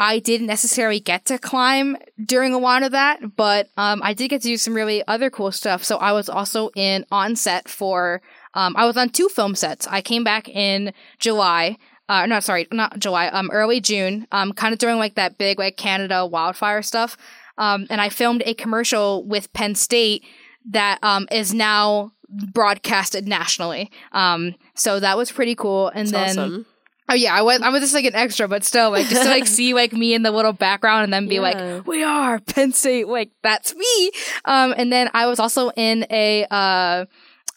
I 0.00 0.18
didn't 0.18 0.46
necessarily 0.46 0.98
get 0.98 1.26
to 1.26 1.38
climb 1.38 1.98
during 2.24 2.54
a 2.54 2.58
lot 2.58 2.82
of 2.82 2.92
that, 2.92 3.36
but 3.36 3.68
um, 3.76 4.00
I 4.02 4.14
did 4.14 4.28
get 4.28 4.40
to 4.40 4.48
do 4.48 4.56
some 4.56 4.72
really 4.72 5.06
other 5.06 5.28
cool 5.28 5.52
stuff. 5.52 5.84
So 5.84 5.98
I 5.98 6.12
was 6.12 6.30
also 6.30 6.70
in 6.74 7.04
on 7.12 7.36
set 7.36 7.68
for, 7.68 8.22
um, 8.54 8.74
I 8.78 8.86
was 8.86 8.96
on 8.96 9.10
two 9.10 9.28
film 9.28 9.54
sets. 9.54 9.86
I 9.86 10.00
came 10.00 10.24
back 10.24 10.48
in 10.48 10.94
July. 11.18 11.76
Uh, 12.08 12.24
no, 12.24 12.40
sorry, 12.40 12.66
not 12.72 12.98
July. 12.98 13.28
Um, 13.28 13.50
early 13.52 13.78
June. 13.82 14.26
Um, 14.32 14.54
kind 14.54 14.72
of 14.72 14.78
during 14.78 14.96
like 14.96 15.16
that 15.16 15.36
big 15.36 15.58
like 15.58 15.76
Canada 15.76 16.24
wildfire 16.24 16.80
stuff. 16.80 17.18
Um, 17.58 17.86
and 17.90 18.00
I 18.00 18.08
filmed 18.08 18.42
a 18.46 18.54
commercial 18.54 19.22
with 19.26 19.52
Penn 19.52 19.74
State 19.74 20.24
that 20.70 20.98
um 21.02 21.28
is 21.30 21.52
now 21.52 22.12
broadcasted 22.30 23.28
nationally. 23.28 23.90
Um, 24.12 24.54
so 24.74 24.98
that 24.98 25.18
was 25.18 25.30
pretty 25.30 25.54
cool. 25.54 25.88
And 25.88 26.08
That's 26.08 26.36
then 26.36 26.44
awesome. 26.44 26.66
Oh 27.10 27.14
yeah, 27.14 27.34
I 27.34 27.42
was 27.42 27.60
I 27.60 27.70
was 27.70 27.80
just 27.82 27.92
like 27.92 28.04
an 28.04 28.14
extra, 28.14 28.46
but 28.46 28.62
still 28.62 28.90
like 28.90 29.08
just 29.08 29.24
to 29.24 29.28
like 29.28 29.46
see 29.58 29.74
like 29.74 29.92
me 29.92 30.14
in 30.14 30.22
the 30.22 30.30
little 30.30 30.52
background 30.52 31.02
and 31.04 31.12
then 31.12 31.26
be 31.26 31.34
Yeah. 31.34 31.40
like, 31.40 31.86
we 31.86 32.04
are 32.04 32.38
Penn 32.38 32.72
State, 32.72 33.08
like 33.08 33.32
that's 33.42 33.74
me. 33.74 34.10
Um, 34.44 34.72
and 34.76 34.92
then 34.92 35.10
I 35.12 35.26
was 35.26 35.40
also 35.40 35.70
in 35.70 36.06
a 36.08 36.46
uh, 36.48 37.06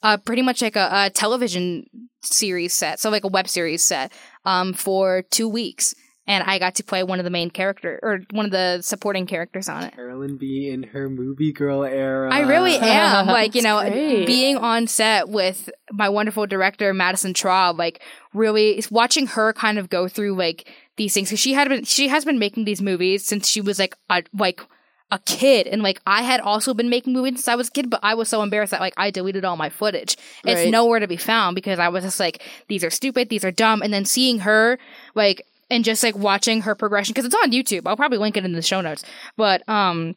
uh 0.02 0.18
pretty 0.18 0.42
much 0.42 0.64
like 0.64 0.76
a, 0.76 0.90
a 0.92 1.10
television 1.12 1.86
series 2.24 2.74
set, 2.74 3.00
so 3.00 3.12
like 3.12 3.24
a 3.26 3.28
web 3.28 3.48
series 3.48 3.84
set, 3.84 4.12
um, 4.44 4.74
for 4.74 5.22
two 5.30 5.48
weeks. 5.48 5.94
And 6.26 6.44
I 6.46 6.58
got 6.60 6.76
to 6.76 6.84
play 6.84 7.04
one 7.04 7.20
of 7.20 7.26
the 7.26 7.30
main 7.30 7.50
character 7.50 8.00
or 8.02 8.20
one 8.32 8.46
of 8.46 8.52
the 8.52 8.82
supporting 8.82 9.26
characters 9.26 9.68
on 9.68 9.84
it. 9.84 9.94
Carolyn 9.96 10.38
B 10.38 10.70
in 10.70 10.84
her 10.84 11.10
movie 11.10 11.52
girl 11.52 11.84
era. 11.84 12.34
I 12.34 12.42
really 12.42 12.76
am. 12.82 13.28
Like, 13.28 13.56
you 13.56 13.62
know, 13.62 13.80
great. 13.82 14.26
being 14.26 14.58
on 14.58 14.88
set 14.88 15.28
with 15.30 15.70
my 15.92 16.08
wonderful 16.10 16.48
director, 16.48 16.94
Madison 16.94 17.34
Traub, 17.34 17.78
like 17.78 18.02
really 18.34 18.82
watching 18.90 19.28
her 19.28 19.52
kind 19.54 19.78
of 19.78 19.90
go 19.90 20.08
through 20.08 20.36
like 20.36 20.70
these 20.96 21.14
things. 21.14 21.30
Cause 21.30 21.40
she 21.40 21.54
had 21.54 21.68
been, 21.70 21.84
she 21.84 22.08
has 22.08 22.24
been 22.24 22.40
making 22.40 22.66
these 22.66 22.82
movies 22.82 23.26
since 23.26 23.48
she 23.48 23.60
was 23.62 23.78
like, 23.80 23.96
a, 24.10 24.24
like, 24.38 24.62
a 25.12 25.20
kid 25.28 25.68
and 25.68 25.84
like 25.84 26.02
I 26.08 26.24
had 26.24 26.40
also 26.40 26.74
been 26.74 26.90
making 26.90 27.14
movies 27.14 27.34
since 27.36 27.48
I 27.48 27.54
was 27.54 27.68
a 27.68 27.72
kid, 27.72 27.88
but 27.92 28.00
I 28.02 28.16
was 28.16 28.30
so 28.30 28.42
embarrassed 28.42 28.72
that 28.72 28.82
like 28.82 28.96
I 28.98 29.12
deleted 29.12 29.46
all 29.46 29.56
my 29.56 29.70
footage. 29.70 30.18
It's 30.44 30.62
Right. 30.62 30.72
nowhere 30.72 31.00
to 31.00 31.08
be 31.08 31.18
found 31.18 31.54
because 31.54 31.78
I 31.78 31.90
was 31.90 32.04
just 32.04 32.20
like, 32.20 32.42
these 32.68 32.84
are 32.84 32.90
stupid, 32.90 33.30
these 33.30 33.46
are 33.46 33.52
dumb. 33.52 33.84
And 33.84 33.94
then 33.94 34.06
seeing 34.06 34.40
her 34.40 34.80
like 35.14 35.46
and 35.74 35.84
just 35.84 36.04
like 36.04 36.16
watching 36.16 36.62
her 36.62 36.76
progression 36.76 37.14
because 37.14 37.26
it's 37.26 37.36
on 37.36 37.52
YouTube. 37.52 37.84
I'll 37.86 37.98
probably 37.98 38.20
link 38.20 38.38
it 38.38 38.46
in 38.46 38.54
the 38.54 38.62
show 38.62 38.82
notes. 38.82 39.04
But 39.36 39.68
um 39.68 40.16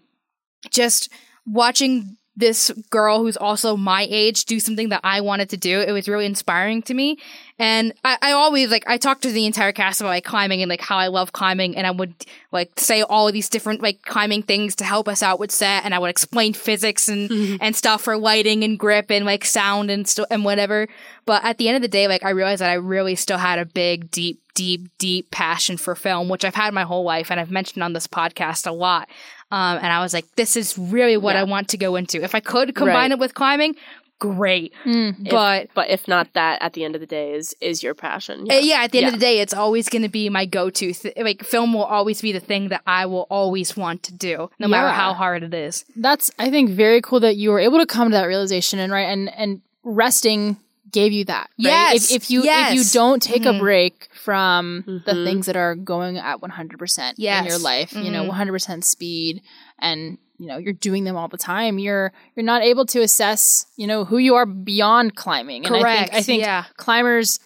just 0.71 1.11
watching 1.47 2.17
this 2.37 2.71
girl 2.91 3.21
who's 3.21 3.37
also 3.37 3.77
my 3.77 4.07
age 4.11 4.45
do 4.45 4.61
something 4.61 4.91
that 4.91 5.01
I 5.03 5.23
wanted 5.23 5.51
to 5.51 5.57
do, 5.57 5.81
it 5.81 5.93
was 5.93 6.09
really 6.09 6.27
inspiring 6.27 6.83
to 6.83 6.95
me. 6.95 7.19
And 7.59 7.95
I, 8.05 8.19
I 8.21 8.33
always 8.33 8.71
like 8.71 8.85
I 8.87 8.99
talked 8.99 9.23
to 9.23 9.31
the 9.31 9.47
entire 9.47 9.73
cast 9.73 10.03
about 10.03 10.11
like 10.11 10.25
climbing 10.25 10.61
and 10.61 10.69
like 10.69 10.83
how 10.83 10.99
I 10.99 11.07
love 11.07 11.33
climbing, 11.33 11.75
and 11.77 11.87
I 11.87 11.91
would 11.91 12.15
like 12.53 12.79
say 12.79 13.01
all 13.01 13.27
of 13.27 13.33
these 13.33 13.49
different 13.49 13.81
like 13.81 14.03
climbing 14.03 14.43
things 14.43 14.77
to 14.77 14.85
help 14.85 15.09
us 15.09 15.23
out 15.23 15.41
with 15.41 15.51
set, 15.51 15.87
and 15.87 15.95
I 15.95 15.99
would 15.99 16.11
explain 16.11 16.53
physics 16.53 17.09
and 17.09 17.31
mm-hmm. 17.31 17.57
and 17.63 17.75
stuff 17.75 18.03
for 18.03 18.19
lighting 18.19 18.63
and 18.63 18.79
grip 18.79 19.11
and 19.11 19.25
like 19.25 19.47
sound 19.47 19.91
and 19.91 20.07
st- 20.07 20.29
and 20.31 20.45
whatever. 20.45 20.87
But 21.25 21.45
at 21.45 21.57
the 21.57 21.69
end 21.69 21.77
of 21.77 21.83
the 21.83 21.89
day, 21.89 22.09
like 22.09 22.25
I 22.25 22.31
realized 22.31 22.61
that 22.61 22.71
I 22.71 22.75
really 22.75 23.15
still 23.15 23.39
had 23.39 23.59
a 23.59 23.65
big, 23.65 24.11
deep, 24.11 24.43
deep, 24.55 24.91
deep 24.99 25.31
passion 25.31 25.79
for 25.79 25.95
film, 25.95 26.29
which 26.29 26.45
I've 26.45 26.55
had 26.55 26.75
my 26.75 26.83
whole 26.83 27.05
life, 27.05 27.31
and 27.31 27.41
I've 27.41 27.51
mentioned 27.51 27.83
on 27.83 27.95
this 27.95 28.07
podcast 28.07 28.67
a 28.67 28.73
lot. 28.73 29.09
Um, 29.51 29.77
and 29.79 29.87
I 29.87 30.01
was 30.01 30.13
like, 30.13 30.27
this 30.37 30.57
is 30.57 30.77
really 30.77 31.17
what 31.17 31.35
Yeah. 31.35 31.43
I 31.43 31.45
want 31.45 31.69
to 31.69 31.77
go 31.77 31.97
into. 31.97 32.23
If 32.23 32.35
I 32.35 32.41
could 32.41 32.75
combine 32.75 32.95
Right. 32.97 33.11
it 33.13 33.19
with 33.19 33.35
climbing, 33.35 33.77
great. 34.19 34.73
Mm. 34.85 35.29
But 35.31 35.69
But 35.75 35.91
if 35.91 36.09
not 36.09 36.33
that, 36.33 36.61
at 36.63 36.73
the 36.73 36.85
end 36.85 36.95
of 36.97 37.01
the 37.01 37.07
day, 37.07 37.33
is 37.35 37.55
is 37.61 37.83
your 37.83 37.95
passion. 37.95 38.47
uh, 38.51 38.55
yeah, 38.55 38.83
at 38.83 38.91
the 38.93 38.99
end 38.99 39.03
Yeah. 39.05 39.09
of 39.09 39.15
the 39.15 39.21
day, 39.21 39.39
it's 39.41 39.55
always 39.55 39.89
going 39.89 40.03
to 40.03 40.09
be 40.09 40.29
my 40.31 40.47
go-to. 40.47 40.93
Th- 40.93 41.15
like 41.17 41.45
film 41.45 41.75
will 41.75 41.85
always 41.85 42.21
be 42.23 42.33
the 42.33 42.41
thing 42.41 42.69
that 42.69 42.83
I 42.87 43.07
will 43.07 43.27
always 43.31 43.77
want 43.77 44.03
to 44.05 44.13
do, 44.15 44.51
no 44.59 44.67
matter 44.69 44.89
how 44.89 45.13
hard 45.15 45.43
it 45.43 45.55
is. 45.55 45.85
That's 45.95 46.31
I 46.39 46.51
think 46.51 46.71
very 46.71 47.01
cool 47.01 47.21
that 47.21 47.37
you 47.37 47.51
were 47.51 47.61
able 47.61 47.79
to 47.79 47.87
come 47.87 48.09
to 48.11 48.17
that 48.17 48.25
realization 48.27 48.79
and 48.81 48.91
right 48.93 49.09
and 49.15 49.33
and 49.37 49.61
resting 49.85 50.57
gave 50.91 51.13
you 51.13 51.25
that. 51.27 51.51
Right? 51.59 51.71
Yes, 51.93 52.11
If, 52.11 52.25
if 52.25 52.31
you 52.31 52.43
if 52.45 52.75
you 52.75 52.85
don't 52.93 53.23
take 53.23 53.43
Mhm. 53.43 53.57
a 53.57 53.59
break 53.59 54.06
from 54.27 54.83
the 55.07 55.13
Mhm. 55.13 55.25
things 55.25 55.47
that 55.47 55.57
are 55.57 55.75
going 55.77 56.19
at 56.19 56.41
100% 56.43 57.17
in 57.19 57.23
your 57.25 57.33
Yes. 57.45 57.63
life, 57.63 57.93
you 57.93 58.11
know, 58.11 58.25
Mhm. 58.25 58.29
100% 58.31 58.85
speed 58.85 59.41
and 59.79 60.19
you 60.39 60.47
know, 60.47 60.59
you're 60.59 60.75
doing 60.75 61.05
them 61.05 61.17
all 61.17 61.29
the 61.29 61.39
time. 61.39 61.79
You're 61.79 62.13
you're 62.35 62.45
not 62.45 62.61
able 62.61 62.85
to 62.87 63.01
assess, 63.01 63.65
you 63.79 63.87
know, 63.87 64.05
who 64.05 64.19
you 64.19 64.35
are 64.35 64.45
beyond 64.45 65.15
climbing. 65.15 65.65
And 65.65 65.75
Correct. 65.75 65.87
I 65.87 66.05
think 66.07 66.15
I 66.15 66.23
think 66.23 66.43
yeah. 66.43 66.65
climbers 66.77 67.39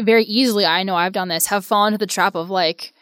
very 0.00 0.24
easily, 0.24 0.64
I 0.64 0.82
know 0.82 0.94
I've 0.96 1.12
done 1.12 1.28
this, 1.28 1.46
have 1.48 1.62
fallen 1.66 1.92
into 1.92 1.98
the 2.06 2.06
trap 2.16 2.34
of 2.34 2.48
like 2.48 2.94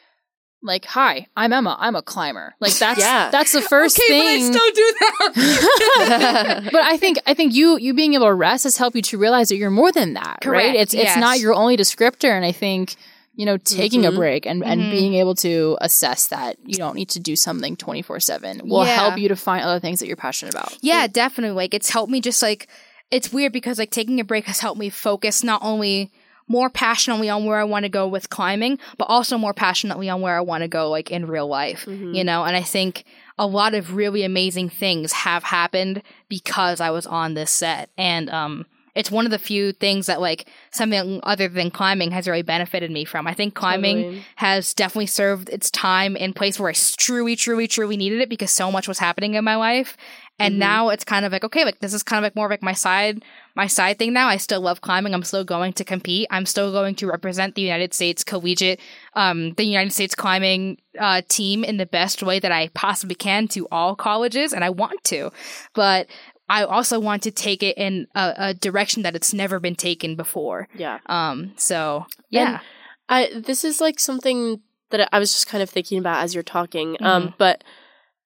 like, 0.63 0.85
hi, 0.85 1.27
I'm 1.37 1.53
Emma. 1.53 1.77
I'm 1.79 1.97
a 1.97 2.03
climber. 2.03 2.55
Like 2.61 2.75
that's 2.79 3.01
Yeah. 3.01 3.31
that's 3.31 3.53
the 3.53 3.63
first 3.63 3.97
thing. 3.97 4.53
do 4.53 4.95
that. 5.01 6.69
but 6.73 6.83
I 6.83 6.97
think 6.97 7.19
I 7.27 7.35
think 7.35 7.55
you 7.55 7.79
you 7.79 7.95
being 7.95 8.15
able 8.15 8.27
to 8.27 8.35
rest 8.35 8.65
has 8.65 8.77
helped 8.77 8.97
you 8.97 9.03
to 9.03 9.19
realize 9.19 9.49
that 9.49 9.57
you're 9.57 9.71
more 9.71 9.93
than 9.93 10.15
that, 10.15 10.41
Correct, 10.43 10.67
right? 10.67 10.77
It's 10.77 10.95
it's 10.95 11.17
not 11.17 11.41
your 11.41 11.55
only 11.55 11.77
descriptor, 11.77 12.31
and 12.31 12.45
I 12.45 12.53
think 12.53 12.95
you 13.35 13.47
know 13.47 13.57
taking 13.57 14.05
a 14.07 14.11
Mhm. 14.13 14.17
break 14.17 14.47
and 14.47 14.63
and 14.65 14.83
Mhm. 14.83 14.91
being 14.91 15.15
able 15.15 15.35
to 15.37 15.79
assess 15.81 16.27
that 16.29 16.57
you 16.67 16.77
don't 16.77 16.95
need 16.95 17.09
to 17.11 17.21
do 17.21 17.37
something 17.37 17.77
twenty 17.77 18.03
four 18.03 18.21
seven 18.21 18.61
will 18.69 18.85
Yeah. 18.85 18.95
help 18.97 19.19
you 19.19 19.29
to 19.29 19.37
find 19.37 19.65
other 19.65 19.81
things 19.81 20.01
that 20.01 20.07
you're 20.09 20.17
passionate 20.17 20.55
about. 20.55 20.77
Yeah, 20.83 21.07
definitely. 21.07 21.55
Like 21.57 21.73
it's 21.75 21.91
helped 21.91 22.11
me 22.13 22.21
just 22.21 22.43
like 22.43 22.69
it's 23.11 23.33
weird 23.33 23.53
because 23.53 23.79
like 23.79 23.91
taking 23.91 24.21
a 24.21 24.25
break 24.25 24.45
has 24.47 24.61
helped 24.61 24.79
me 24.79 24.91
focus 24.91 25.43
not 25.43 25.61
only 25.63 26.11
more 26.51 26.69
passionately 26.69 27.29
on 27.31 27.45
where 27.45 27.59
I 27.61 27.65
want 27.65 27.85
to 27.85 27.89
go 27.89 28.09
with 28.09 28.29
climbing, 28.29 28.77
but 28.99 29.05
also 29.05 29.39
more 29.39 29.55
passionately 29.55 30.09
on 30.11 30.21
where 30.21 30.37
I 30.37 30.41
want 30.41 30.63
to 30.63 30.69
go 30.69 30.91
like 30.91 31.09
in 31.09 31.27
real 31.27 31.47
life. 31.47 31.87
Mhm. 31.87 32.13
You 32.13 32.25
know, 32.25 32.43
and 32.45 32.57
I 32.57 32.63
think 32.63 33.05
a 33.39 33.47
lot 33.47 33.73
of 33.73 33.95
really 33.95 34.25
amazing 34.25 34.69
things 34.69 35.13
have 35.13 35.45
happened 35.45 36.03
because 36.29 36.81
I 36.81 36.91
was 36.91 37.07
on 37.07 37.35
this 37.35 37.53
set. 37.53 37.89
And 37.97 38.29
um 38.31 38.67
it's 38.97 39.11
one 39.13 39.25
of 39.25 39.31
the 39.31 39.39
few 39.39 39.71
things 39.71 40.07
that 40.07 40.21
like 40.21 40.49
something 40.73 41.21
other 41.23 41.47
than 41.47 41.71
climbing 41.71 42.11
has 42.11 42.27
really 42.27 42.43
benefited 42.43 42.91
me 42.91 43.05
from. 43.05 43.29
I 43.29 43.35
think 43.35 43.55
climbing 43.55 43.99
Totally. 44.03 44.23
has 44.37 44.75
definitely 44.75 45.07
served 45.07 45.49
its 45.51 45.71
time 45.71 46.17
in 46.17 46.33
place 46.33 46.59
where 46.59 46.71
I 46.71 46.75
truly, 46.75 47.37
truly, 47.37 47.69
truly 47.69 47.97
needed 47.97 48.21
it 48.21 48.29
because 48.29 48.51
so 48.51 48.73
much 48.73 48.89
was 48.89 48.99
happening 48.99 49.35
in 49.35 49.45
my 49.45 49.55
life. 49.55 49.97
And 50.41 50.55
Mhm. 50.57 50.59
now 50.59 50.89
it's 50.89 51.05
kind 51.05 51.25
of 51.25 51.31
like, 51.33 51.45
okay, 51.45 51.65
like 51.65 51.79
this 51.79 51.95
is 51.95 52.03
kind 52.03 52.19
of 52.19 52.25
like 52.25 52.35
more 52.35 52.47
of 52.47 52.51
like 52.51 52.63
my 52.65 52.73
side, 52.73 53.23
my 53.55 53.67
side 53.67 53.99
thing 53.99 54.13
now. 54.13 54.29
I 54.29 54.37
still 54.37 54.61
love 54.61 54.81
climbing. 54.81 55.15
I'm 55.15 55.23
still 55.23 55.45
going 55.45 55.73
to 55.75 55.85
compete. 55.85 56.29
I'm 56.31 56.47
still 56.47 56.73
going 56.73 56.95
to 56.97 57.07
represent 57.07 57.55
the 57.55 57.63
United 57.63 57.95
States 57.95 58.25
collegiate, 58.25 58.81
um, 59.15 59.53
the 59.55 59.65
United 59.65 59.93
States 59.93 60.15
climbing, 60.15 60.79
uh, 60.99 61.23
team 61.29 61.65
in 61.65 61.77
the 61.77 61.87
best 61.87 62.23
way 62.23 62.39
that 62.39 62.53
I 62.53 62.69
possibly 62.69 63.15
can 63.15 63.49
to 63.49 63.67
all 63.71 63.97
colleges. 63.97 64.53
And 64.53 64.65
I 64.65 64.71
want 64.71 65.03
to, 65.05 65.31
but 65.75 66.09
I 66.49 66.65
also 66.65 66.99
want 66.99 67.23
to 67.23 67.31
take 67.31 67.63
it 67.63 67.79
in 67.79 68.09
a, 68.15 68.35
a 68.37 68.55
direction 68.55 69.05
that 69.05 69.15
it's 69.15 69.33
never 69.33 69.61
been 69.61 69.77
taken 69.77 70.17
before. 70.17 70.69
Yeah. 70.75 70.99
Um, 71.07 71.53
so 71.57 72.07
yeah. 72.29 72.61
I 73.09 73.31
this 73.35 73.65
is 73.65 73.81
like 73.81 74.01
something 74.01 74.61
that 74.91 75.09
I 75.13 75.19
was 75.19 75.33
just 75.33 75.47
kind 75.47 75.63
of 75.63 75.71
thinking 75.71 75.99
about 75.99 76.23
as 76.23 76.35
you're 76.35 76.43
talking. 76.43 76.97
Um, 77.01 77.35
but 77.39 77.63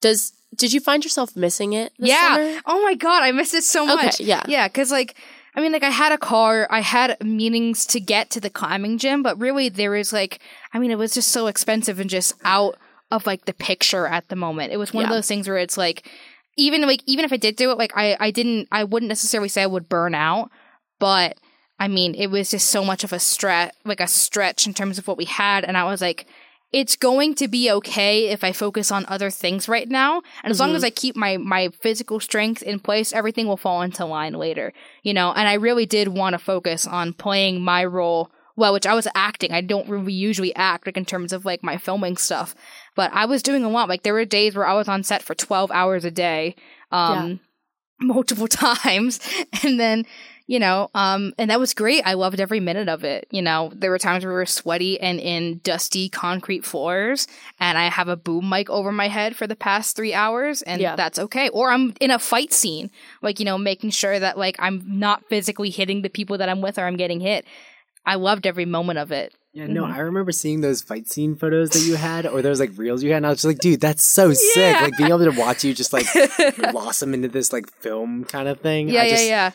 does 0.01 0.33
did 0.57 0.73
you 0.73 0.81
find 0.81 1.05
yourself 1.05 1.37
missing 1.37 1.73
it? 1.73 1.93
This 1.99 2.11
yeah. 2.11 2.35
summer? 2.37 2.61
Oh 2.67 2.83
my 2.83 2.95
god, 2.95 3.23
I 3.23 3.33
missed 3.33 3.55
it 3.55 3.64
so 3.64 3.85
Okay, 3.85 4.07
much. 4.07 4.21
yeah. 4.21 4.43
Yeah, 4.47 4.69
because 4.69 4.90
like 4.90 5.14
I 5.57 5.61
mean, 5.61 5.73
like 5.73 5.85
I 5.85 5.90
had 5.90 6.11
a 6.12 6.19
car, 6.19 6.67
I 6.71 6.81
had 6.81 7.17
meetings 7.25 7.87
to 7.87 8.01
get 8.01 8.31
to 8.31 8.40
the 8.40 8.51
climbing 8.51 8.99
gym, 8.99 9.23
but 9.23 9.38
really 9.38 9.69
there 9.69 9.93
was 9.93 10.12
like, 10.12 10.40
I 10.73 10.79
mean, 10.81 10.90
it 10.90 10.99
was 10.99 11.14
just 11.14 11.29
so 11.29 11.47
expensive 11.47 12.01
and 12.01 12.11
just 12.11 12.35
out 12.45 12.77
of 13.12 13.25
like 13.27 13.45
the 13.45 13.53
picture 13.53 14.07
at 14.07 14.29
the 14.29 14.37
moment. 14.37 14.73
It 14.73 14.79
was 14.79 14.93
one 14.93 15.05
of 15.05 15.11
those 15.11 15.29
things 15.29 15.47
where 15.47 15.59
it's 15.59 15.77
like, 15.77 16.11
even 16.57 16.83
like 16.83 17.03
even 17.07 17.25
if 17.25 17.33
I 17.33 17.37
did 17.37 17.57
do 17.57 17.71
it, 17.71 17.79
like 17.79 17.93
I 17.97 18.17
I 18.19 18.31
didn't, 18.31 18.69
I 18.73 18.85
wouldn't 18.85 19.09
necessarily 19.09 19.49
say 19.49 19.62
I 19.62 19.67
would 19.67 19.88
burn 19.88 20.14
out, 20.14 20.51
but 20.99 21.37
I 21.79 21.88
mean, 21.88 22.14
it 22.14 22.29
was 22.29 22.51
just 22.51 22.69
so 22.71 22.85
much 22.85 23.05
of 23.05 23.12
a 23.12 23.19
stretch, 23.19 23.75
like 23.85 24.01
a 24.01 24.07
stretch 24.07 24.67
in 24.67 24.75
terms 24.75 24.99
of 24.99 25.07
what 25.07 25.17
we 25.17 25.25
had, 25.25 25.64
and 25.64 25.77
I 25.77 25.85
was 25.85 26.01
like. 26.01 26.27
It's 26.81 26.97
going 26.97 27.35
to 27.37 27.47
be 27.47 27.71
okay 27.79 28.29
if 28.35 28.43
I 28.43 28.53
focus 28.53 28.91
on 28.91 29.07
other 29.07 29.31
things 29.31 29.69
right 29.69 29.89
now, 29.89 30.23
and 30.43 30.51
as 30.51 30.59
long 30.59 30.73
Mhm. 30.73 30.77
as 30.77 30.85
I 30.85 30.91
keep 30.91 31.15
my 31.15 31.37
my 31.37 31.69
physical 31.85 32.19
strength 32.29 32.63
in 32.71 32.81
place, 32.81 33.13
everything 33.13 33.47
will 33.47 33.57
fall 33.67 33.81
into 33.83 34.05
line 34.05 34.35
later. 34.35 34.73
You 35.07 35.15
know, 35.15 35.29
and 35.39 35.47
I 35.49 35.55
really 35.67 35.87
did 35.87 36.09
want 36.09 36.35
to 36.35 36.39
focus 36.53 36.87
on 36.87 37.13
playing 37.13 37.63
my 37.63 37.85
role 37.85 38.31
well, 38.57 38.73
which 38.73 38.87
I 38.87 38.95
was 38.95 39.09
acting. 39.15 39.53
I 39.53 39.61
don't 39.63 39.89
really 39.89 40.13
usually 40.29 40.55
act 40.55 40.87
like 40.87 40.97
in 40.97 41.05
terms 41.05 41.33
of 41.33 41.45
like 41.45 41.63
my 41.65 41.77
filming 41.77 42.17
stuff, 42.17 42.55
but 42.95 43.11
I 43.13 43.25
was 43.27 43.43
doing 43.43 43.65
a 43.65 43.69
lot. 43.77 43.89
Like 43.89 44.03
there 44.03 44.15
were 44.15 44.25
days 44.25 44.55
where 44.57 44.67
I 44.67 44.75
was 44.75 44.89
on 44.89 45.03
set 45.03 45.23
for 45.23 45.35
twelve 45.35 45.71
hours 45.71 46.05
a 46.05 46.11
day, 46.11 46.55
um, 46.93 47.41
multiple 48.01 48.49
times, 48.67 49.21
and 49.63 49.79
then 49.79 50.05
you 50.47 50.59
know, 50.59 50.91
um, 50.95 51.33
and 51.39 51.51
that 51.51 51.59
was 51.59 51.73
great. 51.73 52.03
I 52.07 52.15
loved 52.15 52.39
every 52.39 52.61
minute 52.61 52.89
of 52.89 53.03
it. 53.03 53.27
You 53.31 53.41
know, 53.41 53.73
there 53.75 53.91
were 53.91 53.99
times 53.99 54.25
where 54.25 54.33
we 54.33 54.37
were 54.39 54.45
sweaty 54.47 55.01
and 55.01 55.19
in 55.19 55.61
dusty 55.65 56.09
concrete 56.09 56.65
floors, 56.65 57.27
and 57.59 57.79
I 57.79 57.89
have 57.89 58.09
a 58.09 58.17
boom 58.17 58.49
mic 58.49 58.69
over 58.69 58.93
my 58.93 59.09
head 59.09 59.37
for 59.37 59.47
the 59.47 59.57
past 59.57 59.97
three 59.97 60.13
hours, 60.13 60.61
and 60.63 60.81
Yeah. 60.83 60.97
that's 60.97 61.19
okay. 61.19 61.49
Or 61.49 61.71
I'm 61.71 61.95
in 62.01 62.11
a 62.11 62.19
fight 62.19 62.53
scene, 62.53 62.91
like, 63.23 63.39
you 63.39 63.45
know, 63.47 63.57
making 63.57 63.91
sure 63.91 64.19
that, 64.19 64.37
like, 64.37 64.57
I'm 64.59 64.83
not 64.87 65.25
physically 65.31 65.71
hitting 65.71 66.03
the 66.03 66.11
people 66.11 66.37
that 66.39 66.49
I'm 66.51 66.61
with 66.61 66.79
or 66.79 66.85
I'm 66.87 66.97
getting 66.97 67.21
hit. 67.21 67.47
I 68.05 68.17
loved 68.17 68.47
every 68.47 68.67
moment 68.67 68.99
of 68.99 69.13
it. 69.13 69.33
Yeah, 69.55 69.67
no, 69.69 69.85
Mhm. 69.85 69.95
I 69.95 69.99
remember 70.01 70.33
seeing 70.33 70.61
those 70.61 70.83
fight 70.83 71.09
scene 71.09 71.37
photos 71.37 71.71
that 71.71 71.85
you 71.89 71.95
had, 71.95 72.27
or 72.27 72.43
those 72.43 72.59
like 72.61 72.73
reels 72.77 73.03
you 73.03 73.11
had, 73.13 73.19
and 73.19 73.27
I 73.27 73.31
was 73.31 73.39
just 73.39 73.45
like, 73.47 73.61
dude, 73.61 73.81
that's 73.81 74.03
so 74.03 74.33
sick. 74.35 74.79
Like 74.81 74.97
being 74.99 75.09
able 75.11 75.25
to 75.25 75.31
watch 75.31 75.65
you 75.65 75.73
just 75.73 75.93
like 75.93 76.07
blossom 76.73 77.15
into 77.15 77.29
this 77.29 77.53
like 77.53 77.71
film 77.81 78.25
kind 78.25 78.49
of 78.49 78.61
thing. 78.61 78.89
Yeah, 78.89 79.03
I 79.03 79.07
yeah, 79.07 79.21
yeah. 79.23 79.51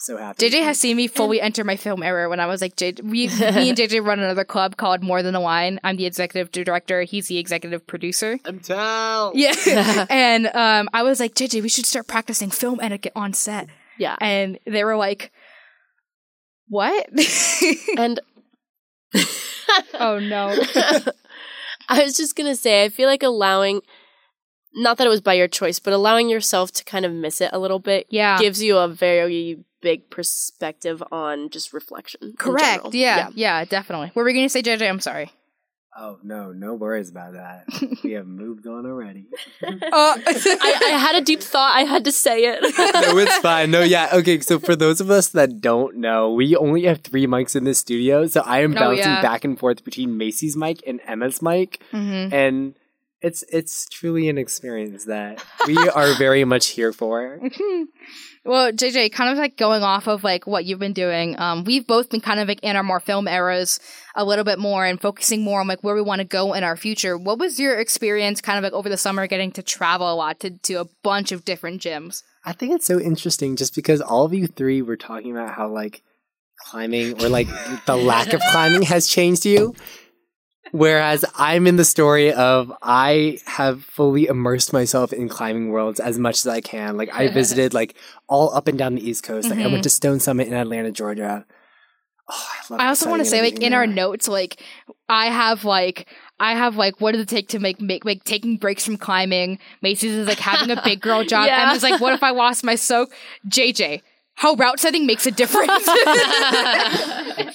So 0.00 0.16
happy. 0.16 0.48
JJ 0.48 0.62
has 0.62 0.78
seen 0.78 0.96
me 0.96 1.08
fully 1.08 1.40
enter 1.40 1.64
my 1.64 1.76
film 1.76 2.04
era 2.04 2.28
when 2.28 2.38
I 2.38 2.46
was 2.46 2.60
like, 2.60 2.76
JJ, 2.76 3.02
we, 3.02 3.26
me 3.28 3.68
and 3.68 3.76
JJ 3.76 4.04
run 4.04 4.20
another 4.20 4.44
club 4.44 4.76
called 4.76 5.02
More 5.02 5.24
Than 5.24 5.34
a 5.34 5.40
Wine. 5.40 5.80
I'm 5.82 5.96
the 5.96 6.06
executive 6.06 6.52
director. 6.52 7.02
He's 7.02 7.26
the 7.26 7.38
executive 7.38 7.84
producer. 7.84 8.38
I'm 8.44 8.60
tell. 8.60 9.32
Yeah. 9.34 9.54
and 10.10 10.46
um, 10.54 10.88
I 10.92 11.02
was 11.02 11.18
like, 11.18 11.34
JJ, 11.34 11.62
we 11.62 11.68
should 11.68 11.84
start 11.84 12.06
practicing 12.06 12.50
film 12.50 12.78
etiquette 12.80 13.12
on 13.16 13.32
set. 13.32 13.68
Yeah. 13.98 14.16
And 14.20 14.60
they 14.66 14.84
were 14.84 14.96
like, 14.96 15.32
what? 16.68 17.08
And 17.96 18.20
oh, 19.94 20.20
no. 20.20 20.54
I 21.88 22.04
was 22.04 22.16
just 22.16 22.36
gonna 22.36 22.54
say, 22.54 22.84
I 22.84 22.88
feel 22.88 23.08
like 23.08 23.22
allowing 23.22 23.80
not 24.74 24.98
that 24.98 25.06
it 25.06 25.10
was 25.10 25.22
by 25.22 25.34
your 25.34 25.48
choice, 25.48 25.80
but 25.80 25.92
allowing 25.92 26.28
yourself 26.28 26.70
to 26.72 26.84
kind 26.84 27.04
of 27.04 27.12
miss 27.12 27.40
it 27.40 27.50
a 27.52 27.58
little 27.58 27.78
bit 27.80 28.06
Yeah. 28.10 28.38
gives 28.38 28.62
you 28.62 28.76
a 28.76 28.86
very 28.86 29.64
big 29.80 30.10
perspective 30.10 31.02
on 31.12 31.50
just 31.50 31.72
reflection. 31.72 32.34
Correct. 32.38 32.82
general. 32.84 32.94
Yeah, 32.94 33.30
yeah. 33.34 33.64
definitely. 33.64 34.08
What 34.08 34.16
were 34.16 34.24
we 34.24 34.32
going 34.32 34.46
to 34.46 34.50
say, 34.50 34.62
JJ? 34.62 34.88
I'm 34.88 35.00
sorry. 35.00 35.32
Oh 36.00 36.16
no, 36.22 36.52
no 36.52 36.74
worries 36.74 37.10
about 37.10 37.32
that. 37.32 37.64
we 38.04 38.12
have 38.12 38.26
moved 38.26 38.68
on 38.68 38.86
already. 38.86 39.26
Uh, 39.60 39.68
I, 39.92 40.80
I 40.86 40.90
had 40.90 41.16
a 41.16 41.20
deep 41.24 41.42
thought. 41.42 41.74
I 41.74 41.82
had 41.82 42.04
to 42.04 42.12
say 42.12 42.44
it. 42.44 42.60
no, 42.78 43.18
it's 43.18 43.36
fine. 43.38 43.72
No, 43.72 43.82
yeah. 43.82 44.08
Okay, 44.12 44.38
so 44.38 44.60
for 44.60 44.76
those 44.76 45.00
of 45.00 45.10
us 45.10 45.30
that 45.30 45.60
don't 45.60 45.96
know, 45.96 46.32
we 46.32 46.54
only 46.54 46.84
have 46.84 47.00
three 47.00 47.26
mics 47.26 47.56
in 47.56 47.64
this 47.64 47.78
studio, 47.80 48.28
so 48.28 48.42
I 48.42 48.60
am 48.60 48.76
Oh, 48.76 48.80
bouncing 48.80 48.98
yeah. 49.06 49.22
back 49.22 49.42
and 49.42 49.58
forth 49.58 49.82
between 49.82 50.16
Macy's 50.16 50.56
mic 50.56 50.82
and 50.86 51.00
Emma's 51.04 51.42
mic, 51.42 51.82
mhm. 51.92 52.32
and 52.32 52.74
it's 53.20 53.42
it's 53.52 53.88
truly 53.88 54.28
an 54.28 54.38
experience 54.38 55.04
that 55.06 55.44
we 55.66 55.76
are 55.76 56.14
very 56.14 56.44
much 56.44 56.68
here 56.68 56.92
for. 56.92 57.40
well, 58.44 58.70
JJ, 58.70 59.12
kind 59.12 59.30
of 59.30 59.38
like 59.38 59.56
going 59.56 59.82
off 59.82 60.06
of 60.06 60.22
like 60.22 60.46
what 60.46 60.64
you've 60.64 60.78
been 60.78 60.92
doing, 60.92 61.38
um, 61.40 61.64
we've 61.64 61.86
both 61.86 62.10
been 62.10 62.20
kind 62.20 62.38
of 62.38 62.46
like 62.46 62.60
in 62.62 62.76
our 62.76 62.82
more 62.82 63.00
film 63.00 63.26
eras 63.26 63.80
a 64.14 64.24
little 64.24 64.44
bit 64.44 64.58
more 64.58 64.84
and 64.84 65.00
focusing 65.00 65.42
more 65.42 65.60
on 65.60 65.66
like 65.66 65.82
where 65.82 65.94
we 65.94 66.02
want 66.02 66.20
to 66.20 66.24
go 66.24 66.52
in 66.54 66.62
our 66.62 66.76
future. 66.76 67.18
What 67.18 67.38
was 67.38 67.58
your 67.58 67.78
experience 67.78 68.40
kind 68.40 68.56
of 68.56 68.62
like 68.62 68.72
over 68.72 68.88
the 68.88 68.96
summer 68.96 69.26
getting 69.26 69.50
to 69.52 69.62
travel 69.62 70.12
a 70.12 70.14
lot 70.14 70.40
to, 70.40 70.50
to 70.50 70.74
a 70.74 70.86
bunch 71.02 71.32
of 71.32 71.44
different 71.44 71.82
gyms? 71.82 72.22
I 72.44 72.52
think 72.52 72.72
it's 72.72 72.86
so 72.86 73.00
interesting 73.00 73.56
just 73.56 73.74
because 73.74 74.00
all 74.00 74.24
of 74.24 74.32
you 74.32 74.46
three 74.46 74.80
were 74.80 74.96
talking 74.96 75.32
about 75.32 75.54
how 75.54 75.68
like 75.68 76.02
climbing 76.58 77.22
or 77.22 77.28
like 77.28 77.48
the 77.86 77.96
lack 77.96 78.32
of 78.32 78.40
climbing 78.50 78.82
has 78.82 79.08
changed 79.08 79.44
you. 79.44 79.74
Whereas 80.72 81.24
I'm 81.34 81.66
in 81.66 81.76
the 81.76 81.84
story 81.84 82.32
of 82.32 82.72
I 82.82 83.38
have 83.46 83.82
fully 83.82 84.26
immersed 84.26 84.72
myself 84.72 85.12
in 85.12 85.28
climbing 85.28 85.70
worlds 85.70 85.98
as 85.98 86.18
much 86.18 86.36
as 86.36 86.46
I 86.46 86.60
can. 86.60 86.96
Like 86.96 87.12
I 87.12 87.28
visited 87.32 87.74
like 87.74 87.94
all 88.26 88.54
up 88.54 88.68
and 88.68 88.78
down 88.78 88.94
the 88.94 89.08
East 89.08 89.24
Coast. 89.24 89.48
Like 89.48 89.58
I 89.58 89.62
went 89.62 89.74
mm-hmm. 89.76 89.82
to 89.82 89.90
Stone 89.90 90.20
Summit 90.20 90.48
in 90.48 90.54
Atlanta, 90.54 90.92
Georgia. 90.92 91.46
Oh, 92.30 92.48
I, 92.52 92.72
love 92.72 92.80
I 92.80 92.86
also 92.88 93.08
want 93.08 93.20
to 93.20 93.24
say, 93.24 93.40
like 93.40 93.60
in 93.60 93.72
our 93.72 93.86
notes, 93.86 94.28
like 94.28 94.62
I 95.08 95.26
have 95.26 95.64
like 95.64 96.06
I 96.38 96.52
have 96.52 96.76
like 96.76 97.00
what 97.00 97.12
does 97.12 97.22
it 97.22 97.28
take 97.28 97.48
to 97.48 97.58
make 97.58 97.80
make 97.80 98.04
like 98.04 98.24
taking 98.24 98.56
breaks 98.56 98.84
from 98.84 98.98
climbing. 98.98 99.58
Macy's 99.80 100.12
is 100.12 100.28
like 100.28 100.38
having 100.38 100.70
a 100.76 100.82
big 100.82 101.00
girl 101.00 101.24
job. 101.24 101.46
Yeah. 101.46 101.70
Emma's 101.70 101.82
like, 101.82 102.00
what 102.00 102.12
if 102.12 102.22
I 102.22 102.30
lost 102.30 102.64
my 102.64 102.74
soak? 102.74 103.10
JJ, 103.48 104.02
how 104.38 104.54
route 104.54 104.78
setting 104.78 105.04
makes 105.04 105.26
a 105.26 105.32
difference. 105.32 105.68
but 105.84 105.96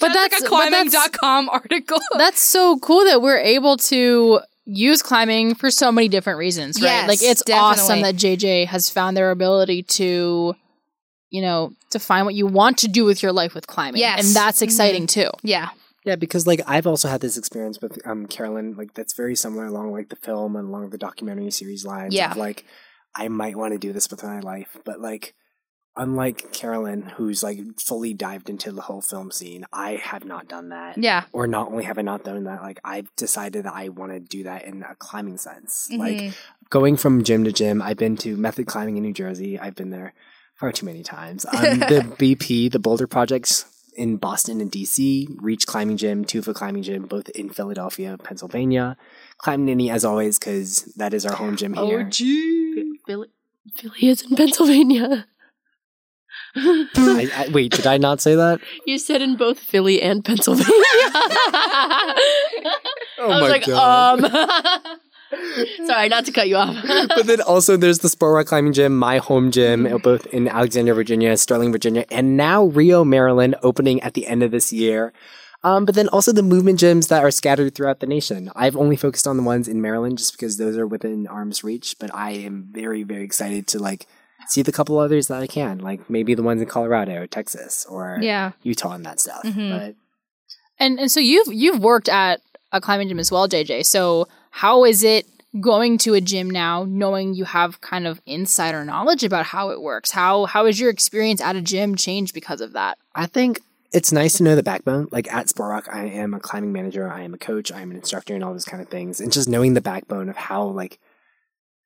like 0.00 0.32
a 0.32 0.42
but 0.42 0.48
climbing.com 0.48 1.48
article. 1.48 1.98
That's 2.18 2.40
so 2.40 2.78
cool 2.78 3.04
that 3.06 3.22
we're 3.22 3.38
able 3.38 3.78
to 3.78 4.40
use 4.66 5.02
climbing 5.02 5.54
for 5.54 5.70
so 5.70 5.90
many 5.90 6.08
different 6.08 6.38
reasons, 6.38 6.80
right? 6.80 6.88
Yes, 6.88 7.08
like 7.08 7.22
it's 7.22 7.42
definitely. 7.42 7.80
awesome 7.82 8.02
that 8.02 8.16
JJ 8.16 8.66
has 8.66 8.90
found 8.90 9.16
their 9.16 9.30
ability 9.30 9.82
to, 9.82 10.54
you 11.30 11.42
know, 11.42 11.72
to 11.90 11.98
find 11.98 12.26
what 12.26 12.34
you 12.34 12.46
want 12.46 12.78
to 12.78 12.88
do 12.88 13.04
with 13.06 13.22
your 13.22 13.32
life 13.32 13.54
with 13.54 13.66
climbing. 13.66 14.00
Yes. 14.00 14.26
And 14.26 14.36
that's 14.36 14.60
exciting 14.62 15.06
too. 15.06 15.30
yeah. 15.42 15.70
Yeah, 16.06 16.16
because 16.16 16.46
like 16.46 16.60
I've 16.66 16.86
also 16.86 17.08
had 17.08 17.22
this 17.22 17.38
experience 17.38 17.80
with 17.80 17.98
um 18.06 18.26
Carolyn, 18.26 18.74
like 18.76 18.92
that's 18.92 19.14
very 19.14 19.34
similar 19.34 19.64
along 19.64 19.90
like 19.90 20.10
the 20.10 20.16
film 20.16 20.54
and 20.54 20.68
along 20.68 20.90
the 20.90 20.98
documentary 20.98 21.50
series 21.50 21.86
lines. 21.86 22.12
Yeah. 22.12 22.32
Of, 22.32 22.36
like 22.36 22.66
I 23.16 23.28
might 23.28 23.56
want 23.56 23.72
to 23.72 23.78
do 23.78 23.94
this 23.94 24.10
with 24.10 24.22
my 24.22 24.40
life, 24.40 24.76
but 24.84 25.00
like 25.00 25.34
unlike 25.96 26.52
Carolyn, 26.52 27.02
who's 27.16 27.42
like 27.42 27.58
fully 27.80 28.14
dived 28.14 28.50
into 28.50 28.72
the 28.72 28.82
whole 28.82 29.00
film 29.00 29.30
scene, 29.30 29.64
I 29.72 29.92
have 29.92 30.24
not 30.24 30.48
done 30.48 30.70
that. 30.70 30.98
Yeah. 30.98 31.24
Or 31.32 31.46
not 31.46 31.68
only 31.68 31.84
have 31.84 31.98
I 31.98 32.02
not 32.02 32.24
done 32.24 32.44
that, 32.44 32.62
like 32.62 32.80
I've 32.84 33.14
decided 33.16 33.64
that 33.64 33.74
I 33.74 33.88
want 33.90 34.12
to 34.12 34.20
do 34.20 34.42
that 34.44 34.64
in 34.64 34.82
a 34.82 34.94
climbing 34.96 35.38
sense. 35.38 35.88
Mhm. 35.90 35.98
Like 35.98 36.32
going 36.70 36.96
from 36.96 37.22
gym 37.24 37.44
to 37.44 37.52
gym, 37.52 37.80
I've 37.80 37.96
been 37.96 38.16
to 38.18 38.36
method 38.36 38.66
climbing 38.66 38.96
in 38.96 39.02
New 39.02 39.12
Jersey. 39.12 39.58
I've 39.58 39.74
been 39.76 39.90
there 39.90 40.14
far 40.56 40.72
too 40.72 40.86
many 40.86 41.02
times. 41.02 41.46
Um, 41.54 41.78
the 41.78 42.14
BP, 42.18 42.70
the 42.72 42.78
Boulder 42.78 43.06
Projects 43.06 43.66
in 43.96 44.16
Boston 44.16 44.60
and 44.60 44.72
DC, 44.72 45.28
Reach 45.40 45.66
Climbing 45.68 45.96
Gym, 45.96 46.24
Tufa 46.24 46.52
Climbing 46.52 46.82
Gym, 46.82 47.04
both 47.06 47.28
in 47.30 47.48
Philadelphia, 47.48 48.18
Pennsylvania. 48.18 48.96
Climb 49.38 49.66
Nittany 49.66 49.90
as 49.90 50.04
always 50.04 50.38
because 50.38 50.82
that 50.96 51.14
is 51.14 51.24
our 51.24 51.36
home 51.36 51.54
gym 51.56 51.74
here. 51.74 52.00
Oh, 52.00 52.10
gee. 52.10 52.98
Philly, 53.06 53.28
Philly 53.76 54.08
is 54.08 54.22
in 54.22 54.36
Pennsylvania. 54.36 55.26
I, 56.56 57.30
I, 57.34 57.48
wait, 57.52 57.72
did 57.72 57.86
I 57.86 57.96
not 57.98 58.20
say 58.20 58.34
that? 58.34 58.60
You 58.86 58.98
said 58.98 59.22
in 59.22 59.36
both 59.36 59.58
Philly 59.58 60.00
and 60.02 60.24
Pennsylvania. 60.24 60.66
Oh 63.16 63.30
I 63.30 63.40
was 63.40 63.50
like, 63.50 63.68
um. 63.68 64.20
Sorry, 65.86 66.08
not 66.08 66.24
to 66.26 66.32
cut 66.32 66.48
you 66.48 66.56
off. 66.56 66.76
but 67.08 67.26
then 67.26 67.40
also 67.40 67.76
there's 67.76 68.00
the 68.00 68.08
Sport 68.08 68.34
Rock 68.34 68.46
Climbing 68.46 68.72
Gym, 68.72 68.96
my 68.98 69.18
home 69.18 69.50
gym, 69.50 69.84
Mm-hmm. 69.84 69.96
both 69.98 70.26
in 70.26 70.48
Alexandria, 70.48 70.94
Virginia, 70.94 71.36
Sterling, 71.36 71.72
Virginia, 71.72 72.04
and 72.10 72.36
now 72.36 72.64
Rio, 72.64 73.04
Maryland, 73.04 73.56
opening 73.62 74.00
at 74.02 74.14
the 74.14 74.26
end 74.26 74.42
of 74.42 74.50
this 74.50 74.72
year. 74.72 75.12
Um, 75.62 75.84
but 75.86 75.94
then 75.94 76.08
also 76.08 76.30
the 76.32 76.42
movement 76.42 76.78
gyms 76.78 77.08
that 77.08 77.24
are 77.24 77.30
scattered 77.30 77.74
throughout 77.74 78.00
the 78.00 78.06
nation. 78.06 78.50
I've 78.54 78.76
only 78.76 78.96
focused 78.96 79.26
on 79.26 79.36
the 79.38 79.42
ones 79.42 79.66
in 79.66 79.80
Maryland 79.80 80.18
just 80.18 80.32
because 80.32 80.56
those 80.58 80.76
are 80.76 80.86
within 80.86 81.26
arm's 81.26 81.64
reach. 81.64 81.96
But 81.98 82.14
I 82.14 82.32
am 82.32 82.68
very, 82.70 83.02
very 83.02 83.24
excited 83.24 83.66
to 83.68 83.78
like 83.78 84.06
see 84.48 84.62
the 84.62 84.72
couple 84.72 84.98
others 84.98 85.28
that 85.28 85.42
I 85.42 85.46
can, 85.46 85.78
like 85.78 86.08
maybe 86.10 86.34
the 86.34 86.42
ones 86.42 86.60
in 86.60 86.68
Colorado, 86.68 87.26
Texas, 87.26 87.86
or 87.88 88.18
Yeah. 88.20 88.52
Utah 88.62 88.92
and 88.92 89.04
that 89.06 89.20
stuff. 89.20 89.42
Mhm. 89.44 89.70
But 89.70 89.94
And 90.78 90.98
and 90.98 91.10
so 91.10 91.20
you've 91.20 91.52
you've 91.52 91.80
worked 91.80 92.08
at 92.08 92.40
a 92.72 92.80
climbing 92.80 93.08
gym 93.08 93.18
as 93.20 93.30
well, 93.30 93.46
JJ. 93.48 93.82
So 93.84 94.26
how 94.50 94.84
is 94.84 95.02
it 95.04 95.26
going 95.60 95.96
to 95.98 96.14
a 96.14 96.20
gym 96.20 96.50
now, 96.50 96.84
knowing 96.88 97.32
you 97.32 97.44
have 97.44 97.80
kind 97.80 98.08
of 98.08 98.20
insider 98.26 98.84
knowledge 98.84 99.22
about 99.22 99.46
how 99.46 99.70
it 99.70 99.80
works? 99.80 100.10
How 100.10 100.46
how 100.46 100.66
has 100.66 100.80
your 100.80 100.90
experience 100.90 101.40
at 101.40 101.54
a 101.54 101.62
gym 101.62 101.94
changed 101.94 102.34
because 102.34 102.60
of 102.60 102.72
that? 102.72 102.98
I 103.14 103.26
think 103.26 103.60
it's 103.92 104.10
nice 104.10 104.38
to 104.38 104.42
know 104.42 104.56
the 104.56 104.62
backbone. 104.64 105.06
Like 105.12 105.32
at 105.32 105.48
Sport 105.48 105.70
Rock, 105.70 105.88
I 105.92 106.06
am 106.06 106.34
a 106.34 106.40
climbing 106.40 106.72
manager, 106.72 107.08
I 107.08 107.22
am 107.22 107.32
a 107.34 107.38
coach, 107.38 107.70
I 107.70 107.80
am 107.80 107.92
an 107.92 107.96
instructor, 107.96 108.34
and 108.34 108.42
all 108.42 108.52
those 108.52 108.64
kind 108.64 108.82
of 108.82 108.88
things. 108.88 109.20
And 109.20 109.30
just 109.32 109.48
knowing 109.48 109.74
the 109.74 109.80
backbone 109.80 110.28
of 110.28 110.36
how 110.36 110.64
like 110.64 110.98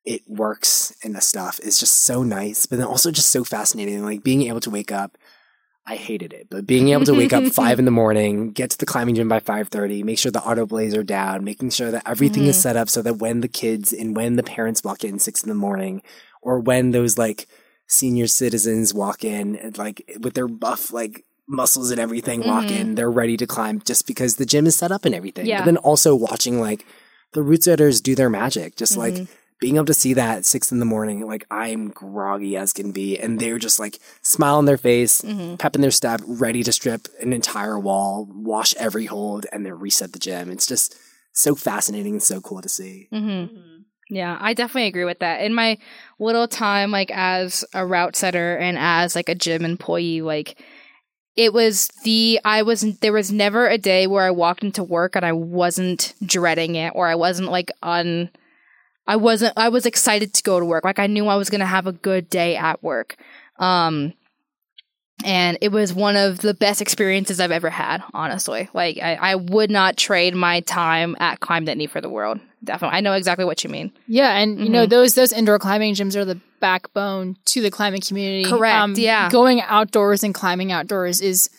it 0.08 0.22
works 0.26 0.96
and 1.04 1.14
the 1.14 1.20
stuff 1.20 1.60
is 1.60 1.78
just 1.78 2.04
so 2.04 2.22
nice. 2.22 2.64
But 2.64 2.78
then 2.78 2.86
also 2.86 3.10
just 3.10 3.30
so 3.30 3.44
fascinating. 3.44 4.02
Like 4.02 4.22
being 4.22 4.42
able 4.42 4.60
to 4.60 4.70
wake 4.70 4.90
up. 4.90 5.18
I 5.90 5.96
hated 5.96 6.34
it, 6.34 6.48
but 6.50 6.66
being 6.66 6.90
able 6.90 7.06
to 7.06 7.14
wake 7.14 7.32
up 7.32 7.44
five 7.54 7.78
in 7.78 7.86
the 7.86 7.90
morning, 7.90 8.50
get 8.52 8.68
to 8.72 8.76
the 8.78 8.84
climbing 8.84 9.14
gym 9.14 9.26
by 9.26 9.40
five 9.40 9.68
thirty, 9.68 10.02
make 10.02 10.18
sure 10.18 10.30
the 10.30 10.42
auto 10.42 10.66
belays 10.66 10.94
are 10.94 11.02
down, 11.02 11.44
making 11.44 11.70
sure 11.70 11.90
that 11.90 12.02
everything 12.06 12.42
is 12.42 12.56
mm-hmm. 12.56 12.60
set 12.60 12.76
up 12.76 12.90
so 12.90 13.00
that 13.00 13.14
when 13.16 13.40
the 13.40 13.48
kids 13.48 13.94
and 13.94 14.14
when 14.14 14.36
the 14.36 14.42
parents 14.42 14.84
walk 14.84 15.02
in 15.02 15.18
six 15.18 15.42
in 15.42 15.48
the 15.48 15.54
morning, 15.54 16.02
or 16.42 16.60
when 16.60 16.90
those 16.90 17.16
like 17.16 17.48
senior 17.86 18.26
citizens 18.26 18.92
walk 18.92 19.24
in 19.24 19.56
and 19.56 19.78
like 19.78 20.02
with 20.20 20.34
their 20.34 20.46
buff 20.46 20.92
like 20.92 21.24
muscles 21.46 21.90
and 21.90 21.98
everything 21.98 22.46
walk 22.46 22.64
mm-hmm. 22.64 22.82
in 22.82 22.94
they're 22.94 23.10
ready 23.10 23.38
to 23.38 23.46
climb 23.46 23.80
just 23.80 24.06
because 24.06 24.36
the 24.36 24.44
gym 24.44 24.66
is 24.66 24.76
set 24.76 24.92
up 24.92 25.06
and 25.06 25.14
everything 25.14 25.46
Yeah. 25.46 25.60
but 25.60 25.64
then 25.64 25.76
also 25.78 26.14
watching 26.14 26.60
like 26.60 26.84
the 27.32 27.40
route 27.42 27.64
setters 27.64 28.02
do 28.02 28.14
their 28.14 28.28
magic 28.28 28.76
just 28.76 28.98
like 28.98 29.14
mm-hmm. 29.14 29.32
Being 29.60 29.76
able 29.76 29.86
to 29.86 29.94
see 29.94 30.14
that 30.14 30.38
at 30.38 30.46
six 30.46 30.70
in 30.70 30.78
the 30.78 30.84
morning 30.84 31.26
like 31.26 31.46
i'm 31.50 31.88
groggy 31.88 32.56
as 32.56 32.72
can 32.72 32.92
be 32.92 33.18
and 33.18 33.40
they're 33.40 33.58
just 33.58 33.78
like 33.78 33.98
smile 34.22 34.56
on 34.56 34.64
their 34.64 34.78
face 34.78 35.22
pep 35.58 35.74
in 35.74 35.80
their 35.80 35.90
step 35.90 36.20
ready 36.26 36.62
to 36.62 36.72
strip 36.72 37.08
an 37.20 37.32
entire 37.32 37.78
wall 37.78 38.28
wash 38.30 38.74
every 38.76 39.06
hold 39.06 39.46
and 39.52 39.64
then 39.66 39.78
reset 39.78 40.12
the 40.12 40.18
gym 40.18 40.50
it's 40.50 40.66
just 40.66 40.96
so 41.32 41.54
fascinating 41.54 42.14
and 42.14 42.22
so 42.22 42.40
cool 42.40 42.60
to 42.60 42.68
see 42.68 43.08
Mm-hmm. 43.12 43.82
Yeah, 44.10 44.38
I 44.40 44.54
definitely 44.54 44.88
agree 44.88 45.04
with 45.04 45.18
that. 45.18 45.42
In 45.42 45.54
my 45.54 45.76
little 46.18 46.48
time, 46.48 46.90
like 46.90 47.10
as 47.10 47.64
a 47.74 47.84
route 47.84 48.16
setter 48.16 48.56
and 48.56 48.78
as 48.78 49.14
like 49.14 49.28
a 49.28 49.34
gym 49.34 49.64
employee, 49.64 50.22
like 50.22 50.58
it 51.36 51.52
was 51.52 51.88
the 52.04 52.40
I 52.44 52.62
was 52.62 52.80
there 53.00 53.12
was 53.12 53.30
never 53.30 53.68
a 53.68 53.78
day 53.78 54.06
where 54.06 54.24
I 54.24 54.30
walked 54.30 54.64
into 54.64 54.82
work 54.82 55.14
and 55.14 55.26
I 55.26 55.32
wasn't 55.32 56.14
dreading 56.24 56.74
it 56.74 56.92
or 56.94 57.06
I 57.06 57.16
wasn't 57.16 57.50
like 57.50 57.70
un 57.82 58.30
I 59.08 59.16
wasn't 59.16 59.54
I 59.56 59.70
was 59.70 59.86
excited 59.86 60.34
to 60.34 60.42
go 60.42 60.60
to 60.60 60.66
work. 60.66 60.84
Like 60.84 60.98
I 60.98 61.08
knew 61.08 61.26
I 61.26 61.36
was 61.36 61.50
gonna 61.50 61.66
have 61.66 61.88
a 61.88 61.92
good 61.92 62.28
day 62.28 62.56
at 62.56 62.82
work. 62.82 63.16
Um 63.58 64.12
and 65.24 65.58
it 65.60 65.72
was 65.72 65.92
one 65.92 66.14
of 66.14 66.38
the 66.38 66.54
best 66.54 66.80
experiences 66.80 67.40
I've 67.40 67.50
ever 67.50 67.70
had, 67.70 68.04
honestly. 68.14 68.68
Like 68.72 68.98
I, 68.98 69.14
I 69.14 69.34
would 69.34 69.70
not 69.70 69.96
trade 69.96 70.34
my 70.34 70.60
time 70.60 71.16
at 71.18 71.40
Climb 71.40 71.66
Nittany 71.66 71.90
for 71.90 72.00
the 72.00 72.08
world. 72.08 72.38
Definitely. 72.62 72.98
I 72.98 73.00
know 73.00 73.14
exactly 73.14 73.44
what 73.44 73.64
you 73.64 73.70
mean. 73.70 73.92
Yeah, 74.06 74.36
and 74.36 74.60
you 74.60 74.68
know 74.68 74.86
those 74.86 75.14
those 75.14 75.32
indoor 75.32 75.58
climbing 75.58 75.94
gyms 75.94 76.14
are 76.14 76.24
the 76.24 76.40
backbone 76.60 77.36
to 77.46 77.62
the 77.62 77.70
climbing 77.70 78.00
community. 78.00 78.44
Um, 78.44 78.58
Correct, 78.58 78.98
yeah. 78.98 79.30
going 79.30 79.60
outdoors 79.62 80.22
and 80.22 80.34
climbing 80.34 80.70
outdoors 80.70 81.20
is 81.20 81.50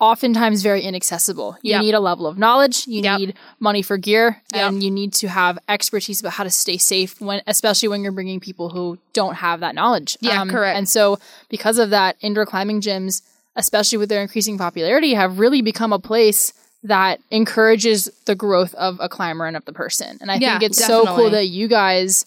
oftentimes 0.00 0.62
very 0.62 0.82
inaccessible. 0.82 1.56
You 1.62 1.72
Yep. 1.72 1.80
need 1.82 1.94
a 1.94 2.00
level 2.00 2.26
of 2.26 2.38
knowledge, 2.38 2.86
you 2.86 3.02
Yep. 3.02 3.18
need 3.18 3.34
money 3.60 3.82
for 3.82 3.96
gear, 3.98 4.42
Yep. 4.54 4.72
and 4.72 4.82
you 4.82 4.90
need 4.90 5.12
to 5.14 5.28
have 5.28 5.58
expertise 5.68 6.20
about 6.20 6.32
how 6.34 6.44
to 6.44 6.50
stay 6.50 6.78
safe 6.78 7.20
when, 7.20 7.42
especially 7.46 7.88
when 7.88 8.02
you're 8.02 8.12
bringing 8.12 8.40
people 8.40 8.70
who 8.70 8.98
don't 9.12 9.34
have 9.36 9.60
that 9.60 9.74
knowledge. 9.74 10.16
Um, 10.22 10.28
Yeah, 10.28 10.44
correct. 10.46 10.76
And 10.78 10.88
so, 10.88 11.18
because 11.50 11.78
of 11.78 11.90
that, 11.90 12.16
indoor 12.20 12.46
climbing 12.46 12.80
gyms, 12.80 13.22
especially 13.54 13.98
with 13.98 14.08
their 14.08 14.22
increasing 14.22 14.56
popularity, 14.58 15.14
have 15.14 15.38
really 15.38 15.62
become 15.62 15.92
a 15.92 15.98
place 15.98 16.52
that 16.82 17.20
encourages 17.30 18.08
the 18.26 18.34
growth 18.34 18.74
of 18.74 18.96
a 19.00 19.08
climber 19.08 19.46
and 19.46 19.56
of 19.56 19.64
the 19.64 19.72
person. 19.72 20.18
And 20.20 20.30
I 20.30 20.36
Yeah, 20.38 20.58
think 20.58 20.70
it's 20.70 20.84
so 20.84 21.06
cool 21.06 21.30
that 21.30 21.46
you 21.48 21.68
guys 21.68 22.24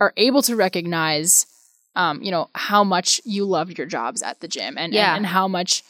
are 0.00 0.12
able 0.16 0.42
to 0.42 0.56
recognize 0.56 1.46
um, 1.94 2.22
you 2.22 2.30
know, 2.30 2.50
how 2.54 2.84
much 2.84 3.22
you 3.24 3.46
love 3.46 3.78
your 3.78 3.86
jobs 3.86 4.20
at 4.22 4.40
the 4.40 4.48
gym 4.48 4.76
and, 4.76 4.92
Yeah. 4.92 5.12
and, 5.14 5.18
and 5.24 5.26
how 5.26 5.48
much 5.48 5.82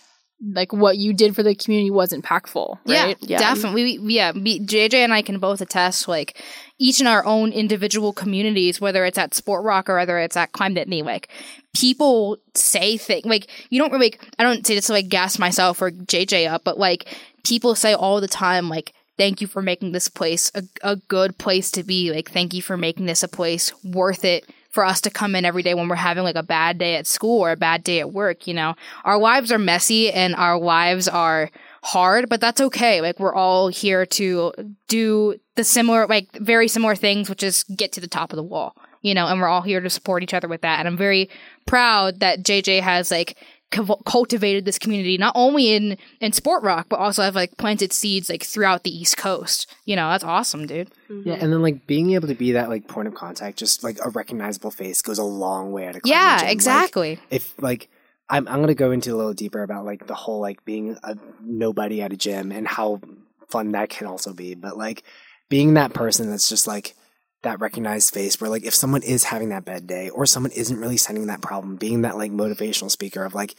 like 0.43 0.73
what 0.73 0.99
you 0.99 1.13
did 1.15 1.35
for 1.35 1.43
the 1.43 1.55
community 1.55 1.91
was 1.91 2.13
impactful, 2.13 2.79
right? 2.87 3.17
Yeah. 3.21 3.29
Yeah, 3.29 3.39
definitely. 3.39 3.99
We, 3.99 4.15
yeah, 4.15 4.33
we, 4.33 4.61
JJ 4.61 4.95
and 4.95 5.13
I 5.13 5.23
can 5.23 5.39
both 5.39 5.61
attest, 5.61 6.09
like, 6.09 6.43
each 6.79 7.01
in 7.01 7.07
our 7.07 7.25
own 7.25 7.53
individual 7.53 8.13
communities, 8.13 8.81
whether 8.81 9.05
it's 9.07 9.17
at 9.17 9.35
Sport 9.35 9.65
Rock 9.65 9.89
or 9.89 9.97
whether 9.97 10.19
it's 10.19 10.37
at 10.37 10.53
Climb 10.53 10.75
Nittany, 10.75 11.03
like, 11.03 11.29
people 11.75 12.37
say 12.55 12.99
things, 12.99 13.25
like, 13.25 13.49
you 13.71 13.81
don't 13.81 13.93
really, 13.93 14.07
like, 14.07 14.29
I 14.39 14.43
don't 14.43 14.67
say 14.67 14.75
this 14.75 14.87
to, 14.87 14.93
like, 14.93 15.09
gas 15.09 15.39
myself 15.39 15.81
or 15.81 15.91
JJ 15.91 16.51
up, 16.51 16.65
but, 16.65 16.79
like, 16.79 17.07
people 17.43 17.75
say 17.75 17.95
all 17.95 18.21
the 18.21 18.29
time, 18.29 18.69
like, 18.69 18.93
thank 19.17 19.41
you 19.41 19.47
for 19.47 19.63
making 19.63 19.93
this 19.93 20.09
place 20.09 20.53
a, 20.55 20.63
a 20.83 20.97
good 20.97 21.39
place 21.39 21.71
to 21.71 21.83
be. 21.83 22.13
Like, 22.13 22.31
thank 22.31 22.53
you 22.53 22.61
for 22.61 22.77
making 22.77 23.07
this 23.07 23.23
a 23.23 23.29
place 23.29 23.73
worth 23.83 24.25
it 24.25 24.45
for 24.77 24.85
us 24.85 25.01
to 25.01 25.11
come 25.11 25.35
in 25.35 25.47
every 25.47 25.63
day 25.63 25.73
when 25.73 25.89
we're 25.89 25.95
having 25.95 26.23
like 26.23 26.37
a 26.37 26.43
bad 26.43 26.77
day 26.77 26.97
at 26.97 27.07
school 27.07 27.41
or 27.41 27.51
a 27.51 27.57
bad 27.57 27.83
day 27.83 27.99
at 27.99 28.13
work. 28.13 28.47
You 28.47 28.53
know, 28.53 28.75
our 29.07 29.17
lives 29.17 29.51
are 29.51 29.59
messy 29.59 30.13
and 30.13 30.35
our 30.35 30.59
lives 30.59 31.09
are 31.09 31.51
hard, 31.83 32.29
but 32.29 32.43
that's 32.43 32.61
okay. 32.61 33.01
Like, 33.01 33.19
we're 33.19 33.35
all 33.35 33.69
here 33.69 34.05
to 34.05 34.53
do 34.87 35.37
the 35.55 35.65
similar, 35.65 36.07
like, 36.07 36.31
very 36.35 36.69
similar 36.69 36.95
things, 36.95 37.31
which 37.31 37.43
is 37.43 37.65
get 37.65 37.91
to 37.93 38.03
the 38.03 38.07
top 38.07 38.33
of 38.33 38.37
the 38.37 38.43
wall. 38.43 38.77
You 39.01 39.15
know, 39.15 39.29
and 39.29 39.41
we're 39.41 39.49
all 39.49 39.63
here 39.63 39.81
to 39.81 39.89
support 39.89 40.23
each 40.23 40.35
other 40.35 40.49
with 40.49 40.61
that. 40.61 40.81
And 40.81 40.87
I'm 40.87 40.97
very 40.99 41.31
proud 41.65 42.21
that 42.21 42.43
JJ 42.43 42.83
has 42.83 43.11
like 43.11 43.39
cultivated 43.71 44.65
this 44.65 44.79
community 44.79 45.19
not 45.19 45.33
only 45.35 45.73
in 45.75 45.99
in 46.21 46.33
Sport 46.33 46.63
Rock 46.63 46.87
but 46.89 46.99
also 46.99 47.23
have 47.23 47.35
like 47.35 47.57
planted 47.57 47.93
seeds 47.93 48.31
like 48.31 48.43
throughout 48.43 48.85
the 48.85 48.97
East 48.97 49.17
Coast. 49.17 49.67
You 49.85 49.97
know, 49.97 50.09
that's 50.11 50.25
awesome, 50.25 50.67
dude. 50.67 50.91
Mm-hmm. 51.11 51.29
Yeah, 51.29 51.35
and 51.35 51.53
then 51.53 51.63
like 51.63 51.87
being 51.87 52.13
able 52.13 52.29
to 52.29 52.35
be 52.35 52.53
that 52.53 52.69
like 52.69 52.89
point 52.89 53.09
of 53.09 53.15
contact, 53.15 53.59
just 53.59 53.83
like 53.85 53.99
a 54.05 54.11
recognizable 54.11 54.71
face, 54.71 55.03
goes 55.03 55.19
a 55.19 55.25
long 55.25 55.73
way 55.73 55.87
at 55.87 55.97
a 55.97 56.01
Yeah, 56.05 56.39
gym. 56.39 56.47
Like, 56.47 56.53
exactly. 56.53 57.19
if 57.31 57.55
like 57.61 57.89
I'm 58.29 58.47
I'm 58.49 58.61
gonna 58.61 58.75
go 58.75 58.93
into 58.93 59.13
a 59.15 59.17
little 59.17 59.35
deeper 59.35 59.63
about 59.63 59.85
like 59.85 60.07
the 60.07 60.15
whole 60.15 60.41
like 60.41 60.65
being 60.65 60.97
a 61.03 61.17
nobody 61.41 62.03
at 62.03 62.13
a 62.13 62.17
gym 62.17 62.53
and 62.53 62.67
how 62.67 63.01
fun 63.49 63.73
that 63.73 63.89
can 63.91 64.07
also 64.07 64.33
be. 64.33 64.55
But 64.55 64.77
like 64.77 65.03
being 65.49 65.75
that 65.75 65.93
person 65.93 66.31
that's 66.31 66.49
just 66.49 66.67
like 66.67 66.95
that 67.43 67.61
recognized 67.61 68.13
face 68.13 68.41
where 68.41 68.51
like 68.51 68.65
if 68.65 68.75
someone 68.75 69.03
is 69.03 69.25
having 69.25 69.51
that 69.51 69.65
bad 69.65 69.87
day 69.87 70.09
or 70.11 70.27
someone 70.27 70.53
isn't 70.53 70.79
really 70.81 70.97
sending 70.97 71.27
that 71.27 71.41
problem, 71.43 71.77
being 71.77 72.03
that 72.03 72.17
like 72.17 72.33
motivational 72.33 72.91
speaker 72.91 73.25
of 73.25 73.35
like, 73.35 73.55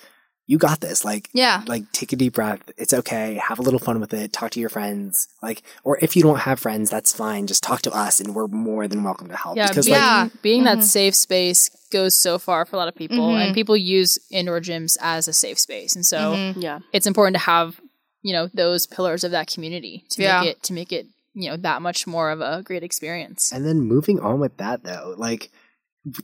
you 0.49 0.57
got 0.57 0.79
this. 0.79 1.03
Like 1.03 1.29
yeah. 1.33 1.63
like 1.67 1.91
take 1.91 2.13
a 2.13 2.15
deep 2.15 2.33
breath. 2.33 2.61
It's 2.77 2.93
okay. 2.93 3.35
Have 3.35 3.59
a 3.59 3.61
little 3.61 3.79
fun 3.79 3.99
with 3.99 4.13
it. 4.13 4.31
Talk 4.31 4.51
to 4.51 4.59
your 4.61 4.69
friends. 4.69 5.27
Like 5.41 5.61
or 5.83 5.97
if 6.01 6.15
you 6.15 6.23
don't 6.23 6.39
have 6.39 6.59
friends, 6.59 6.89
that's 6.89 7.13
fine. 7.13 7.47
Just 7.47 7.63
talk 7.63 7.81
to 7.83 7.91
us 7.91 8.19
and 8.21 8.33
we're 8.33 8.47
more 8.47 8.87
than 8.87 9.03
welcome 9.03 9.27
to 9.27 9.35
help. 9.35 9.57
Yeah, 9.57 9.67
because 9.67 9.85
being, 9.85 9.95
like 9.97 10.01
Yeah. 10.01 10.29
being 10.41 10.63
that 10.63 10.77
Mhm. 10.79 10.83
safe 10.83 11.15
space 11.15 11.69
goes 11.91 12.15
so 12.15 12.39
far 12.39 12.65
for 12.65 12.75
a 12.77 12.79
lot 12.79 12.87
of 12.87 12.95
people, 12.95 13.17
Mhm. 13.29 13.45
and 13.45 13.53
people 13.55 13.75
use 13.77 14.17
indoor 14.31 14.59
gyms 14.61 14.97
as 15.01 15.27
a 15.27 15.33
safe 15.33 15.59
space, 15.59 15.95
and 15.95 16.05
so 16.05 16.33
Mhm. 16.33 16.61
Yeah. 16.63 16.79
it's 16.93 17.07
important 17.07 17.35
to 17.35 17.41
have 17.41 17.79
you 18.23 18.33
know 18.33 18.49
those 18.53 18.87
pillars 18.87 19.23
of 19.23 19.31
that 19.31 19.47
community 19.47 20.03
to 20.09 20.21
Yeah. 20.21 20.41
make 20.41 20.49
it 20.49 20.63
to 20.63 20.73
make 20.73 20.91
it 20.93 21.07
you 21.37 21.49
know 21.49 21.57
that 21.57 21.81
much 21.81 22.07
more 22.07 22.31
of 22.31 22.41
a 22.41 22.63
great 22.63 22.83
experience. 22.83 23.51
And 23.51 23.65
then 23.65 23.81
moving 23.81 24.19
on 24.19 24.39
with 24.39 24.57
that 24.57 24.83
though, 24.83 25.13
like 25.17 25.49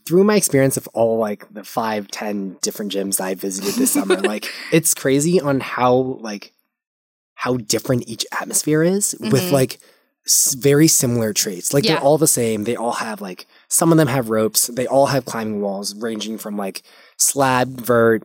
through 0.07 0.24
my 0.24 0.36
experience 0.36 0.78
of 0.78 0.88
all 0.93 1.18
like 1.18 1.45
the 1.53 1.64
five, 1.64 2.07
ten 2.09 2.57
different 2.61 2.91
gyms 2.91 3.20
I 3.22 3.36
visited 3.36 3.76
this 3.76 3.91
summer, 3.91 4.16
like 4.22 4.49
it's 4.72 4.93
crazy 4.93 5.39
on 5.39 5.59
how 5.59 5.93
like 6.22 6.51
how 7.36 7.57
different 7.57 8.07
each 8.07 8.26
atmosphere 8.32 8.82
is 8.84 9.16
with 9.20 9.34
Mhm. 9.43 9.51
like 9.51 9.80
s- 10.26 10.53
very 10.53 10.88
similar 10.88 11.34
traits. 11.34 11.74
Like 11.74 11.84
Yeah. 11.84 11.95
they're 11.95 12.03
all 12.03 12.18
the 12.18 12.28
same. 12.28 12.64
They 12.64 12.76
all 12.78 12.93
have 12.93 13.20
like 13.22 13.45
some 13.68 13.91
of 13.91 13.97
them 13.97 14.07
have 14.07 14.30
ropes. 14.30 14.68
They 14.68 14.88
all 14.88 15.07
have 15.07 15.26
climbing 15.26 15.59
walls 15.61 15.93
ranging 15.95 16.38
from 16.38 16.55
like 16.57 16.82
slab, 17.18 17.82
vert, 17.82 18.24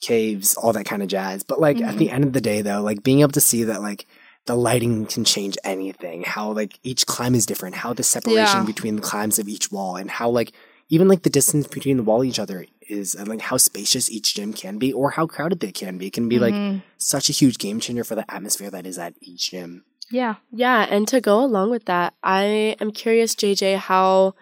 caves, 0.00 0.54
all 0.54 0.72
that 0.72 0.84
kind 0.86 1.02
of 1.02 1.08
jazz. 1.08 1.42
But 1.44 1.60
like 1.60 1.80
at 1.80 1.98
the 1.98 2.10
end 2.10 2.24
of 2.24 2.32
the 2.32 2.40
day 2.40 2.62
though, 2.62 2.80
like 2.82 3.02
being 3.02 3.20
able 3.20 3.32
to 3.32 3.40
see 3.40 3.64
that 3.64 3.82
like 3.82 4.06
the 4.46 4.54
lighting 4.56 5.06
can 5.06 5.24
change 5.24 5.56
anything, 5.64 6.22
how 6.24 6.50
like 6.52 6.78
each 6.82 7.06
climb 7.06 7.34
is 7.34 7.46
different, 7.46 7.76
how 7.76 7.92
the 7.92 8.02
separation 8.02 8.60
Yeah. 8.60 8.66
between 8.66 8.96
the 8.96 9.02
climbs 9.02 9.38
of 9.38 9.48
each 9.48 9.70
wall 9.70 9.96
and 9.96 10.10
how 10.10 10.28
like 10.30 10.52
even 10.88 11.06
like 11.08 11.22
the 11.22 11.30
distance 11.30 11.66
between 11.68 11.98
the 11.98 12.02
wall 12.02 12.24
each 12.24 12.38
other 12.40 12.66
is 12.88 13.14
and 13.14 13.28
like 13.28 13.40
how 13.42 13.56
spacious 13.56 14.10
each 14.10 14.34
gym 14.34 14.52
can 14.52 14.78
be 14.78 14.92
or 14.92 15.10
how 15.10 15.26
crowded 15.26 15.60
they 15.60 15.70
can 15.70 15.98
be 15.98 16.10
can 16.10 16.28
be 16.28 16.38
like 16.40 16.54
Mhm. 16.54 16.82
such 16.98 17.28
a 17.28 17.32
huge 17.32 17.58
game 17.58 17.78
changer 17.78 18.02
for 18.02 18.16
the 18.16 18.28
atmosphere 18.28 18.70
that 18.70 18.86
is 18.86 18.98
at 18.98 19.14
each 19.20 19.50
gym. 19.52 19.84
yeah. 20.10 20.36
Yeah, 20.50 20.86
and 20.90 21.06
to 21.08 21.20
go 21.20 21.44
along 21.44 21.70
with 21.70 21.84
that, 21.84 22.14
I 22.24 22.74
am 22.80 22.90
curious, 22.90 23.36
JJ, 23.36 23.76
how 23.76 24.34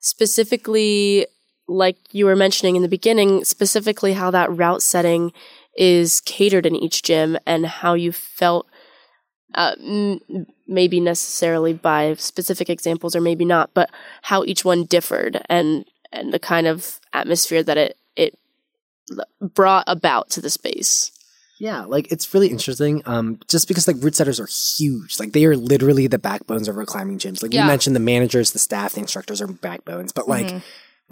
specifically, 0.00 1.26
like 1.68 1.96
you 2.10 2.24
were 2.26 2.36
mentioning 2.36 2.74
in 2.76 2.82
the 2.82 2.88
beginning, 2.88 3.44
specifically 3.44 4.12
how 4.14 4.30
that 4.32 4.50
route 4.54 4.82
setting 4.82 5.32
is 5.76 6.20
catered 6.22 6.66
in 6.66 6.74
each 6.76 7.02
gym 7.02 7.38
and 7.46 7.64
how 7.66 7.94
you 7.94 8.10
felt, 8.12 8.66
uh, 9.54 9.74
m- 9.80 10.46
maybe 10.66 11.00
necessarily 11.00 11.72
by 11.72 12.14
specific 12.14 12.68
examples 12.70 13.14
or 13.16 13.20
maybe 13.20 13.44
not, 13.44 13.70
but 13.74 13.90
how 14.22 14.44
each 14.44 14.64
one 14.64 14.84
differed 14.84 15.40
and 15.48 15.84
and 16.12 16.32
the 16.32 16.38
kind 16.38 16.66
of 16.66 17.00
atmosphere 17.12 17.62
that 17.62 17.76
it 17.78 17.96
it 18.16 18.38
brought 19.40 19.84
about 19.86 20.30
to 20.30 20.40
the 20.40 20.50
space. 20.50 21.10
Yeah, 21.58 21.84
like 21.84 22.10
it's 22.10 22.32
really 22.34 22.48
interesting. 22.48 23.02
Um, 23.06 23.38
just 23.48 23.68
because 23.68 23.86
like 23.86 23.96
route 24.00 24.16
setters 24.16 24.40
are 24.40 24.46
huge, 24.48 25.20
like 25.20 25.32
they 25.32 25.44
are 25.44 25.56
literally 25.56 26.06
the 26.08 26.18
backbones 26.18 26.66
of 26.68 26.76
our 26.76 26.84
climbing 26.84 27.18
gyms. 27.18 27.42
Like 27.42 27.52
Yeah. 27.54 27.62
you 27.62 27.66
mentioned, 27.68 27.94
the 27.94 28.00
managers, 28.00 28.50
the 28.52 28.58
staff, 28.58 28.94
the 28.94 29.00
instructors 29.00 29.40
are 29.40 29.46
backbones, 29.46 30.12
but 30.12 30.28
like 30.28 30.46
Mhm. 30.46 30.62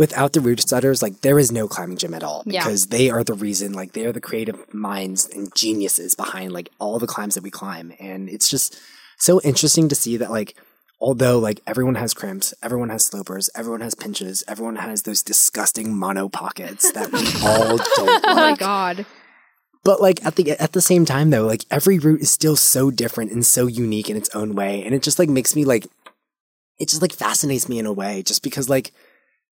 Without 0.00 0.32
the 0.32 0.40
route 0.40 0.66
setters, 0.66 1.02
like 1.02 1.20
there 1.20 1.38
is 1.38 1.52
no 1.52 1.68
climbing 1.68 1.98
gym 1.98 2.14
at 2.14 2.24
all 2.24 2.42
Yeah. 2.46 2.64
because 2.64 2.86
they 2.86 3.10
are 3.10 3.22
the 3.22 3.34
reason. 3.34 3.74
Like 3.74 3.92
they 3.92 4.06
are 4.06 4.12
the 4.12 4.20
creative 4.28 4.58
minds 4.72 5.28
and 5.28 5.54
geniuses 5.54 6.14
behind 6.14 6.52
like 6.52 6.70
all 6.78 6.98
the 6.98 7.06
climbs 7.14 7.34
that 7.34 7.44
we 7.44 7.50
climb, 7.50 7.92
and 8.00 8.28
it's 8.30 8.48
just 8.48 8.80
so 9.18 9.40
interesting 9.42 9.88
to 9.90 9.94
see 9.94 10.16
that 10.16 10.30
like 10.30 10.56
although 11.00 11.38
like 11.38 11.60
everyone 11.66 11.96
has 11.96 12.14
crimps, 12.14 12.54
everyone 12.62 12.88
has 12.88 13.04
slopers, 13.04 13.50
everyone 13.54 13.82
has 13.82 13.94
pinches, 13.94 14.42
everyone 14.48 14.76
has 14.76 15.02
those 15.02 15.22
disgusting 15.22 15.94
mono 15.94 16.28
pockets 16.30 16.90
that 16.92 17.12
we 17.12 17.20
all 17.46 17.76
don't 17.76 18.06
like. 18.06 18.24
Oh 18.24 18.34
my 18.34 18.56
god. 18.56 19.06
But 19.84 20.00
like 20.00 20.24
at 20.24 20.36
the 20.36 20.50
at 20.66 20.72
the 20.72 20.80
same 20.80 21.04
time 21.04 21.28
though, 21.28 21.46
like 21.46 21.64
every 21.70 21.98
route 21.98 22.22
is 22.22 22.30
still 22.30 22.56
so 22.56 22.90
different 22.90 23.32
and 23.32 23.44
so 23.44 23.66
unique 23.66 24.08
in 24.10 24.16
its 24.16 24.30
own 24.34 24.54
way, 24.54 24.82
and 24.84 24.94
it 24.94 25.02
just 25.02 25.18
like 25.18 25.28
makes 25.28 25.54
me 25.54 25.64
like 25.66 25.86
it 26.78 26.88
just 26.88 27.02
like 27.02 27.12
fascinates 27.12 27.68
me 27.68 27.78
in 27.78 27.84
a 27.86 27.92
way, 27.92 28.22
just 28.22 28.42
because 28.42 28.68
like 28.70 28.92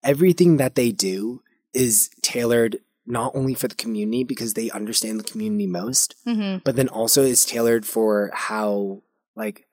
everything 0.08 0.58
that 0.58 0.76
they 0.76 0.92
do 0.92 1.42
is 1.74 2.10
tailored 2.24 2.80
not 3.06 3.32
only 3.36 3.54
for 3.54 3.68
the 3.68 3.76
community 3.76 4.24
because 4.24 4.54
they 4.54 4.70
understand 4.72 5.20
the 5.20 5.24
community 5.24 5.68
most, 5.68 6.16
hmm 6.26 6.58
but 6.64 6.76
then 6.76 6.90
also 6.90 7.22
is 7.24 7.46
tailored 7.46 7.86
for 7.86 8.32
how 8.34 9.02
like 9.36 9.66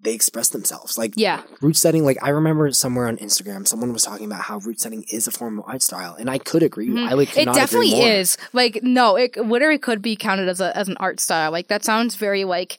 they 0.00 0.14
express 0.14 0.48
themselves. 0.50 0.96
Like 0.96 1.14
Yeah. 1.16 1.42
route 1.60 1.76
setting, 1.76 2.04
like 2.04 2.18
I 2.22 2.28
remember 2.28 2.70
somewhere 2.70 3.08
on 3.08 3.16
Instagram, 3.16 3.66
someone 3.66 3.92
was 3.92 4.04
talking 4.04 4.26
about 4.26 4.42
how 4.42 4.58
route 4.58 4.78
setting 4.80 5.02
is 5.10 5.26
a 5.26 5.32
form 5.32 5.58
of 5.58 5.64
art 5.66 5.82
style, 5.82 6.14
and 6.14 6.30
I 6.30 6.38
could 6.38 6.62
agree. 6.62 6.88
Mhm. 6.88 7.08
I 7.08 7.14
like 7.14 7.36
It 7.36 7.46
definitely 7.46 8.00
is. 8.02 8.36
Like, 8.52 8.80
no, 8.82 9.16
it 9.16 9.36
literally 9.36 9.78
could 9.78 10.00
be 10.00 10.14
counted 10.14 10.48
as 10.48 10.60
a 10.60 10.76
as 10.76 10.88
an 10.88 10.96
art 11.00 11.18
style. 11.18 11.50
Like 11.50 11.66
that 11.68 11.84
sounds 11.84 12.14
very 12.14 12.44
like 12.44 12.78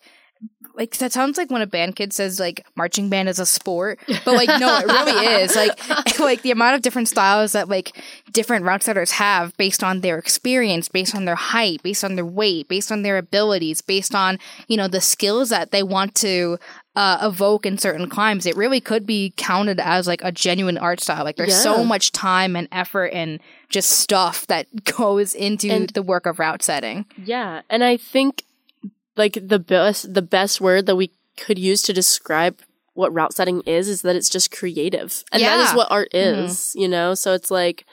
like 0.79 0.97
that 0.97 1.11
sounds 1.11 1.37
like 1.37 1.51
when 1.51 1.61
a 1.61 1.67
band 1.67 1.95
kid 1.97 2.13
says 2.13 2.39
like 2.39 2.65
marching 2.75 3.09
band 3.09 3.29
is 3.29 3.37
a 3.37 3.45
sport. 3.45 3.99
But 4.25 4.33
like 4.33 4.47
no, 4.59 4.77
it 4.79 4.85
really 4.85 5.25
is. 5.43 5.55
Like 5.55 6.19
like 6.19 6.41
the 6.41 6.51
amount 6.51 6.75
of 6.75 6.81
different 6.81 7.07
styles 7.09 7.51
that 7.51 7.69
like 7.69 7.95
different 8.31 8.65
route 8.65 8.81
setters 8.83 9.11
have 9.11 9.55
based 9.57 9.83
on 9.83 10.01
their 10.01 10.17
experience, 10.17 10.87
based 10.89 11.13
on 11.13 11.25
their 11.25 11.35
height, 11.35 11.83
based 11.83 12.03
on 12.03 12.15
their 12.15 12.25
weight, 12.25 12.67
based 12.69 12.91
on 12.91 13.03
their 13.03 13.17
abilities, 13.17 13.81
based 13.81 14.15
on, 14.15 14.39
you 14.67 14.77
know, 14.77 14.87
the 14.87 15.01
skills 15.01 15.49
that 15.49 15.71
they 15.71 15.83
want 15.83 16.15
to 16.15 16.57
uh, 16.95 17.19
evoke 17.21 17.65
in 17.65 17.77
certain 17.77 18.09
climbs, 18.09 18.45
it 18.45 18.55
really 18.57 18.81
could 18.81 19.05
be 19.05 19.33
counted 19.37 19.79
as 19.79 20.07
like 20.07 20.21
a 20.23 20.31
genuine 20.31 20.77
art 20.77 20.99
style. 20.99 21.23
Like 21.23 21.35
there's 21.37 21.55
so 21.61 21.83
much 21.83 22.11
time 22.11 22.55
and 22.55 22.67
effort 22.71 23.07
and 23.13 23.39
just 23.69 23.91
stuff 23.91 24.47
that 24.47 24.67
goes 24.97 25.33
into 25.33 25.69
And- 25.69 25.89
the 25.91 26.01
work 26.03 26.25
of 26.25 26.39
route 26.39 26.63
setting. 26.63 27.05
Yeah, 27.23 27.61
and 27.69 27.83
I 27.83 27.97
think 27.97 28.43
like 29.19 29.37
the 29.53 29.59
best 29.59 30.13
the 30.13 30.21
best 30.23 30.59
word 30.59 30.87
that 30.87 30.95
we 30.95 31.11
could 31.37 31.59
use 31.59 31.81
to 31.83 31.93
describe 31.93 32.55
what 32.95 33.13
route 33.13 33.33
setting 33.33 33.61
is 33.67 33.87
is 33.87 34.01
that 34.01 34.15
it's 34.15 34.29
just 34.29 34.49
creative. 34.51 35.23
And 35.31 35.43
that 35.43 35.57
Yeah. 35.59 35.69
is 35.69 35.75
what 35.77 35.91
art 35.91 36.09
Mhm. 36.13 36.45
is, 36.45 36.73
you 36.75 36.87
know? 36.87 37.13
So 37.13 37.33
it's 37.33 37.51
like 37.51 37.85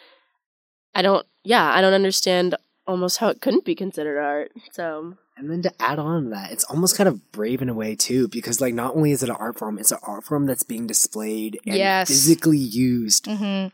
I 0.94 1.02
don't 1.02 1.26
yeah, 1.44 1.66
I 1.76 1.80
don't 1.82 1.92
understand 1.92 2.54
almost 2.86 3.18
how 3.18 3.28
it 3.28 3.40
couldn't 3.40 3.64
be 3.64 3.74
considered 3.74 4.18
art. 4.18 4.52
So 4.72 5.14
And 5.38 5.50
then 5.50 5.60
to 5.62 5.72
add 5.82 5.98
on 5.98 6.24
to 6.24 6.30
that, 6.30 6.50
it's 6.50 6.64
almost 6.64 6.96
kind 6.96 7.08
of 7.08 7.30
brave 7.30 7.60
in 7.60 7.68
a 7.68 7.74
way 7.74 7.94
too, 7.94 8.26
because 8.28 8.60
like 8.60 8.72
not 8.74 8.96
only 8.96 9.10
is 9.12 9.22
it 9.22 9.28
an 9.28 9.36
art 9.38 9.58
form, 9.58 9.78
it's 9.78 9.92
an 9.92 9.98
art 10.02 10.24
form 10.24 10.46
that's 10.46 10.62
being 10.62 10.86
displayed 10.86 11.58
and 11.66 11.76
Yes. 11.76 12.08
physically 12.08 12.56
used 12.56 13.26
Mm-hmm. 13.26 13.68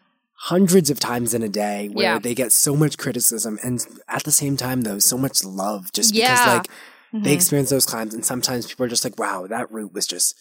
hundreds 0.50 0.90
of 0.90 0.98
times 0.98 1.34
in 1.34 1.42
a 1.44 1.48
day, 1.48 1.88
where 1.88 2.04
Yeah. 2.14 2.18
they 2.18 2.34
get 2.34 2.50
so 2.50 2.74
much 2.74 2.98
criticism 2.98 3.58
and 3.62 3.86
at 4.08 4.24
the 4.24 4.32
same 4.32 4.56
time 4.56 4.80
though, 4.82 4.98
so 4.98 5.16
much 5.16 5.44
love 5.44 5.92
just 5.92 6.12
Yeah. 6.14 6.32
because 6.34 6.46
like 6.54 6.68
Mm-hmm. 7.14 7.24
they 7.24 7.34
experience 7.34 7.68
those 7.70 7.84
climbs 7.84 8.14
and 8.14 8.24
sometimes 8.24 8.66
people 8.66 8.86
are 8.86 8.88
just 8.88 9.04
like, 9.04 9.18
wow, 9.18 9.46
that 9.46 9.70
route 9.70 9.92
was 9.92 10.06
just 10.06 10.34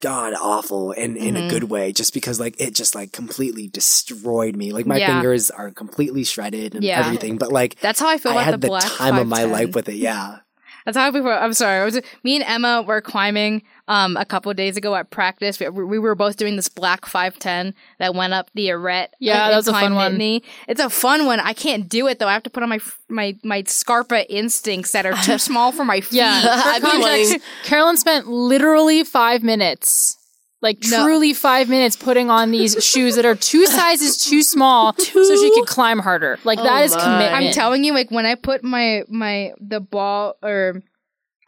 god 0.00 0.32
awful 0.32 0.92
and 0.92 1.18
in 1.18 1.34
Mhm. 1.34 1.46
a 1.46 1.50
good 1.50 1.64
way 1.64 1.92
just 1.92 2.14
because 2.14 2.40
like 2.40 2.58
it 2.58 2.74
just 2.74 2.94
like 2.94 3.12
completely 3.12 3.68
destroyed 3.68 4.56
me 4.56 4.72
like 4.72 4.86
my 4.86 4.96
Yeah. 4.96 5.08
fingers 5.12 5.50
are 5.50 5.70
completely 5.70 6.24
shredded 6.24 6.74
and 6.74 6.82
Yeah. 6.82 7.00
everything 7.04 7.36
but 7.36 7.52
like 7.52 7.78
That's 7.80 8.00
how 8.00 8.08
I 8.08 8.16
feel 8.16 8.32
I 8.32 8.36
about 8.36 8.44
had 8.44 8.60
the 8.62 8.68
the 8.68 8.78
time 8.80 9.18
of 9.18 9.26
my 9.28 9.44
life 9.44 9.74
with 9.74 9.90
it 9.90 9.96
yeah 9.96 10.38
That's 10.86 10.96
how 10.96 11.06
I 11.08 11.12
feel. 11.12 11.28
I'm 11.28 11.52
sorry. 11.52 11.82
I 11.82 11.84
was 11.84 12.00
me 12.24 12.36
and 12.36 12.44
Emma 12.44 12.80
were 12.80 13.02
climbing 13.02 13.62
um 13.90 14.16
a 14.16 14.24
couple 14.24 14.54
days 14.54 14.76
ago 14.78 14.94
at 14.94 15.10
practice. 15.10 15.58
We, 15.60 15.68
we 15.68 15.98
were 15.98 16.14
both 16.14 16.36
doing 16.36 16.56
this 16.56 16.68
black 16.68 17.04
510 17.04 17.74
that 17.98 18.14
went 18.14 18.32
up 18.32 18.48
the 18.54 18.70
arete. 18.70 19.08
Yeah, 19.18 19.44
and- 19.44 19.52
that 19.52 19.56
was 19.56 19.66
a 19.68 19.72
and 19.72 19.80
fun 19.80 19.92
climbed 19.92 20.14
one. 20.14 20.20
Nittany. 20.20 20.42
It's 20.68 20.80
a 20.80 20.88
fun 20.88 21.26
one. 21.26 21.40
I 21.40 21.52
can't 21.52 21.88
do 21.88 22.06
it 22.06 22.18
though. 22.18 22.28
I 22.28 22.32
have 22.32 22.44
to 22.44 22.50
put 22.50 22.62
on 22.62 22.68
my 22.70 22.78
my 23.08 23.36
my 23.44 23.62
Scarpa 23.66 24.30
instincts 24.32 24.92
that 24.92 25.04
are 25.04 25.14
too 25.24 25.38
small 25.48 25.72
for 25.72 25.84
my 25.84 26.00
feet. 26.00 26.18
Yeah. 26.18 26.40
I've 26.44 26.82
For 26.82 26.88
context, 26.92 27.38
Carolyn 27.64 27.96
spent 27.96 28.26
literally 28.28 29.04
five 29.04 29.42
minutes. 29.42 30.16
Like 30.62 30.78
No. 30.90 31.02
truly 31.04 31.32
five 31.32 31.70
minutes 31.70 31.96
putting 31.96 32.28
on 32.28 32.50
these 32.50 32.84
shoes 32.84 33.16
that 33.16 33.24
are 33.24 33.34
two 33.34 33.64
sizes 33.66 34.18
too 34.22 34.42
small 34.42 34.92
so 34.94 35.36
she 35.36 35.50
could 35.54 35.66
climb 35.66 35.98
harder. 35.98 36.38
Like 36.44 36.58
Oh 36.58 36.64
that 36.64 36.84
is 36.84 36.94
my. 36.94 37.02
commitment. 37.02 37.32
I'm 37.34 37.52
telling 37.54 37.82
you, 37.82 37.94
like 37.94 38.10
when 38.10 38.26
I 38.26 38.34
put 38.34 38.62
my 38.62 39.02
my 39.08 39.52
the 39.58 39.80
ball 39.80 40.34
or 40.42 40.82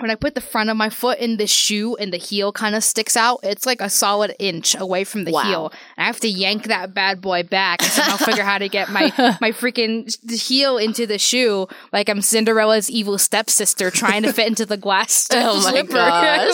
when 0.02 0.10
I 0.10 0.16
put 0.16 0.34
the 0.34 0.40
front 0.40 0.68
of 0.68 0.76
my 0.76 0.90
foot 0.90 1.18
in 1.18 1.36
the 1.38 1.46
shoe 1.46 1.96
and 1.96 2.12
the 2.12 2.16
heel 2.18 2.52
kind 2.52 2.74
of 2.74 2.82
sticks 2.84 3.16
out, 3.16 3.40
it's 3.44 3.64
like 3.64 3.80
a 3.80 3.88
solid 3.88 4.34
inch 4.38 4.74
away 4.78 5.04
from 5.04 5.24
the 5.24 5.32
Wow. 5.32 5.42
heel. 5.42 5.72
I 5.96 6.04
have 6.04 6.20
to 6.20 6.28
yank 6.28 6.64
that 6.64 6.92
bad 6.92 7.20
boy 7.20 7.44
back 7.44 7.80
and 7.82 7.90
somehow 7.90 8.16
figure 8.16 8.42
how 8.42 8.58
to 8.58 8.68
get 8.68 8.90
my 8.90 9.12
my 9.40 9.52
freaking 9.52 10.12
heel 10.30 10.76
into 10.76 11.06
the 11.06 11.18
shoe, 11.18 11.68
like 11.92 12.08
I'm 12.08 12.20
Cinderella's 12.20 12.90
evil 12.90 13.16
stepsister 13.16 13.90
trying 13.90 14.24
to 14.24 14.32
fit 14.32 14.48
into 14.48 14.66
the 14.66 14.76
glass 14.76 15.28
Oh 15.32 15.62
my 15.62 15.70
slipper. 15.70 15.92
gosh. 15.94 16.50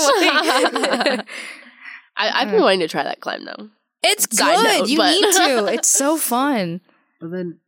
Like, 1.16 1.26
I, 2.16 2.30
I've 2.42 2.51
been 2.51 2.61
mm. 2.61 2.62
wanting 2.62 2.80
to 2.80 2.88
try 2.88 3.03
that 3.05 3.20
climb 3.20 3.44
though. 3.44 3.70
it's 4.03 4.26
good. 4.26 4.62
note, 4.62 4.88
you 4.88 4.99
but- 4.99 5.11
need 5.11 5.32
to. 5.34 5.72
It's 5.72 5.88
so 5.88 6.16
fun. 6.16 6.80
but 7.20 7.30
then 7.30 7.61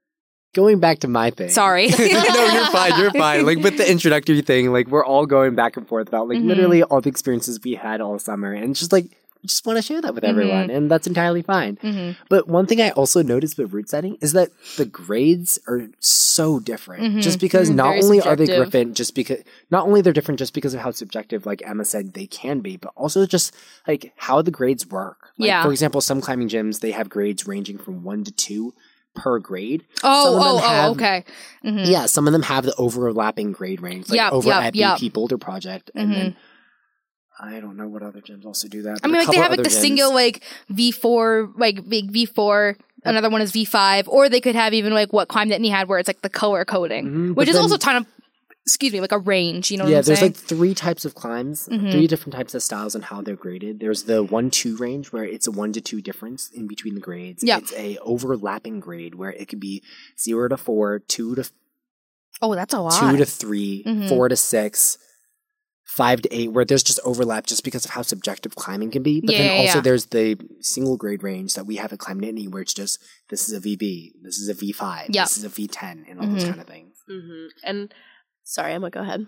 going 0.54 0.80
back 0.80 0.98
to 1.00 1.08
my 1.08 1.30
thing 1.30 1.48
Sorry. 1.48 1.88
no, 1.98 2.04
you're 2.52 2.66
fine. 2.70 2.98
You're 3.00 3.12
fine. 3.12 3.46
Like 3.46 3.58
with 3.58 3.76
the 3.76 3.88
introductory 3.94 4.42
thing, 4.42 4.72
like 4.72 4.88
we're 4.88 5.04
all 5.04 5.26
going 5.26 5.54
back 5.54 5.76
and 5.76 5.86
forth 5.86 6.08
about 6.08 6.28
like 6.28 6.38
Mhm. 6.38 6.46
literally 6.46 6.82
all 6.82 7.00
the 7.00 7.08
experiences 7.08 7.60
we 7.62 7.74
had 7.74 8.00
all 8.00 8.18
summer, 8.18 8.52
and 8.52 8.74
just 8.74 8.92
like 8.92 9.04
we 9.42 9.46
just 9.46 9.64
want 9.64 9.78
to 9.78 9.82
share 9.82 10.02
that 10.02 10.14
with 10.14 10.22
everyone, 10.22 10.68
and 10.68 10.90
that's 10.90 11.06
entirely 11.06 11.40
fine. 11.40 11.76
Mhm. 11.82 12.14
But 12.28 12.46
one 12.46 12.66
thing 12.66 12.82
I 12.82 12.90
also 12.90 13.22
noticed 13.22 13.56
with 13.56 13.72
route 13.72 13.88
setting 13.88 14.18
is 14.20 14.32
that 14.34 14.50
the 14.76 14.84
grades 14.84 15.58
are 15.66 15.88
so 15.98 16.60
different. 16.60 17.02
Mhm. 17.04 17.22
Just 17.22 17.40
because 17.40 17.70
Mhm. 17.70 17.76
not 17.76 17.88
Very 17.92 18.02
only 18.02 18.20
are 18.20 18.36
they 18.36 18.44
subjective. 18.44 18.64
different, 18.72 18.96
just 18.98 19.14
because 19.14 19.38
not 19.70 19.86
only 19.86 20.02
they're 20.02 20.12
different 20.12 20.38
just 20.38 20.52
because 20.52 20.74
of 20.74 20.80
how 20.80 20.90
subjective, 20.90 21.46
like 21.46 21.62
Emma 21.66 21.86
said, 21.86 22.12
they 22.12 22.26
can 22.26 22.60
be, 22.60 22.76
but 22.76 22.92
also 22.96 23.24
just 23.24 23.54
like 23.88 24.12
how 24.16 24.42
the 24.42 24.50
grades 24.50 24.86
work. 24.86 25.28
Like, 25.38 25.46
Yeah. 25.46 25.62
For 25.62 25.70
example, 25.72 26.02
some 26.02 26.20
climbing 26.20 26.50
gyms 26.50 26.80
they 26.80 26.90
have 26.90 27.08
grades 27.08 27.46
ranging 27.46 27.78
from 27.78 28.02
one 28.04 28.24
to 28.24 28.32
two 28.32 28.74
per 29.14 29.38
grade. 29.38 29.84
Oh, 30.04 30.24
Some 30.24 30.34
of 30.34 30.40
them 30.40 30.54
oh, 30.54 30.56
oh, 30.56 30.68
have- 30.68 30.90
okay. 30.92 31.24
Mhm. 31.64 31.90
Yeah, 31.90 32.06
some 32.06 32.26
of 32.26 32.32
them 32.32 32.42
have 32.42 32.64
the 32.64 32.74
overlapping 32.76 33.52
grade 33.52 33.80
range, 33.82 34.08
like 34.08 34.16
Yep, 34.16 34.32
over 34.32 34.48
yep, 34.48 34.62
at 34.62 34.74
yep. 34.76 34.98
BP 34.98 35.12
Boulder 35.12 35.36
Project, 35.38 35.90
and 35.94 36.10
Mhm. 36.10 36.14
then 36.14 36.36
I 37.42 37.58
don't 37.60 37.76
know 37.76 37.88
what 37.88 38.02
other 38.02 38.20
gyms 38.20 38.44
also 38.44 38.68
do 38.68 38.82
that. 38.82 39.00
I 39.02 39.06
mean, 39.06 39.16
like 39.16 39.28
they 39.30 39.38
have 39.38 39.50
like 39.50 39.62
the 39.62 39.68
gyms- 39.70 39.80
single 39.80 40.12
like 40.12 40.42
V 40.68 40.90
four, 40.92 41.50
like 41.56 41.88
big 41.88 42.10
V 42.10 42.26
four. 42.26 42.76
Another 43.02 43.30
one 43.30 43.40
is 43.40 43.50
V 43.50 43.64
five, 43.64 44.06
or 44.08 44.28
they 44.28 44.42
could 44.42 44.54
have 44.54 44.74
even 44.74 44.92
like 44.92 45.10
what 45.12 45.28
Climb 45.28 45.48
Nittany 45.48 45.70
had, 45.70 45.88
where 45.88 45.98
it's 45.98 46.06
like 46.08 46.20
the 46.20 46.28
color 46.28 46.64
coding, 46.66 47.06
Mhm, 47.06 47.34
which 47.34 47.48
is 47.48 47.54
then- 47.54 47.62
also 47.62 47.78
kind 47.78 47.96
of, 47.98 48.06
excuse 48.70 48.92
me, 48.92 49.00
like 49.00 49.12
a 49.12 49.18
range. 49.18 49.70
You 49.70 49.78
know 49.78 49.84
what 49.84 49.90
yeah, 49.90 49.98
I'm 49.98 50.04
there's 50.04 50.20
saying? 50.20 50.32
like 50.32 50.40
three 50.40 50.74
types 50.74 51.04
of 51.04 51.14
climbs, 51.14 51.68
Mhm. 51.68 51.90
three 51.92 52.06
different 52.06 52.34
types 52.34 52.54
of 52.54 52.62
styles 52.62 52.94
and 52.94 53.04
how 53.04 53.20
they're 53.20 53.36
graded. 53.36 53.80
There's 53.80 54.04
the 54.04 54.22
one 54.22 54.50
two 54.50 54.76
range 54.76 55.12
where 55.12 55.24
it's 55.24 55.46
a 55.46 55.50
one 55.50 55.72
to 55.72 55.80
two 55.80 56.00
difference 56.00 56.48
in 56.54 56.66
between 56.68 56.94
the 56.94 57.00
grades. 57.00 57.42
Yep. 57.42 57.62
It's 57.62 57.72
a 57.74 57.98
overlapping 57.98 58.80
grade 58.80 59.14
where 59.16 59.32
it 59.32 59.48
could 59.48 59.60
be 59.60 59.82
zero 60.18 60.48
to 60.48 60.56
four, 60.56 61.00
two 61.00 61.34
to 61.34 61.50
oh, 62.42 62.54
that's 62.54 62.72
a 62.74 62.80
lot. 62.80 62.98
two 62.98 63.16
to 63.16 63.26
3 63.26 63.82
Mhm. 63.86 64.08
four 64.08 64.28
to 64.28 64.36
six, 64.36 64.96
five 65.84 66.22
to 66.22 66.32
eight, 66.34 66.52
where 66.52 66.64
there's 66.64 66.84
just 66.84 67.00
overlap 67.04 67.46
just 67.46 67.64
because 67.64 67.84
of 67.84 67.90
how 67.90 68.02
subjective 68.02 68.54
climbing 68.54 68.90
can 68.92 69.02
be. 69.02 69.20
But 69.20 69.32
Yeah, 69.34 69.38
then 69.42 69.46
yeah, 69.50 69.58
also 69.60 69.78
yeah. 69.78 69.82
there's 69.82 70.06
the 70.06 70.38
single 70.60 70.96
grade 70.96 71.22
range 71.24 71.54
that 71.54 71.66
we 71.66 71.76
have 71.76 71.92
at 71.92 71.98
Climb 71.98 72.20
Nittany 72.20 72.48
where 72.48 72.62
it's 72.62 72.72
just 72.72 73.00
this 73.28 73.48
is 73.48 73.52
a 73.54 73.60
VB, 73.60 74.12
this 74.22 74.38
is 74.38 74.48
a 74.48 74.54
V5, 74.54 75.06
Yep. 75.12 75.24
this 75.26 75.36
is 75.36 75.42
a 75.44 75.48
V10, 75.48 76.04
and 76.08 76.20
all 76.20 76.28
those 76.28 76.44
Mhm. 76.44 76.48
kind 76.48 76.60
of 76.60 76.66
things. 76.68 76.94
hmm 77.08 77.46
And 77.64 77.92
sorry, 78.50 78.72
Emma, 78.74 78.90
go 78.90 79.00
ahead. 79.00 79.26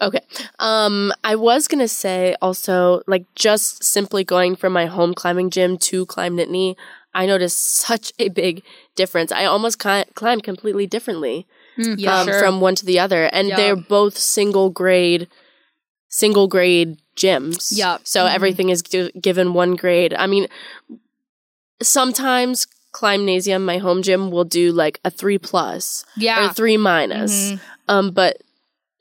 Okay. 0.00 0.20
Um, 0.58 1.12
I 1.22 1.34
was 1.36 1.68
gonna 1.68 1.88
say 1.88 2.34
also, 2.42 3.02
like, 3.06 3.24
just 3.34 3.84
simply 3.84 4.24
going 4.24 4.56
from 4.56 4.72
my 4.72 4.86
home 4.86 5.14
climbing 5.14 5.50
gym 5.50 5.78
to 5.88 6.04
Climb 6.06 6.36
Nittany, 6.36 6.74
I 7.14 7.26
noticed 7.26 7.58
such 7.86 8.12
a 8.18 8.28
big 8.28 8.62
difference. 8.96 9.30
I 9.32 9.44
almost 9.44 9.78
cli- 9.78 10.04
climbed 10.14 10.42
completely 10.42 10.86
differently 10.86 11.46
Mm, 11.76 11.96
Yeah, 11.98 12.20
um, 12.20 12.26
sure. 12.28 12.38
from 12.40 12.60
one 12.60 12.76
to 12.76 12.86
the 12.86 13.00
other, 13.00 13.24
and 13.32 13.48
Yeah. 13.48 13.56
they're 13.56 13.74
both 13.76 14.16
single 14.16 14.70
grade, 14.70 15.26
single 16.08 16.46
grade 16.46 16.98
gyms. 17.16 17.76
Yep. 17.76 18.02
So 18.04 18.24
Mhm. 18.26 18.34
everything 18.34 18.68
is 18.68 18.80
gi- 18.82 19.10
given 19.20 19.54
one 19.54 19.74
grade. 19.74 20.14
I 20.14 20.26
mean, 20.28 20.46
sometimes 21.82 22.66
Climbnasium, 22.92 23.62
my 23.64 23.78
home 23.78 24.02
gym, 24.02 24.30
will 24.30 24.44
do 24.44 24.70
like 24.70 25.00
a 25.04 25.10
three 25.10 25.38
plus 25.38 26.04
yeah. 26.16 26.46
or 26.50 26.52
three 26.54 26.76
minus. 26.76 27.32
Mhm. 27.52 27.60
Um, 27.88 28.10
but 28.12 28.38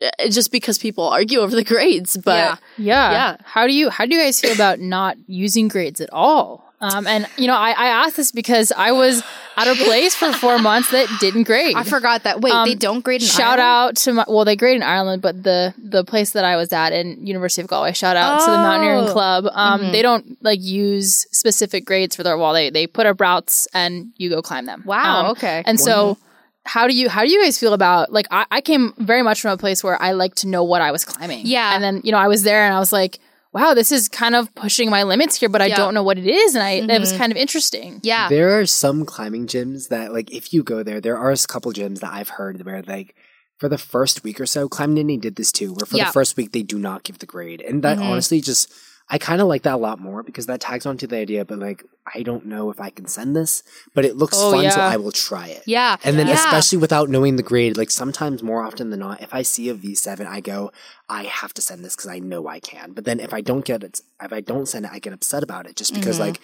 uh, 0.02 0.30
just 0.30 0.52
because 0.52 0.78
people 0.78 1.08
argue 1.08 1.40
over 1.40 1.56
the 1.56 1.64
grades, 1.64 2.18
but 2.18 2.36
Yeah. 2.36 2.56
Yeah. 2.78 3.12
Yeah. 3.12 3.38
How 3.46 3.68
do 3.68 3.74
you 3.74 3.90
how 3.90 4.06
do 4.06 4.16
you 4.16 4.22
guys 4.22 4.40
feel 4.42 4.54
about 4.54 4.80
not 4.80 5.18
using 5.28 5.68
grades 5.68 6.02
at 6.02 6.10
all? 6.12 6.62
Um, 6.82 7.08
and 7.08 7.26
you 7.38 7.48
know, 7.48 7.56
I, 7.56 7.70
I 7.72 7.86
asked 8.04 8.18
this 8.18 8.34
because 8.34 8.74
I 8.76 8.92
was 8.92 9.24
at 9.56 9.70
a 9.70 9.76
place 9.86 10.16
for 10.16 10.34
four 10.34 10.60
months 10.70 10.92
that 10.92 11.08
didn't 11.22 11.44
grade. 11.44 11.78
I 11.78 11.84
forgot 11.84 12.24
that. 12.24 12.42
Wait, 12.42 12.52
Um, 12.52 12.68
they 12.68 12.76
don't 12.76 13.00
grade 13.00 13.22
in 13.22 13.28
shout 13.28 13.58
Ireland? 13.58 13.62
out 13.62 13.96
to 14.04 14.14
my 14.14 14.26
well, 14.28 14.44
they 14.44 14.58
grade 14.58 14.76
in 14.76 14.84
Ireland, 14.84 15.22
but 15.22 15.42
the 15.44 15.74
the 15.78 16.04
place 16.04 16.32
that 16.32 16.44
I 16.44 16.58
was 16.58 16.74
at 16.74 16.92
in 16.92 17.26
University 17.26 17.62
of 17.62 17.70
Galway, 17.70 17.94
shout 17.94 18.18
out 18.18 18.40
to 18.42 18.52
the 18.52 18.58
Mountaineering 18.58 19.08
Oh. 19.08 19.14
Club. 19.14 19.46
Um, 19.54 19.80
Mhm. 19.80 19.92
they 19.94 20.02
don't 20.02 20.38
like 20.44 20.60
use 20.62 21.26
specific 21.32 21.86
grades 21.86 22.18
for 22.18 22.24
their 22.24 22.38
wall. 22.38 22.52
They 22.54 22.70
they 22.70 22.86
put 22.86 23.06
up 23.06 23.22
routes 23.22 23.66
and 23.74 24.12
you 24.18 24.30
go 24.30 24.42
climb 24.42 24.66
them. 24.66 24.84
Wow. 24.86 25.28
Um, 25.28 25.32
okay. 25.32 25.64
and 25.66 25.80
so 25.80 26.18
how 26.66 26.88
do 26.88 26.94
you 26.96 27.10
how 27.10 27.24
do 27.24 27.30
you 27.30 27.42
guys 27.44 27.60
feel 27.60 27.74
about 27.74 28.12
like 28.12 28.28
I, 28.32 28.46
I 28.52 28.62
came 28.62 28.94
very 28.98 29.22
much 29.22 29.42
from 29.42 29.52
a 29.52 29.58
place 29.58 29.84
where 29.84 30.02
I 30.02 30.12
like 30.14 30.36
to 30.36 30.48
know 30.48 30.64
what 30.64 30.82
I 30.82 30.92
was 30.92 31.04
climbing. 31.06 31.46
Yeah. 31.46 31.76
And 31.76 31.84
then, 31.84 32.02
you 32.04 32.12
know, 32.12 32.18
I 32.18 32.28
was 32.28 32.44
there 32.44 32.64
and 32.64 32.74
I 32.74 32.80
was 32.80 32.94
like, 32.94 33.20
wow, 33.52 33.74
this 33.74 33.92
is 33.92 34.08
kind 34.10 34.34
of 34.34 34.54
pushing 34.56 34.90
my 34.90 35.04
limits 35.04 35.36
here, 35.40 35.50
but 35.50 35.62
I 35.62 35.70
don't 35.70 35.94
know 35.94 36.02
what 36.04 36.18
it 36.18 36.26
is. 36.26 36.56
And 36.56 36.64
I 36.64 36.72
it 36.96 37.00
was 37.00 37.14
Mhm. 37.14 37.18
kind 37.18 37.32
of 37.32 37.38
interesting. 37.38 38.00
yeah. 38.02 38.30
There 38.30 38.58
are 38.60 38.66
some 38.66 39.06
climbing 39.06 39.46
gyms 39.46 39.90
that, 39.90 40.12
like, 40.12 40.32
if 40.32 40.54
you 40.54 40.64
go 40.64 40.82
there, 40.82 41.00
there 41.00 41.18
are 41.18 41.32
a 41.32 41.38
couple 41.38 41.72
gyms 41.74 42.00
that 42.00 42.12
I've 42.14 42.30
heard 42.30 42.66
where, 42.66 42.82
like, 42.82 43.14
for 43.60 43.70
the 43.70 43.78
first 43.78 44.24
week 44.24 44.40
or 44.42 44.48
so, 44.48 44.68
Climb 44.68 44.96
Nittany 44.96 45.22
did 45.22 45.36
this 45.36 45.52
too, 45.52 45.74
where 45.74 45.86
for 45.86 45.98
Yeah. 45.98 46.06
the 46.06 46.12
first 46.14 46.36
week 46.36 46.52
they 46.52 46.64
do 46.64 46.80
not 46.80 47.04
give 47.04 47.20
the 47.20 47.28
grade. 47.28 47.62
And 47.62 47.84
that 47.84 47.98
Mhm. 48.00 48.06
honestly 48.10 48.42
just, 48.42 48.72
I 49.10 49.18
kind 49.18 49.42
of 49.42 49.48
like 49.48 49.64
that 49.64 49.76
a 49.76 49.78
lot 49.78 50.00
more 50.00 50.24
because 50.24 50.46
that 50.48 50.62
tags 50.62 50.86
onto 50.86 51.06
the 51.08 51.18
idea, 51.18 51.44
but 51.46 51.60
like, 51.60 51.84
I 52.16 52.24
don't 52.24 52.46
know 52.46 52.70
if 52.72 52.80
I 52.80 52.90
can 52.90 53.06
send 53.08 53.36
this, 53.36 53.62
but 53.94 54.06
it 54.06 54.16
looks 54.16 54.38
Oh, 54.40 54.52
fun, 54.52 54.72
so. 54.72 54.80
I 54.82 54.98
will 54.98 55.12
try 55.12 55.48
it. 55.48 55.64
yeah. 55.68 55.98
And 56.04 56.18
then, 56.18 56.28
Yeah. 56.28 56.34
especially 56.36 56.78
without 56.80 57.10
knowing 57.10 57.36
the 57.36 57.44
grade, 57.44 57.78
like 57.78 57.92
sometimes 57.92 58.42
more 58.42 58.64
often 58.64 58.90
than 58.90 59.00
not, 59.02 59.22
if 59.22 59.34
I 59.34 59.42
see 59.42 59.70
a 59.70 59.76
V7, 59.76 60.26
I 60.26 60.40
go, 60.40 60.72
I 61.10 61.24
have 61.26 61.54
to 61.56 61.62
send 61.62 61.84
this 61.84 61.96
because 61.96 62.10
I 62.10 62.20
know 62.20 62.48
I 62.48 62.60
can. 62.60 62.94
But 62.94 63.04
then 63.06 63.20
if 63.20 63.34
I 63.34 63.42
don't 63.42 63.66
get 63.66 63.84
it, 63.84 64.02
if 64.22 64.32
I 64.34 64.42
don't 64.42 64.68
send 64.68 64.86
it, 64.86 64.92
I 64.94 65.00
get 65.00 65.14
upset 65.14 65.44
about 65.44 65.68
it 65.68 65.76
just 65.76 65.94
because, 65.94 66.18
Mhm. 66.18 66.22
like, 66.22 66.40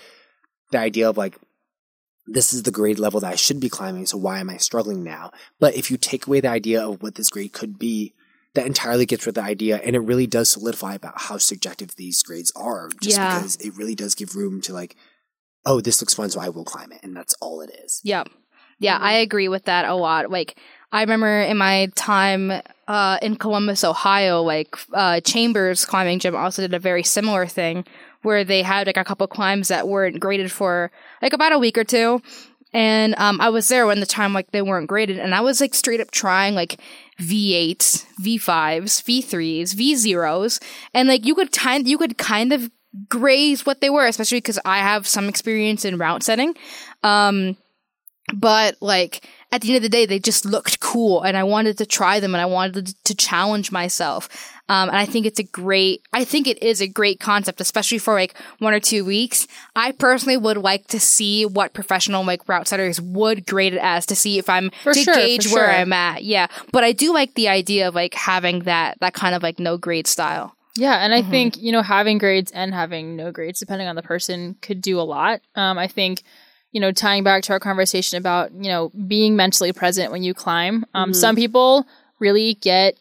the 0.72 0.80
idea 0.80 1.10
of 1.10 1.18
like, 1.18 1.38
this 2.28 2.54
is 2.54 2.64
the 2.64 2.72
grade 2.72 3.00
level 3.00 3.20
that 3.22 3.32
I 3.34 3.36
should 3.36 3.60
be 3.60 3.70
climbing, 3.70 4.06
so 4.06 4.18
why 4.18 4.40
am 4.40 4.50
I 4.50 4.58
struggling 4.58 5.04
now? 5.04 5.32
But 5.60 5.76
if 5.76 5.90
you 5.90 5.98
take 5.98 6.28
away 6.28 6.42
the 6.42 6.50
idea 6.50 6.86
of 6.88 7.02
what 7.02 7.16
this 7.16 7.30
grade 7.30 7.54
could 7.54 7.80
be, 7.80 8.14
that 8.56 8.66
entirely 8.66 9.06
gets 9.06 9.26
rid 9.26 9.38
of 9.38 9.44
the 9.44 9.50
idea, 9.50 9.78
and 9.78 9.96
it 9.96 10.00
really 10.00 10.28
does 10.28 10.50
solidify 10.50 10.96
about 10.96 11.22
how 11.22 11.38
subjective 11.38 11.96
these 11.96 12.24
grades 12.24 12.52
are. 12.56 12.90
Just 13.02 13.18
Yeah. 13.18 13.38
because 13.38 13.56
it 13.58 13.76
really 13.76 13.96
does 13.96 14.16
give 14.16 14.36
room 14.36 14.60
to 14.62 14.74
like, 14.74 14.96
oh, 15.66 15.82
this 15.82 16.02
looks 16.02 16.14
fun, 16.14 16.30
so 16.30 16.40
I 16.40 16.50
will 16.50 16.64
climb 16.66 16.92
it, 16.92 17.00
and 17.04 17.16
that's 17.16 17.36
all 17.42 17.62
it 17.62 17.70
is. 17.84 18.02
Yeah. 18.04 18.24
Yeah, 18.80 18.98
I 18.98 19.14
agree 19.14 19.50
with 19.50 19.66
that 19.66 19.86
a 19.86 19.94
lot. 19.94 20.32
Like 20.32 20.58
I 20.92 21.02
remember 21.02 21.42
in 21.42 21.58
my 21.58 21.92
time 21.96 22.62
uh, 22.88 23.18
in 23.22 23.36
Columbus, 23.36 23.84
Ohio, 23.84 24.42
like 24.42 24.74
uh, 24.94 25.20
Chambers 25.20 25.86
Climbing 25.86 26.20
Gym 26.20 26.36
also 26.36 26.62
did 26.62 26.74
a 26.74 26.80
very 26.80 27.04
similar 27.04 27.46
thing 27.46 27.86
where 28.22 28.44
they 28.46 28.64
had 28.64 28.88
like 28.88 28.98
a 28.98 29.04
couple 29.04 29.28
climbs 29.28 29.68
that 29.68 29.88
weren't 29.88 30.20
graded 30.20 30.50
for 30.52 30.92
like 31.22 31.34
about 31.34 31.52
a 31.52 31.60
week 31.60 31.78
or 31.78 31.84
two. 31.84 32.22
And 32.72 33.16
um, 33.18 33.42
I 33.42 33.50
was 33.50 33.68
there 33.68 33.88
when 33.88 34.00
the 34.00 34.06
time 34.06 34.34
like 34.34 34.52
they 34.52 34.62
weren't 34.62 34.88
graded, 34.88 35.20
and 35.20 35.34
I 35.34 35.42
was 35.42 35.60
like 35.60 35.74
straight 35.74 36.02
up 36.02 36.12
trying 36.12 36.54
like 36.54 36.80
V8s, 37.20 38.06
V5s, 38.22 39.04
V3s, 39.04 39.74
V0s, 39.76 40.62
and 40.94 41.10
like 41.10 41.26
you 41.26 41.34
could 41.34 41.52
kind 41.52 41.88
you 41.88 41.98
could 41.98 42.18
kind 42.18 42.54
of 42.54 42.70
graze 43.08 43.66
what 43.66 43.82
they 43.82 43.90
were, 43.90 44.06
especially 44.06 44.38
because 44.38 44.60
I 44.66 44.80
have 44.80 45.08
some 45.08 45.28
experience 45.30 45.86
in 45.86 45.98
route 45.98 46.24
setting. 46.24 46.56
Um, 47.04 47.58
but 48.34 48.76
like 48.82 49.28
at 49.52 49.62
the 49.62 49.70
end 49.70 49.78
of 49.78 49.82
the 49.84 49.90
day, 49.90 50.06
they 50.06 50.20
just 50.20 50.46
looked 50.46 50.80
cool 50.80 51.22
and 51.24 51.36
I 51.36 51.44
wanted 51.44 51.78
to 51.80 51.86
try 51.86 52.20
them 52.20 52.36
and 52.36 52.42
I 52.42 52.46
wanted 52.46 52.86
to, 52.88 52.96
to 53.06 53.16
challenge 53.16 53.72
myself. 53.72 54.30
Um, 54.70 54.90
and 54.90 54.98
I 54.98 55.06
think 55.08 55.26
it's 55.26 55.40
a 55.40 55.44
great, 55.44 56.04
I 56.14 56.24
think 56.24 56.46
it 56.46 56.62
is 56.62 56.80
a 56.82 56.88
great 56.88 57.20
concept, 57.20 57.60
especially 57.60 57.98
for 57.98 58.14
like 58.14 58.38
one 58.60 58.74
or 58.76 58.80
two 58.80 59.04
weeks. 59.04 59.48
I 59.76 59.92
personally 59.94 60.38
would 60.38 60.58
like 60.58 60.86
to 60.90 61.00
see 61.00 61.46
what 61.48 61.74
professional 61.74 62.24
like 62.24 62.48
route 62.48 62.68
setters 62.68 63.02
would 63.02 63.48
grade 63.48 63.74
it 63.74 63.80
as 63.82 64.06
to 64.08 64.16
see 64.16 64.38
if 64.38 64.48
I'm 64.48 64.70
For 64.84 64.94
to 64.94 65.00
sure, 65.02 65.16
gauge 65.16 65.46
where 65.52 65.66
sure. 65.66 65.72
I'm 65.72 65.92
at. 65.94 66.24
Yeah. 66.24 66.46
But 66.72 66.84
I 66.84 66.92
do 66.92 67.12
like 67.12 67.34
the 67.34 67.48
idea 67.48 67.88
of 67.88 67.96
like 67.96 68.14
having 68.14 68.60
that, 68.64 69.00
that 69.00 69.16
kind 69.16 69.34
of 69.34 69.42
like 69.42 69.58
no 69.58 69.78
grade 69.78 70.06
style. 70.06 70.56
Yeah, 70.76 71.04
and 71.04 71.14
I 71.14 71.24
Mhm. 71.24 71.30
think 71.32 71.58
you 71.58 71.72
know 71.72 71.82
having 71.82 72.20
grades 72.20 72.52
and 72.52 72.74
having 72.74 73.16
no 73.16 73.32
grades, 73.32 73.60
depending 73.60 73.88
on 73.88 73.96
the 73.96 74.04
person, 74.04 74.56
could 74.62 74.80
do 74.82 75.00
a 75.00 75.02
lot. 75.02 75.42
Um, 75.56 75.78
I 75.80 75.88
think 75.88 76.22
you 76.72 76.80
know 76.80 76.92
tying 76.92 77.24
back 77.24 77.44
to 77.44 77.54
our 77.54 77.60
conversation 77.60 78.18
about 78.18 78.52
you 78.54 78.70
know 78.70 78.92
being 79.08 79.36
mentally 79.36 79.74
present 79.74 80.12
when 80.12 80.24
you 80.24 80.34
climb. 80.34 80.86
Um, 80.94 81.12
Mhm. 81.12 81.16
Some 81.16 81.36
people 81.36 81.86
really 82.20 82.56
get 82.56 82.96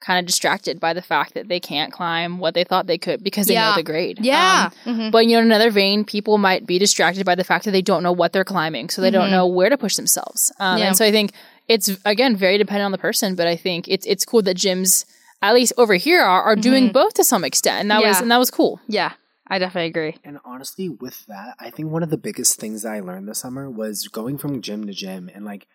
kind 0.00 0.20
of 0.20 0.26
distracted 0.26 0.78
by 0.78 0.92
the 0.92 1.02
fact 1.02 1.34
that 1.34 1.48
they 1.48 1.58
can't 1.58 1.92
climb 1.92 2.38
what 2.38 2.54
they 2.54 2.62
thought 2.62 2.86
they 2.86 2.98
could 2.98 3.24
because 3.24 3.48
they 3.48 3.54
Yeah. 3.54 3.70
know 3.70 3.74
the 3.76 3.82
grade. 3.82 4.18
Yeah. 4.22 4.70
Um, 4.86 4.94
Mhm. 4.96 5.10
but 5.10 5.26
you 5.26 5.32
know, 5.32 5.40
in 5.40 5.46
another 5.46 5.70
vein, 5.72 6.04
people 6.04 6.38
might 6.38 6.66
be 6.66 6.78
distracted 6.78 7.26
by 7.26 7.34
the 7.34 7.42
fact 7.42 7.64
that 7.64 7.72
they 7.72 7.82
don't 7.82 8.04
know 8.04 8.12
what 8.12 8.32
they're 8.32 8.44
climbing, 8.44 8.90
so 8.90 9.02
they 9.02 9.10
don't 9.10 9.26
Mhm. 9.28 9.32
know 9.32 9.46
where 9.46 9.68
to 9.68 9.76
push 9.76 9.96
themselves. 9.96 10.52
Um, 10.60 10.78
Yeah. 10.78 10.86
And 10.86 10.96
so 10.96 11.04
I 11.04 11.10
think 11.10 11.32
it's 11.66 11.90
again 12.04 12.36
very 12.36 12.58
dependent 12.58 12.84
on 12.86 12.92
the 12.92 12.98
person, 12.98 13.34
but 13.34 13.48
I 13.48 13.56
think 13.56 13.88
it's 13.88 14.06
it's 14.06 14.24
cool 14.24 14.42
that 14.42 14.56
gyms, 14.56 15.04
at 15.42 15.52
least 15.54 15.72
over 15.76 15.94
here, 15.94 16.22
are, 16.22 16.42
are 16.42 16.56
doing 16.56 16.90
Mhm. 16.90 16.92
both 16.92 17.14
to 17.14 17.24
some 17.24 17.42
extent, 17.44 17.80
and 17.80 17.90
that 17.90 18.00
was 18.02 18.20
and 18.20 18.30
that 18.30 18.38
was 18.38 18.50
cool. 18.52 18.80
yeah. 18.86 19.12
I 19.48 19.58
definitely 19.58 19.88
agree. 19.88 20.16
And 20.24 20.38
honestly, 20.44 20.88
with 20.88 21.26
that, 21.26 21.56
I 21.58 21.70
think 21.70 21.90
one 21.90 22.02
of 22.02 22.10
the 22.10 22.18
biggest 22.18 22.58
things 22.60 22.82
that 22.82 22.92
I 22.92 23.00
learned 23.00 23.28
this 23.28 23.38
summer 23.38 23.70
was 23.70 24.08
going 24.08 24.38
from 24.38 24.62
gym 24.62 24.86
to 24.86 24.92
gym 24.92 25.30
and 25.34 25.44
like 25.44 25.66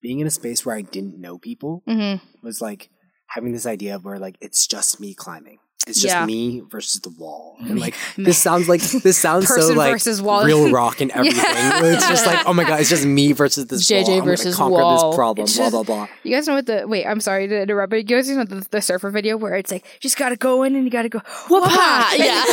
being 0.00 0.20
in 0.20 0.26
a 0.26 0.30
space 0.30 0.64
where 0.64 0.76
I 0.76 0.82
didn't 0.82 1.20
know 1.20 1.38
people 1.38 1.82
Mm-hmm. 1.86 2.24
was 2.42 2.60
like 2.60 2.90
having 3.28 3.52
this 3.52 3.66
idea 3.66 3.96
of 3.96 4.04
where 4.04 4.18
like 4.18 4.36
it's 4.40 4.66
just 4.66 5.00
me 5.00 5.14
climbing. 5.14 5.58
It's 5.88 6.00
just 6.00 6.14
Yeah. 6.14 6.26
me 6.26 6.60
versus 6.68 7.00
the 7.00 7.10
wall. 7.10 7.56
And 7.60 7.80
like 7.80 7.94
this 8.16 8.38
sounds 8.38 8.68
like 8.68 8.80
this 8.80 9.18
sounds 9.18 9.48
so 9.48 9.72
like 9.74 10.00
real 10.44 10.70
rock 10.80 11.00
and 11.00 11.10
everything. 11.12 11.42
It's 11.44 12.08
just 12.08 12.26
like, 12.26 12.46
oh 12.46 12.52
my 12.52 12.64
god, 12.64 12.80
it's 12.80 12.90
just 12.90 13.04
me 13.04 13.32
versus 13.32 13.66
this 13.66 13.88
JJ 13.90 14.08
wall. 14.08 14.22
Versus 14.22 14.56
conquer 14.56 14.72
wall. 14.82 15.08
this 15.10 15.16
problem, 15.16 15.44
It's 15.44 15.56
blah 15.56 15.70
blah 15.70 15.82
blah. 15.82 16.08
You 16.22 16.34
guys 16.34 16.46
know 16.46 16.54
what 16.54 16.66
the 16.66 16.86
wait? 16.86 17.06
I'm 17.06 17.20
sorry 17.20 17.48
to 17.48 17.62
interrupt, 17.62 17.90
but 17.90 17.96
you 17.96 18.04
guys 18.04 18.28
know 18.28 18.44
the, 18.44 18.66
the 18.70 18.82
surfer 18.82 19.10
video 19.10 19.36
where 19.36 19.54
it's 19.56 19.70
like 19.72 19.84
just 20.00 20.16
gotta 20.16 20.36
go 20.36 20.62
in 20.62 20.74
and 20.76 20.84
you 20.84 20.90
gotta 20.90 21.08
go 21.08 21.20
whoop 21.48 21.64
yeah. 22.16 22.44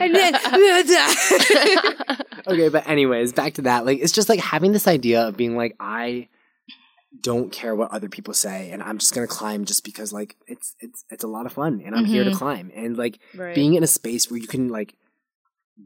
and 0.00 0.14
then 0.14 0.34
okay, 2.46 2.68
but 2.68 2.88
anyways, 2.88 3.32
back 3.32 3.54
to 3.54 3.62
that. 3.62 3.84
Like, 3.86 4.00
it's 4.00 4.12
just 4.12 4.28
like 4.28 4.40
having 4.40 4.72
this 4.72 4.86
idea 4.88 5.26
of 5.28 5.36
being 5.36 5.56
like, 5.56 5.76
I 5.80 6.28
don't 7.20 7.52
care 7.52 7.74
what 7.74 7.90
other 7.90 8.08
people 8.08 8.34
say, 8.34 8.70
and 8.70 8.82
I'm 8.82 8.98
just 8.98 9.14
gonna 9.14 9.26
climb 9.26 9.64
just 9.64 9.84
because 9.84 10.12
like 10.12 10.36
it's 10.46 10.74
it's 10.80 11.04
it's 11.10 11.24
a 11.24 11.28
lot 11.28 11.46
of 11.46 11.52
fun, 11.52 11.82
and 11.84 11.94
I'm 11.94 12.04
here 12.04 12.24
to 12.24 12.30
Mhm. 12.30 12.34
climb, 12.34 12.72
and 12.74 12.96
like 12.96 13.18
Right. 13.34 13.54
being 13.54 13.74
in 13.74 13.82
a 13.82 13.88
space 13.88 14.30
where 14.30 14.40
you 14.40 14.46
can 14.48 14.68
like 14.68 14.94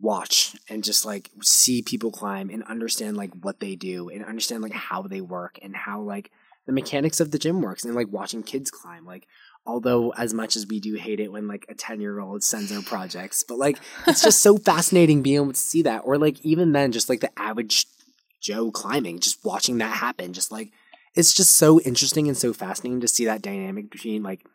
watch 0.01 0.57
and 0.69 0.85
just 0.85 1.05
like 1.05 1.31
see 1.43 1.83
people 1.83 2.11
climb 2.11 2.51
and 2.51 2.63
understand 2.65 3.17
like 3.17 3.33
what 3.41 3.61
they 3.61 3.77
do 3.77 4.09
and 4.09 4.25
understand 4.25 4.63
like 4.63 4.73
how 4.73 5.03
they 5.03 5.21
work 5.21 5.59
and 5.63 5.75
how 5.77 6.01
like 6.01 6.31
the 6.67 6.73
mechanics 6.73 7.21
of 7.21 7.31
the 7.31 7.39
gym 7.39 7.63
works 7.63 7.85
and 7.85 7.95
like 7.95 8.09
watching 8.11 8.43
kids 8.43 8.71
climb 8.71 9.07
like 9.07 9.27
although 9.65 10.11
as 10.19 10.35
much 10.35 10.57
as 10.57 10.67
we 10.67 10.81
do 10.81 10.95
hate 10.95 11.21
it 11.21 11.31
when 11.33 11.47
like 11.47 11.65
a 11.69 11.75
10 11.75 12.01
year 12.01 12.19
old 12.19 12.43
sends 12.43 12.73
our 12.73 12.83
projects 12.83 13.45
but 13.45 13.59
like 13.59 13.79
it's 14.09 14.23
just 14.23 14.41
so 14.43 14.57
fascinating 14.71 15.23
being 15.23 15.37
able 15.37 15.53
to 15.53 15.59
see 15.59 15.83
that 15.83 16.01
or 16.05 16.19
like 16.19 16.41
even 16.45 16.73
then 16.73 16.91
just 16.91 17.09
like 17.09 17.21
the 17.21 17.39
average 17.39 17.87
joe 18.41 18.71
climbing 18.73 19.21
just 19.21 19.45
watching 19.45 19.79
that 19.79 19.97
happen 19.97 20.33
just 20.33 20.51
like 20.51 20.73
it's 21.17 21.33
just 21.35 21.57
so 21.57 21.81
interesting 21.81 22.29
and 22.29 22.37
so 22.37 22.53
fascinating 22.53 23.01
to 23.01 23.09
see 23.09 23.25
that 23.25 23.43
dynamic 23.43 23.91
between 23.91 24.23
like 24.23 24.47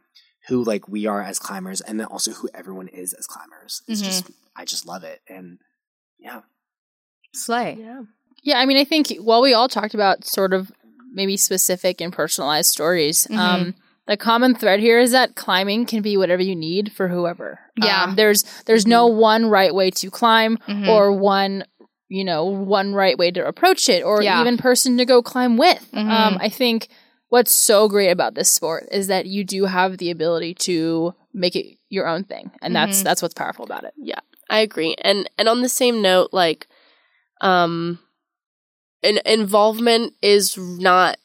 who 0.48 0.64
like 0.64 0.88
we 0.88 1.06
are 1.06 1.22
as 1.22 1.40
climbers 1.40 1.82
and 1.82 2.00
then 2.00 2.08
also 2.08 2.32
who 2.32 2.50
everyone 2.54 2.88
is 2.88 3.14
as 3.14 3.26
climbers 3.28 3.82
it's 3.88 4.02
Mhm. 4.02 4.06
just 4.06 4.32
i 4.56 4.64
just 4.66 4.86
love 4.88 5.04
it 5.04 5.22
and 5.28 5.60
yeah 6.20 6.42
slay. 7.34 7.78
yeah. 7.80 8.02
Yeah, 8.44 8.58
I 8.60 8.66
mean, 8.66 8.78
I 8.78 8.84
think 8.86 9.14
while 9.20 9.42
we 9.44 9.54
all 9.54 9.68
talked 9.68 9.94
about 9.94 10.26
sort 10.26 10.52
of 10.54 10.72
maybe 11.14 11.38
specific 11.38 12.02
and 12.02 12.12
personalized 12.12 12.72
stories, 12.72 13.28
Mhm. 13.30 13.38
um, 13.38 13.76
the 14.08 14.18
common 14.18 14.56
thread 14.56 14.80
here 14.80 15.00
is 15.00 15.12
that 15.12 15.36
climbing 15.36 15.86
can 15.86 16.02
be 16.02 16.18
whatever 16.18 16.42
you 16.42 16.56
need 16.56 16.92
for 16.92 17.08
whoever. 17.08 17.60
Yeah. 17.78 18.04
Um, 18.06 18.16
there's 18.16 18.44
there's 18.66 18.88
no 18.88 19.06
one 19.06 19.46
right 19.46 19.74
way 19.76 19.92
to 19.92 20.10
climb 20.10 20.58
Mhm. 20.68 20.88
or 20.88 21.12
one 21.12 21.66
you 22.12 22.24
know 22.26 22.44
one 22.44 22.94
right 22.94 23.18
way 23.18 23.32
to 23.32 23.46
approach 23.48 23.88
it 23.88 24.04
or 24.04 24.22
Yeah. 24.22 24.42
even 24.42 24.58
person 24.58 24.98
to 24.98 25.06
go 25.06 25.22
climb 25.22 25.56
with. 25.58 25.82
Mhm. 25.94 26.10
Um, 26.12 26.38
I 26.42 26.50
think 26.50 26.90
what's 27.30 27.54
so 27.56 27.88
great 27.88 28.10
about 28.12 28.36
this 28.36 28.52
sport 28.52 28.88
is 28.92 29.08
that 29.08 29.26
you 29.26 29.44
do 29.46 29.64
have 29.66 29.98
the 29.98 30.12
ability 30.12 30.54
to 30.56 31.14
make 31.34 31.56
it 31.56 31.78
your 31.90 32.08
own 32.08 32.26
thing, 32.26 32.52
and 32.62 32.76
that's 32.76 33.00
Mhm. 33.00 33.04
that's 33.06 33.22
what's 33.22 33.34
powerful 33.34 33.64
about 33.66 33.86
it. 33.86 33.94
Yeah. 33.98 34.20
I 34.50 34.60
agree. 34.60 34.96
And 35.02 35.30
and 35.38 35.48
on 35.48 35.62
the 35.62 35.70
same 35.70 36.02
note, 36.02 36.30
like 36.34 36.68
um 37.40 38.00
an 39.04 39.20
involvement 39.26 40.14
is 40.22 40.58
not 40.58 41.18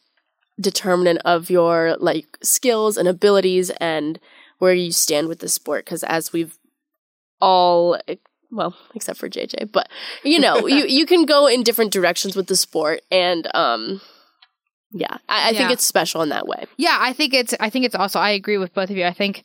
determinant 0.60 1.20
of 1.24 1.50
your 1.50 1.96
like 1.98 2.38
skills 2.42 2.96
and 2.96 3.08
abilities 3.08 3.70
and 3.80 4.18
where 4.58 4.72
you 4.72 4.90
stand 4.92 5.28
with 5.28 5.40
the 5.40 5.48
sport 5.48 5.84
because 5.84 6.02
as 6.04 6.32
we've 6.32 6.56
all 7.40 7.98
well 8.50 8.76
except 8.94 9.18
for 9.18 9.28
JJ 9.28 9.72
but 9.72 9.88
you 10.24 10.38
know 10.38 10.66
you 10.66 10.84
you 10.88 11.06
can 11.06 11.24
go 11.26 11.46
in 11.46 11.62
different 11.62 11.92
directions 11.92 12.36
with 12.36 12.46
the 12.46 12.56
sport 12.56 13.00
and 13.10 13.48
um 13.54 14.00
yeah 14.92 15.18
I, 15.28 15.50
I 15.50 15.52
think 15.52 15.70
it's 15.70 15.84
special 15.84 16.22
in 16.22 16.28
that 16.30 16.46
way 16.46 16.66
Yeah, 16.76 16.96
I 17.00 17.12
think 17.12 17.34
it's. 17.34 17.54
I 17.58 17.70
think 17.70 17.84
it's 17.84 17.94
also. 17.94 18.18
I 18.18 18.30
agree 18.30 18.58
with 18.58 18.72
both 18.72 18.90
of 18.90 18.96
you. 18.96 19.04
I 19.04 19.12
think 19.12 19.42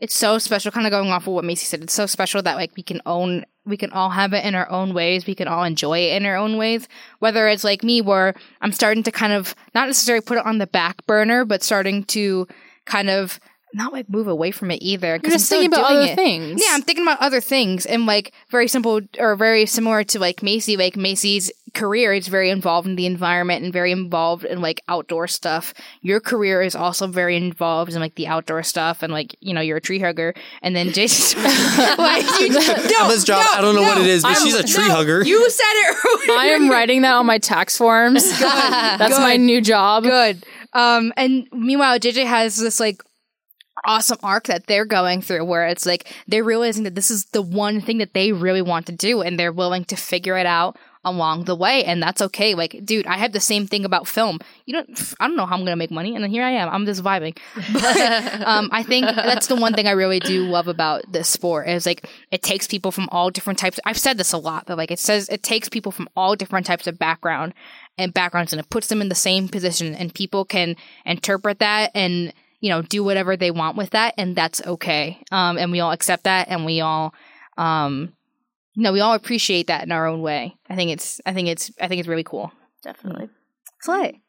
it's 0.00 0.14
so 0.14 0.38
special. 0.38 0.70
Kind 0.70 0.86
of 0.86 0.90
going 0.90 1.10
off 1.10 1.26
of 1.26 1.32
what 1.32 1.44
Macy 1.44 1.64
said. 1.64 1.82
It's 1.82 1.94
so 1.94 2.06
special 2.06 2.42
that 2.42 2.56
like 2.56 2.72
we 2.76 2.82
can 2.82 3.00
own. 3.06 3.44
We 3.64 3.76
can 3.76 3.90
all 3.90 4.10
have 4.10 4.32
it 4.32 4.44
in 4.44 4.54
our 4.54 4.68
own 4.70 4.94
ways. 4.94 5.26
We 5.26 5.34
can 5.34 5.48
all 5.48 5.64
enjoy 5.64 5.98
it 6.00 6.16
in 6.16 6.26
our 6.26 6.36
own 6.36 6.56
ways. 6.56 6.88
Whether 7.18 7.48
it's 7.48 7.64
like 7.64 7.82
me, 7.82 8.00
where 8.00 8.34
I'm 8.60 8.72
starting 8.72 9.02
to 9.04 9.12
kind 9.12 9.32
of 9.32 9.54
not 9.74 9.86
necessarily 9.86 10.24
put 10.24 10.38
it 10.38 10.46
on 10.46 10.58
the 10.58 10.66
back 10.66 11.04
burner, 11.06 11.44
but 11.44 11.62
starting 11.62 12.04
to 12.04 12.46
kind 12.86 13.10
of 13.10 13.40
not 13.74 13.92
like 13.92 14.08
move 14.08 14.28
away 14.28 14.50
from 14.50 14.70
it 14.70 14.82
either. 14.82 15.08
You're 15.08 15.18
Because 15.18 15.32
I'm 15.34 15.38
just 15.38 15.46
still 15.46 15.60
thinking 15.60 15.78
about 15.78 15.88
doing 15.90 16.02
other 16.02 16.12
it. 16.12 16.16
things. 16.16 16.62
Yeah, 16.64 16.72
I'm 16.74 16.82
thinking 16.82 17.04
about 17.04 17.20
other 17.20 17.40
things 17.40 17.86
and 17.86 18.06
like 18.06 18.32
very 18.50 18.68
simple 18.68 19.00
or 19.18 19.36
very 19.36 19.66
similar 19.66 20.04
to 20.04 20.18
like 20.18 20.42
Macy. 20.42 20.76
Like 20.76 20.96
Macy's 20.96 21.50
career 21.74 22.14
is 22.14 22.28
very 22.28 22.48
involved 22.50 22.88
in 22.88 22.96
the 22.96 23.04
environment 23.04 23.62
and 23.62 23.72
very 23.72 23.92
involved 23.92 24.44
in 24.44 24.62
like 24.62 24.80
outdoor 24.88 25.28
stuff. 25.28 25.74
Your 26.00 26.18
career 26.18 26.62
is 26.62 26.74
also 26.74 27.06
very 27.06 27.36
involved 27.36 27.92
in 27.92 28.00
like 28.00 28.14
the 28.14 28.26
outdoor 28.26 28.62
stuff 28.62 29.02
and 29.02 29.12
like 29.12 29.36
you 29.40 29.52
know 29.52 29.60
you're 29.60 29.76
a 29.76 29.80
tree 29.80 29.98
hugger. 30.00 30.34
And 30.62 30.74
then 30.74 30.92
Jason, 30.92 31.42
like, 31.98 32.24
you, 32.40 32.48
no, 32.48 32.60
Emma's 33.04 33.24
job. 33.24 33.44
no, 33.44 33.58
I 33.58 33.60
don't 33.60 33.74
know 33.74 33.82
what 33.82 33.98
it 33.98 34.06
is, 34.06 34.22
but 34.22 34.36
I'm- 34.36 34.42
she's 34.44 34.54
a 34.54 34.64
tree 34.64 34.88
no, 34.88 34.94
hugger. 34.94 35.22
You 35.22 35.48
said 35.50 35.64
it. 35.66 36.30
I 36.38 36.46
am 36.48 36.70
writing 36.70 37.02
that 37.02 37.12
on 37.14 37.26
my 37.26 37.38
tax 37.38 37.76
forms. 37.76 38.24
That's 38.40 39.14
Good. 39.16 39.20
my 39.22 39.36
new 39.36 39.60
job. 39.60 40.04
Good. 40.04 40.44
Um, 40.72 41.12
and 41.16 41.46
meanwhile, 41.52 41.98
JJ 41.98 42.24
has 42.26 42.56
this 42.56 42.78
like 42.80 43.02
awesome 43.84 44.18
arc 44.22 44.44
that 44.44 44.66
they're 44.66 44.84
going 44.84 45.20
through 45.20 45.44
where 45.44 45.66
it's 45.66 45.86
like 45.86 46.12
they're 46.26 46.44
realizing 46.44 46.84
that 46.84 46.94
this 46.94 47.10
is 47.10 47.26
the 47.26 47.42
one 47.42 47.80
thing 47.80 47.98
that 47.98 48.14
they 48.14 48.32
really 48.32 48.62
want 48.62 48.86
to 48.86 48.92
do 48.92 49.20
and 49.20 49.38
they're 49.38 49.52
willing 49.52 49.84
to 49.84 49.96
figure 49.96 50.36
it 50.36 50.46
out 50.46 50.76
along 51.04 51.44
the 51.44 51.54
way 51.54 51.84
and 51.84 52.02
that's 52.02 52.20
okay. 52.20 52.54
Like 52.54 52.84
dude 52.84 53.06
i 53.06 53.16
have 53.16 53.32
the 53.32 53.40
same 53.40 53.66
thing 53.66 53.84
about 53.84 54.06
film. 54.06 54.38
You 54.66 54.74
don't 54.74 55.14
i 55.20 55.26
don't 55.26 55.36
know 55.36 55.46
how 55.46 55.56
i'm 55.56 55.64
gonna 55.64 55.76
make 55.76 55.90
money 55.90 56.14
and 56.14 56.22
then 56.22 56.30
here 56.30 56.44
i 56.44 56.50
am. 56.50 56.68
I'm 56.68 56.86
just 56.86 57.02
vibing. 57.02 57.36
But 57.72 58.46
um 58.46 58.68
i 58.72 58.82
think 58.82 59.06
that's 59.06 59.46
the 59.46 59.56
one 59.56 59.74
thing 59.74 59.86
i 59.86 59.92
really 59.92 60.20
do 60.20 60.44
love 60.44 60.68
about 60.68 61.10
this 61.10 61.28
sport 61.28 61.68
is 61.68 61.86
like 61.86 62.08
it 62.30 62.42
takes 62.42 62.66
people 62.66 62.90
from 62.90 63.08
all 63.12 63.30
different 63.30 63.58
types 63.58 63.78
i've 63.84 63.98
said 63.98 64.18
this 64.18 64.32
a 64.32 64.38
lot 64.38 64.64
but 64.66 64.76
like 64.76 64.90
it 64.90 64.98
says 64.98 65.28
it 65.28 65.42
takes 65.42 65.68
people 65.68 65.92
from 65.92 66.08
all 66.16 66.34
different 66.34 66.66
types 66.66 66.86
of 66.86 66.98
background 66.98 67.54
and 67.96 68.14
backgrounds 68.14 68.52
and 68.52 68.60
it 68.60 68.70
puts 68.70 68.88
them 68.88 69.00
in 69.00 69.08
the 69.08 69.14
same 69.14 69.48
position 69.48 69.94
and 69.94 70.14
people 70.14 70.44
can 70.44 70.76
interpret 71.04 71.58
that 71.58 71.90
and 71.94 72.32
you 72.60 72.68
know 72.70 72.82
do 72.82 73.02
whatever 73.04 73.36
they 73.36 73.50
want 73.50 73.76
with 73.76 73.90
that 73.90 74.14
and 74.18 74.34
that's 74.36 74.60
okay 74.66 75.22
um 75.30 75.58
and 75.58 75.70
we 75.72 75.80
all 75.80 75.92
accept 75.92 76.24
that 76.24 76.48
and 76.48 76.64
we 76.64 76.80
all 76.80 77.14
um 77.56 78.12
you 78.74 78.82
know 78.82 78.92
we 78.92 79.00
all 79.00 79.14
appreciate 79.14 79.66
that 79.68 79.84
in 79.84 79.92
our 79.92 80.06
own 80.06 80.22
way 80.22 80.54
i 80.68 80.74
think 80.76 80.90
it's 80.90 81.20
i 81.26 81.32
think 81.32 81.48
it's 81.48 81.70
i 81.80 81.88
think 81.88 81.98
it's 82.00 82.08
really 82.08 82.24
cool 82.24 82.52
definitely 82.82 83.28
slay 83.80 84.20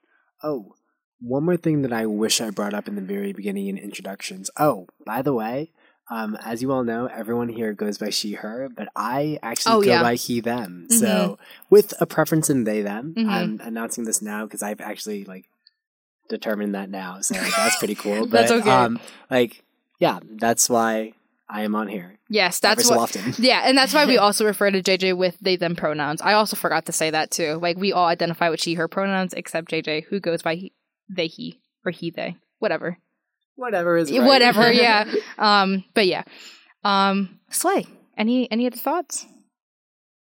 Oh, 0.42 0.74
one 1.20 1.44
more 1.44 1.58
thing 1.58 1.82
that 1.82 1.92
I 1.92 2.06
wish 2.06 2.40
I 2.40 2.50
brought 2.50 2.74
up 2.74 2.88
in 2.88 2.96
the 2.96 3.02
very 3.02 3.34
beginning 3.34 3.68
in 3.68 3.78
introductions. 3.78 4.50
Oh, 4.58 4.88
by 5.06 5.22
the 5.22 5.34
way, 5.34 5.74
um, 6.10 6.38
as 6.44 6.62
you 6.62 6.72
all 6.72 6.86
know, 6.86 7.08
everyone 7.08 7.50
here 7.50 7.74
goes 7.74 7.98
by 7.98 8.10
she, 8.10 8.34
her, 8.34 8.70
but 8.74 8.88
I 8.96 9.38
actually 9.44 9.76
Oh, 9.76 9.82
go 9.82 9.92
yeah. 9.92 10.02
by 10.02 10.16
he, 10.16 10.40
them. 10.40 10.88
So 10.90 11.38
with 11.70 11.94
a 12.00 12.06
preference 12.06 12.50
in 12.50 12.64
they, 12.64 12.82
them, 12.82 13.16
Mhm. 13.18 13.30
I'm 13.30 13.60
announcing 13.62 14.06
this 14.06 14.22
now 14.22 14.46
because 14.46 14.64
I've 14.64 14.80
actually 14.80 15.26
like 15.26 15.50
determined 16.30 16.76
that 16.76 16.90
now. 16.90 17.20
So 17.22 17.34
that's 17.34 17.78
pretty 17.78 17.96
cool. 18.04 18.22
But 18.22 18.32
That's 18.32 18.52
okay. 18.52 18.70
um, 18.70 19.00
like, 19.30 19.64
yeah, 20.00 20.20
that's 20.24 20.70
why 20.70 21.14
I 21.50 21.64
am 21.64 21.76
on 21.76 21.88
here. 21.88 22.18
Yes, 22.30 22.60
that's 22.60 22.88
so 22.88 22.96
what. 22.96 23.16
often. 23.16 23.34
Yeah, 23.44 23.62
and 23.66 23.78
that's 23.78 23.94
why 23.94 24.06
we 24.06 24.18
also 24.26 24.46
refer 24.46 24.72
to 24.72 24.82
JJ 24.82 25.18
with 25.18 25.38
they 25.42 25.56
them 25.56 25.76
pronouns. 25.76 26.22
I 26.22 26.34
also 26.34 26.56
forgot 26.56 26.86
to 26.86 26.92
say 26.92 27.10
that 27.10 27.32
too. 27.32 27.56
Like 27.62 27.78
we 27.78 27.92
all 27.92 28.06
identify 28.06 28.50
with 28.50 28.62
she 28.62 28.76
her 28.76 28.88
pronouns 28.88 29.34
except 29.34 29.70
JJ 29.72 30.06
who 30.06 30.20
goes 30.20 30.42
by 30.42 30.56
he, 30.56 30.74
they 31.10 31.28
he 31.28 31.60
or 31.84 31.92
he 31.92 32.12
they 32.12 32.38
whatever. 32.60 32.98
Whatever 33.56 33.98
is 33.98 34.12
right. 34.12 34.22
Whatever, 34.24 34.72
yeah. 34.72 35.12
Um 35.38 35.84
but 35.94 36.06
yeah. 36.06 36.24
Um 36.84 37.40
Slay. 37.50 37.86
Any 38.16 38.50
any 38.52 38.68
other 38.68 38.78
thoughts? 38.78 39.26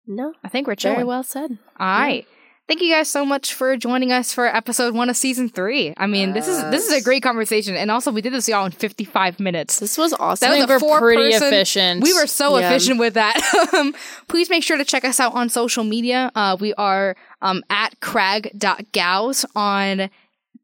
No, 0.06 0.32
I 0.42 0.48
think 0.48 0.66
we're 0.66 0.74
chilling. 0.74 0.96
very 0.96 1.06
well 1.06 1.22
said. 1.22 1.58
All 1.78 1.86
right. 1.86 2.26
Thank 2.70 2.82
you 2.82 2.92
guys 2.94 3.10
so 3.10 3.24
much 3.24 3.52
for 3.52 3.76
joining 3.76 4.12
us 4.12 4.32
for 4.32 4.46
episode 4.46 4.94
one 4.94 5.10
of 5.10 5.16
season 5.16 5.48
three. 5.48 5.92
I 5.96 6.06
mean, 6.06 6.34
this 6.34 6.46
is 6.46 6.62
this 6.70 6.86
is 6.86 6.92
a 6.92 7.02
great 7.02 7.20
conversation, 7.20 7.74
and 7.74 7.90
also 7.90 8.12
we 8.12 8.20
did 8.20 8.32
this 8.32 8.48
y'all 8.48 8.64
in 8.64 8.70
fifty 8.70 9.02
five 9.02 9.40
minutes. 9.40 9.80
This 9.80 9.98
was 9.98 10.12
awesome. 10.12 10.46
That 10.46 10.50
was 10.50 10.58
think 10.68 10.70
we're 10.70 10.78
four 10.78 11.00
pretty 11.00 11.32
person- 11.32 11.48
efficient. 11.48 12.04
We 12.04 12.12
were 12.12 12.28
so 12.28 12.56
Yeah. 12.60 12.70
efficient 12.70 13.00
with 13.00 13.14
that. 13.14 13.42
um, 13.74 13.92
please 14.28 14.48
make 14.50 14.62
sure 14.62 14.76
to 14.76 14.84
check 14.84 15.04
us 15.04 15.18
out 15.18 15.34
on 15.34 15.48
social 15.48 15.82
media. 15.82 16.30
Uh, 16.36 16.56
we 16.60 16.72
are 16.74 17.16
um, 17.42 17.64
at 17.70 17.98
crag.gals 17.98 19.44
on 19.56 20.08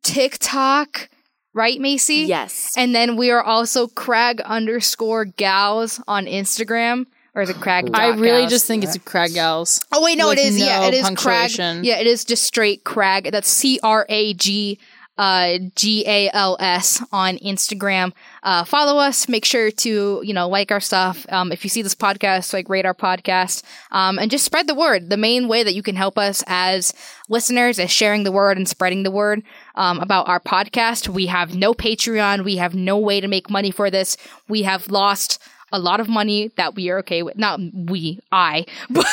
TikTok, 0.04 1.08
right, 1.54 1.80
Macy? 1.80 2.18
yes. 2.18 2.72
And 2.76 2.94
then 2.94 3.16
we 3.16 3.32
are 3.32 3.42
also 3.42 3.88
crag 3.88 4.40
underscore 4.42 5.24
gals 5.24 6.00
on 6.06 6.26
Instagram. 6.26 7.06
Or 7.36 7.42
is 7.42 7.50
it 7.50 7.56
crag? 7.60 7.90
I 7.92 8.08
really 8.08 8.40
gals? 8.40 8.50
just 8.50 8.66
think 8.66 8.82
it's 8.82 8.96
a 8.96 8.98
Crag 8.98 9.34
Gals. 9.34 9.84
Oh 9.92 10.02
wait, 10.02 10.16
no, 10.16 10.30
it 10.30 10.36
with 10.36 10.46
is. 10.46 10.58
yeah, 10.58 10.86
it 10.86 10.94
is 10.94 11.08
crag. 11.10 11.50
Yeah, 11.84 11.98
it 11.98 12.06
is 12.06 12.24
just 12.24 12.44
straight 12.44 12.82
crag. 12.82 13.30
That's 13.30 13.48
C 13.48 13.78
R 13.82 14.06
A 14.08 14.32
G 14.32 14.78
uh 15.18 15.58
G 15.74 16.04
A 16.06 16.30
L 16.32 16.56
S 16.60 17.02
on 17.12 17.36
Instagram. 17.38 18.12
Uh 18.42 18.64
follow 18.64 18.98
us. 18.98 19.28
Make 19.28 19.44
sure 19.44 19.70
to, 19.70 20.22
you 20.24 20.32
know, 20.32 20.48
like 20.48 20.72
our 20.72 20.80
stuff. 20.80 21.26
Um 21.28 21.52
if 21.52 21.62
you 21.62 21.68
see 21.68 21.82
this 21.82 21.94
podcast, 21.94 22.54
like 22.54 22.70
rate 22.70 22.86
our 22.86 22.94
podcast. 22.94 23.62
Um 23.90 24.18
and 24.18 24.30
just 24.30 24.44
spread 24.44 24.66
the 24.66 24.74
word. 24.74 25.10
The 25.10 25.16
main 25.18 25.46
way 25.46 25.62
that 25.62 25.74
you 25.74 25.82
can 25.82 25.96
help 25.96 26.16
us 26.18 26.42
as 26.46 26.94
listeners 27.28 27.78
is 27.78 27.90
sharing 27.90 28.24
the 28.24 28.32
word 28.32 28.56
and 28.56 28.66
spreading 28.68 29.02
the 29.02 29.10
word 29.10 29.42
um, 29.74 30.00
about 30.00 30.28
our 30.28 30.40
podcast. 30.40 31.08
We 31.08 31.26
have 31.26 31.54
no 31.54 31.74
Patreon. 31.74 32.44
We 32.44 32.56
have 32.56 32.74
no 32.74 32.98
way 32.98 33.20
to 33.20 33.28
make 33.28 33.50
money 33.50 33.70
for 33.70 33.90
this. 33.90 34.16
We 34.48 34.62
have 34.62 34.88
lost 34.90 35.38
a 35.76 35.78
lot 35.78 36.00
of 36.00 36.08
money 36.08 36.50
that 36.56 36.74
we 36.74 36.88
are 36.90 36.98
okay 37.00 37.22
with. 37.22 37.36
Not 37.36 37.60
we, 37.74 38.20
I, 38.32 38.64
but, 38.90 39.06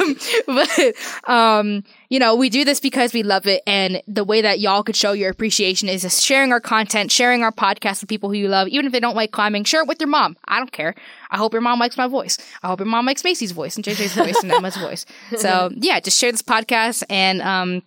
um, 0.00 0.16
but 0.46 1.32
um, 1.32 1.84
you 2.08 2.18
know, 2.18 2.34
we 2.34 2.50
do 2.50 2.64
this 2.64 2.80
because 2.80 3.12
we 3.12 3.22
love 3.22 3.46
it, 3.46 3.62
and 3.66 4.02
the 4.06 4.24
way 4.24 4.42
that 4.42 4.60
y'all 4.60 4.82
could 4.82 4.96
show 4.96 5.12
your 5.12 5.30
appreciation 5.30 5.88
is 5.88 6.02
just 6.02 6.22
sharing 6.22 6.52
our 6.52 6.60
content, 6.60 7.12
sharing 7.12 7.42
our 7.42 7.52
podcast 7.52 8.02
with 8.02 8.08
people 8.08 8.28
who 8.28 8.36
you 8.36 8.48
love, 8.48 8.68
even 8.68 8.86
if 8.86 8.92
they 8.92 9.00
don't 9.00 9.16
like 9.16 9.30
climbing. 9.30 9.64
Share 9.64 9.82
it 9.82 9.88
with 9.88 10.00
your 10.00 10.08
mom. 10.08 10.36
I 10.46 10.58
don't 10.58 10.72
care. 10.72 10.94
I 11.30 11.38
hope 11.38 11.52
your 11.52 11.62
mom 11.62 11.78
likes 11.78 11.96
my 11.96 12.08
voice. 12.08 12.36
I 12.62 12.68
hope 12.68 12.80
your 12.80 12.86
mom 12.86 13.06
likes 13.06 13.24
Macy's 13.24 13.52
voice 13.52 13.76
and 13.76 13.84
JJ's 13.84 14.14
voice 14.14 14.42
and 14.42 14.52
Emma's 14.52 14.76
voice. 14.76 15.06
So 15.36 15.70
yeah, 15.76 16.00
just 16.00 16.18
share 16.18 16.32
this 16.32 16.42
podcast, 16.42 17.04
and 17.08 17.40
um, 17.40 17.82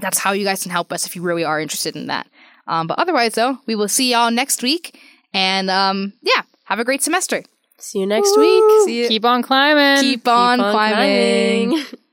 that's 0.00 0.18
how 0.18 0.32
you 0.32 0.44
guys 0.44 0.62
can 0.62 0.72
help 0.72 0.92
us 0.92 1.06
if 1.06 1.16
you 1.16 1.22
really 1.22 1.44
are 1.44 1.60
interested 1.60 1.96
in 1.96 2.08
that. 2.08 2.26
Um, 2.66 2.86
but 2.86 2.98
otherwise, 2.98 3.34
though, 3.34 3.58
we 3.66 3.74
will 3.74 3.88
see 3.88 4.12
y'all 4.12 4.30
next 4.30 4.62
week, 4.62 5.00
and 5.32 5.70
um, 5.70 6.12
yeah, 6.22 6.42
have 6.64 6.78
a 6.78 6.84
great 6.84 7.02
semester. 7.02 7.42
See 7.78 7.98
you 8.00 8.06
next 8.06 8.36
week. 8.38 8.64
See 8.86 9.02
you. 9.02 9.08
Keep 9.08 9.24
on 9.24 9.42
climbing. 9.42 10.00
Keep 10.02 10.26
on, 10.28 10.58
Keep 10.58 10.64
on 10.64 10.72
climbing. 10.72 11.70
climbing. 11.70 11.86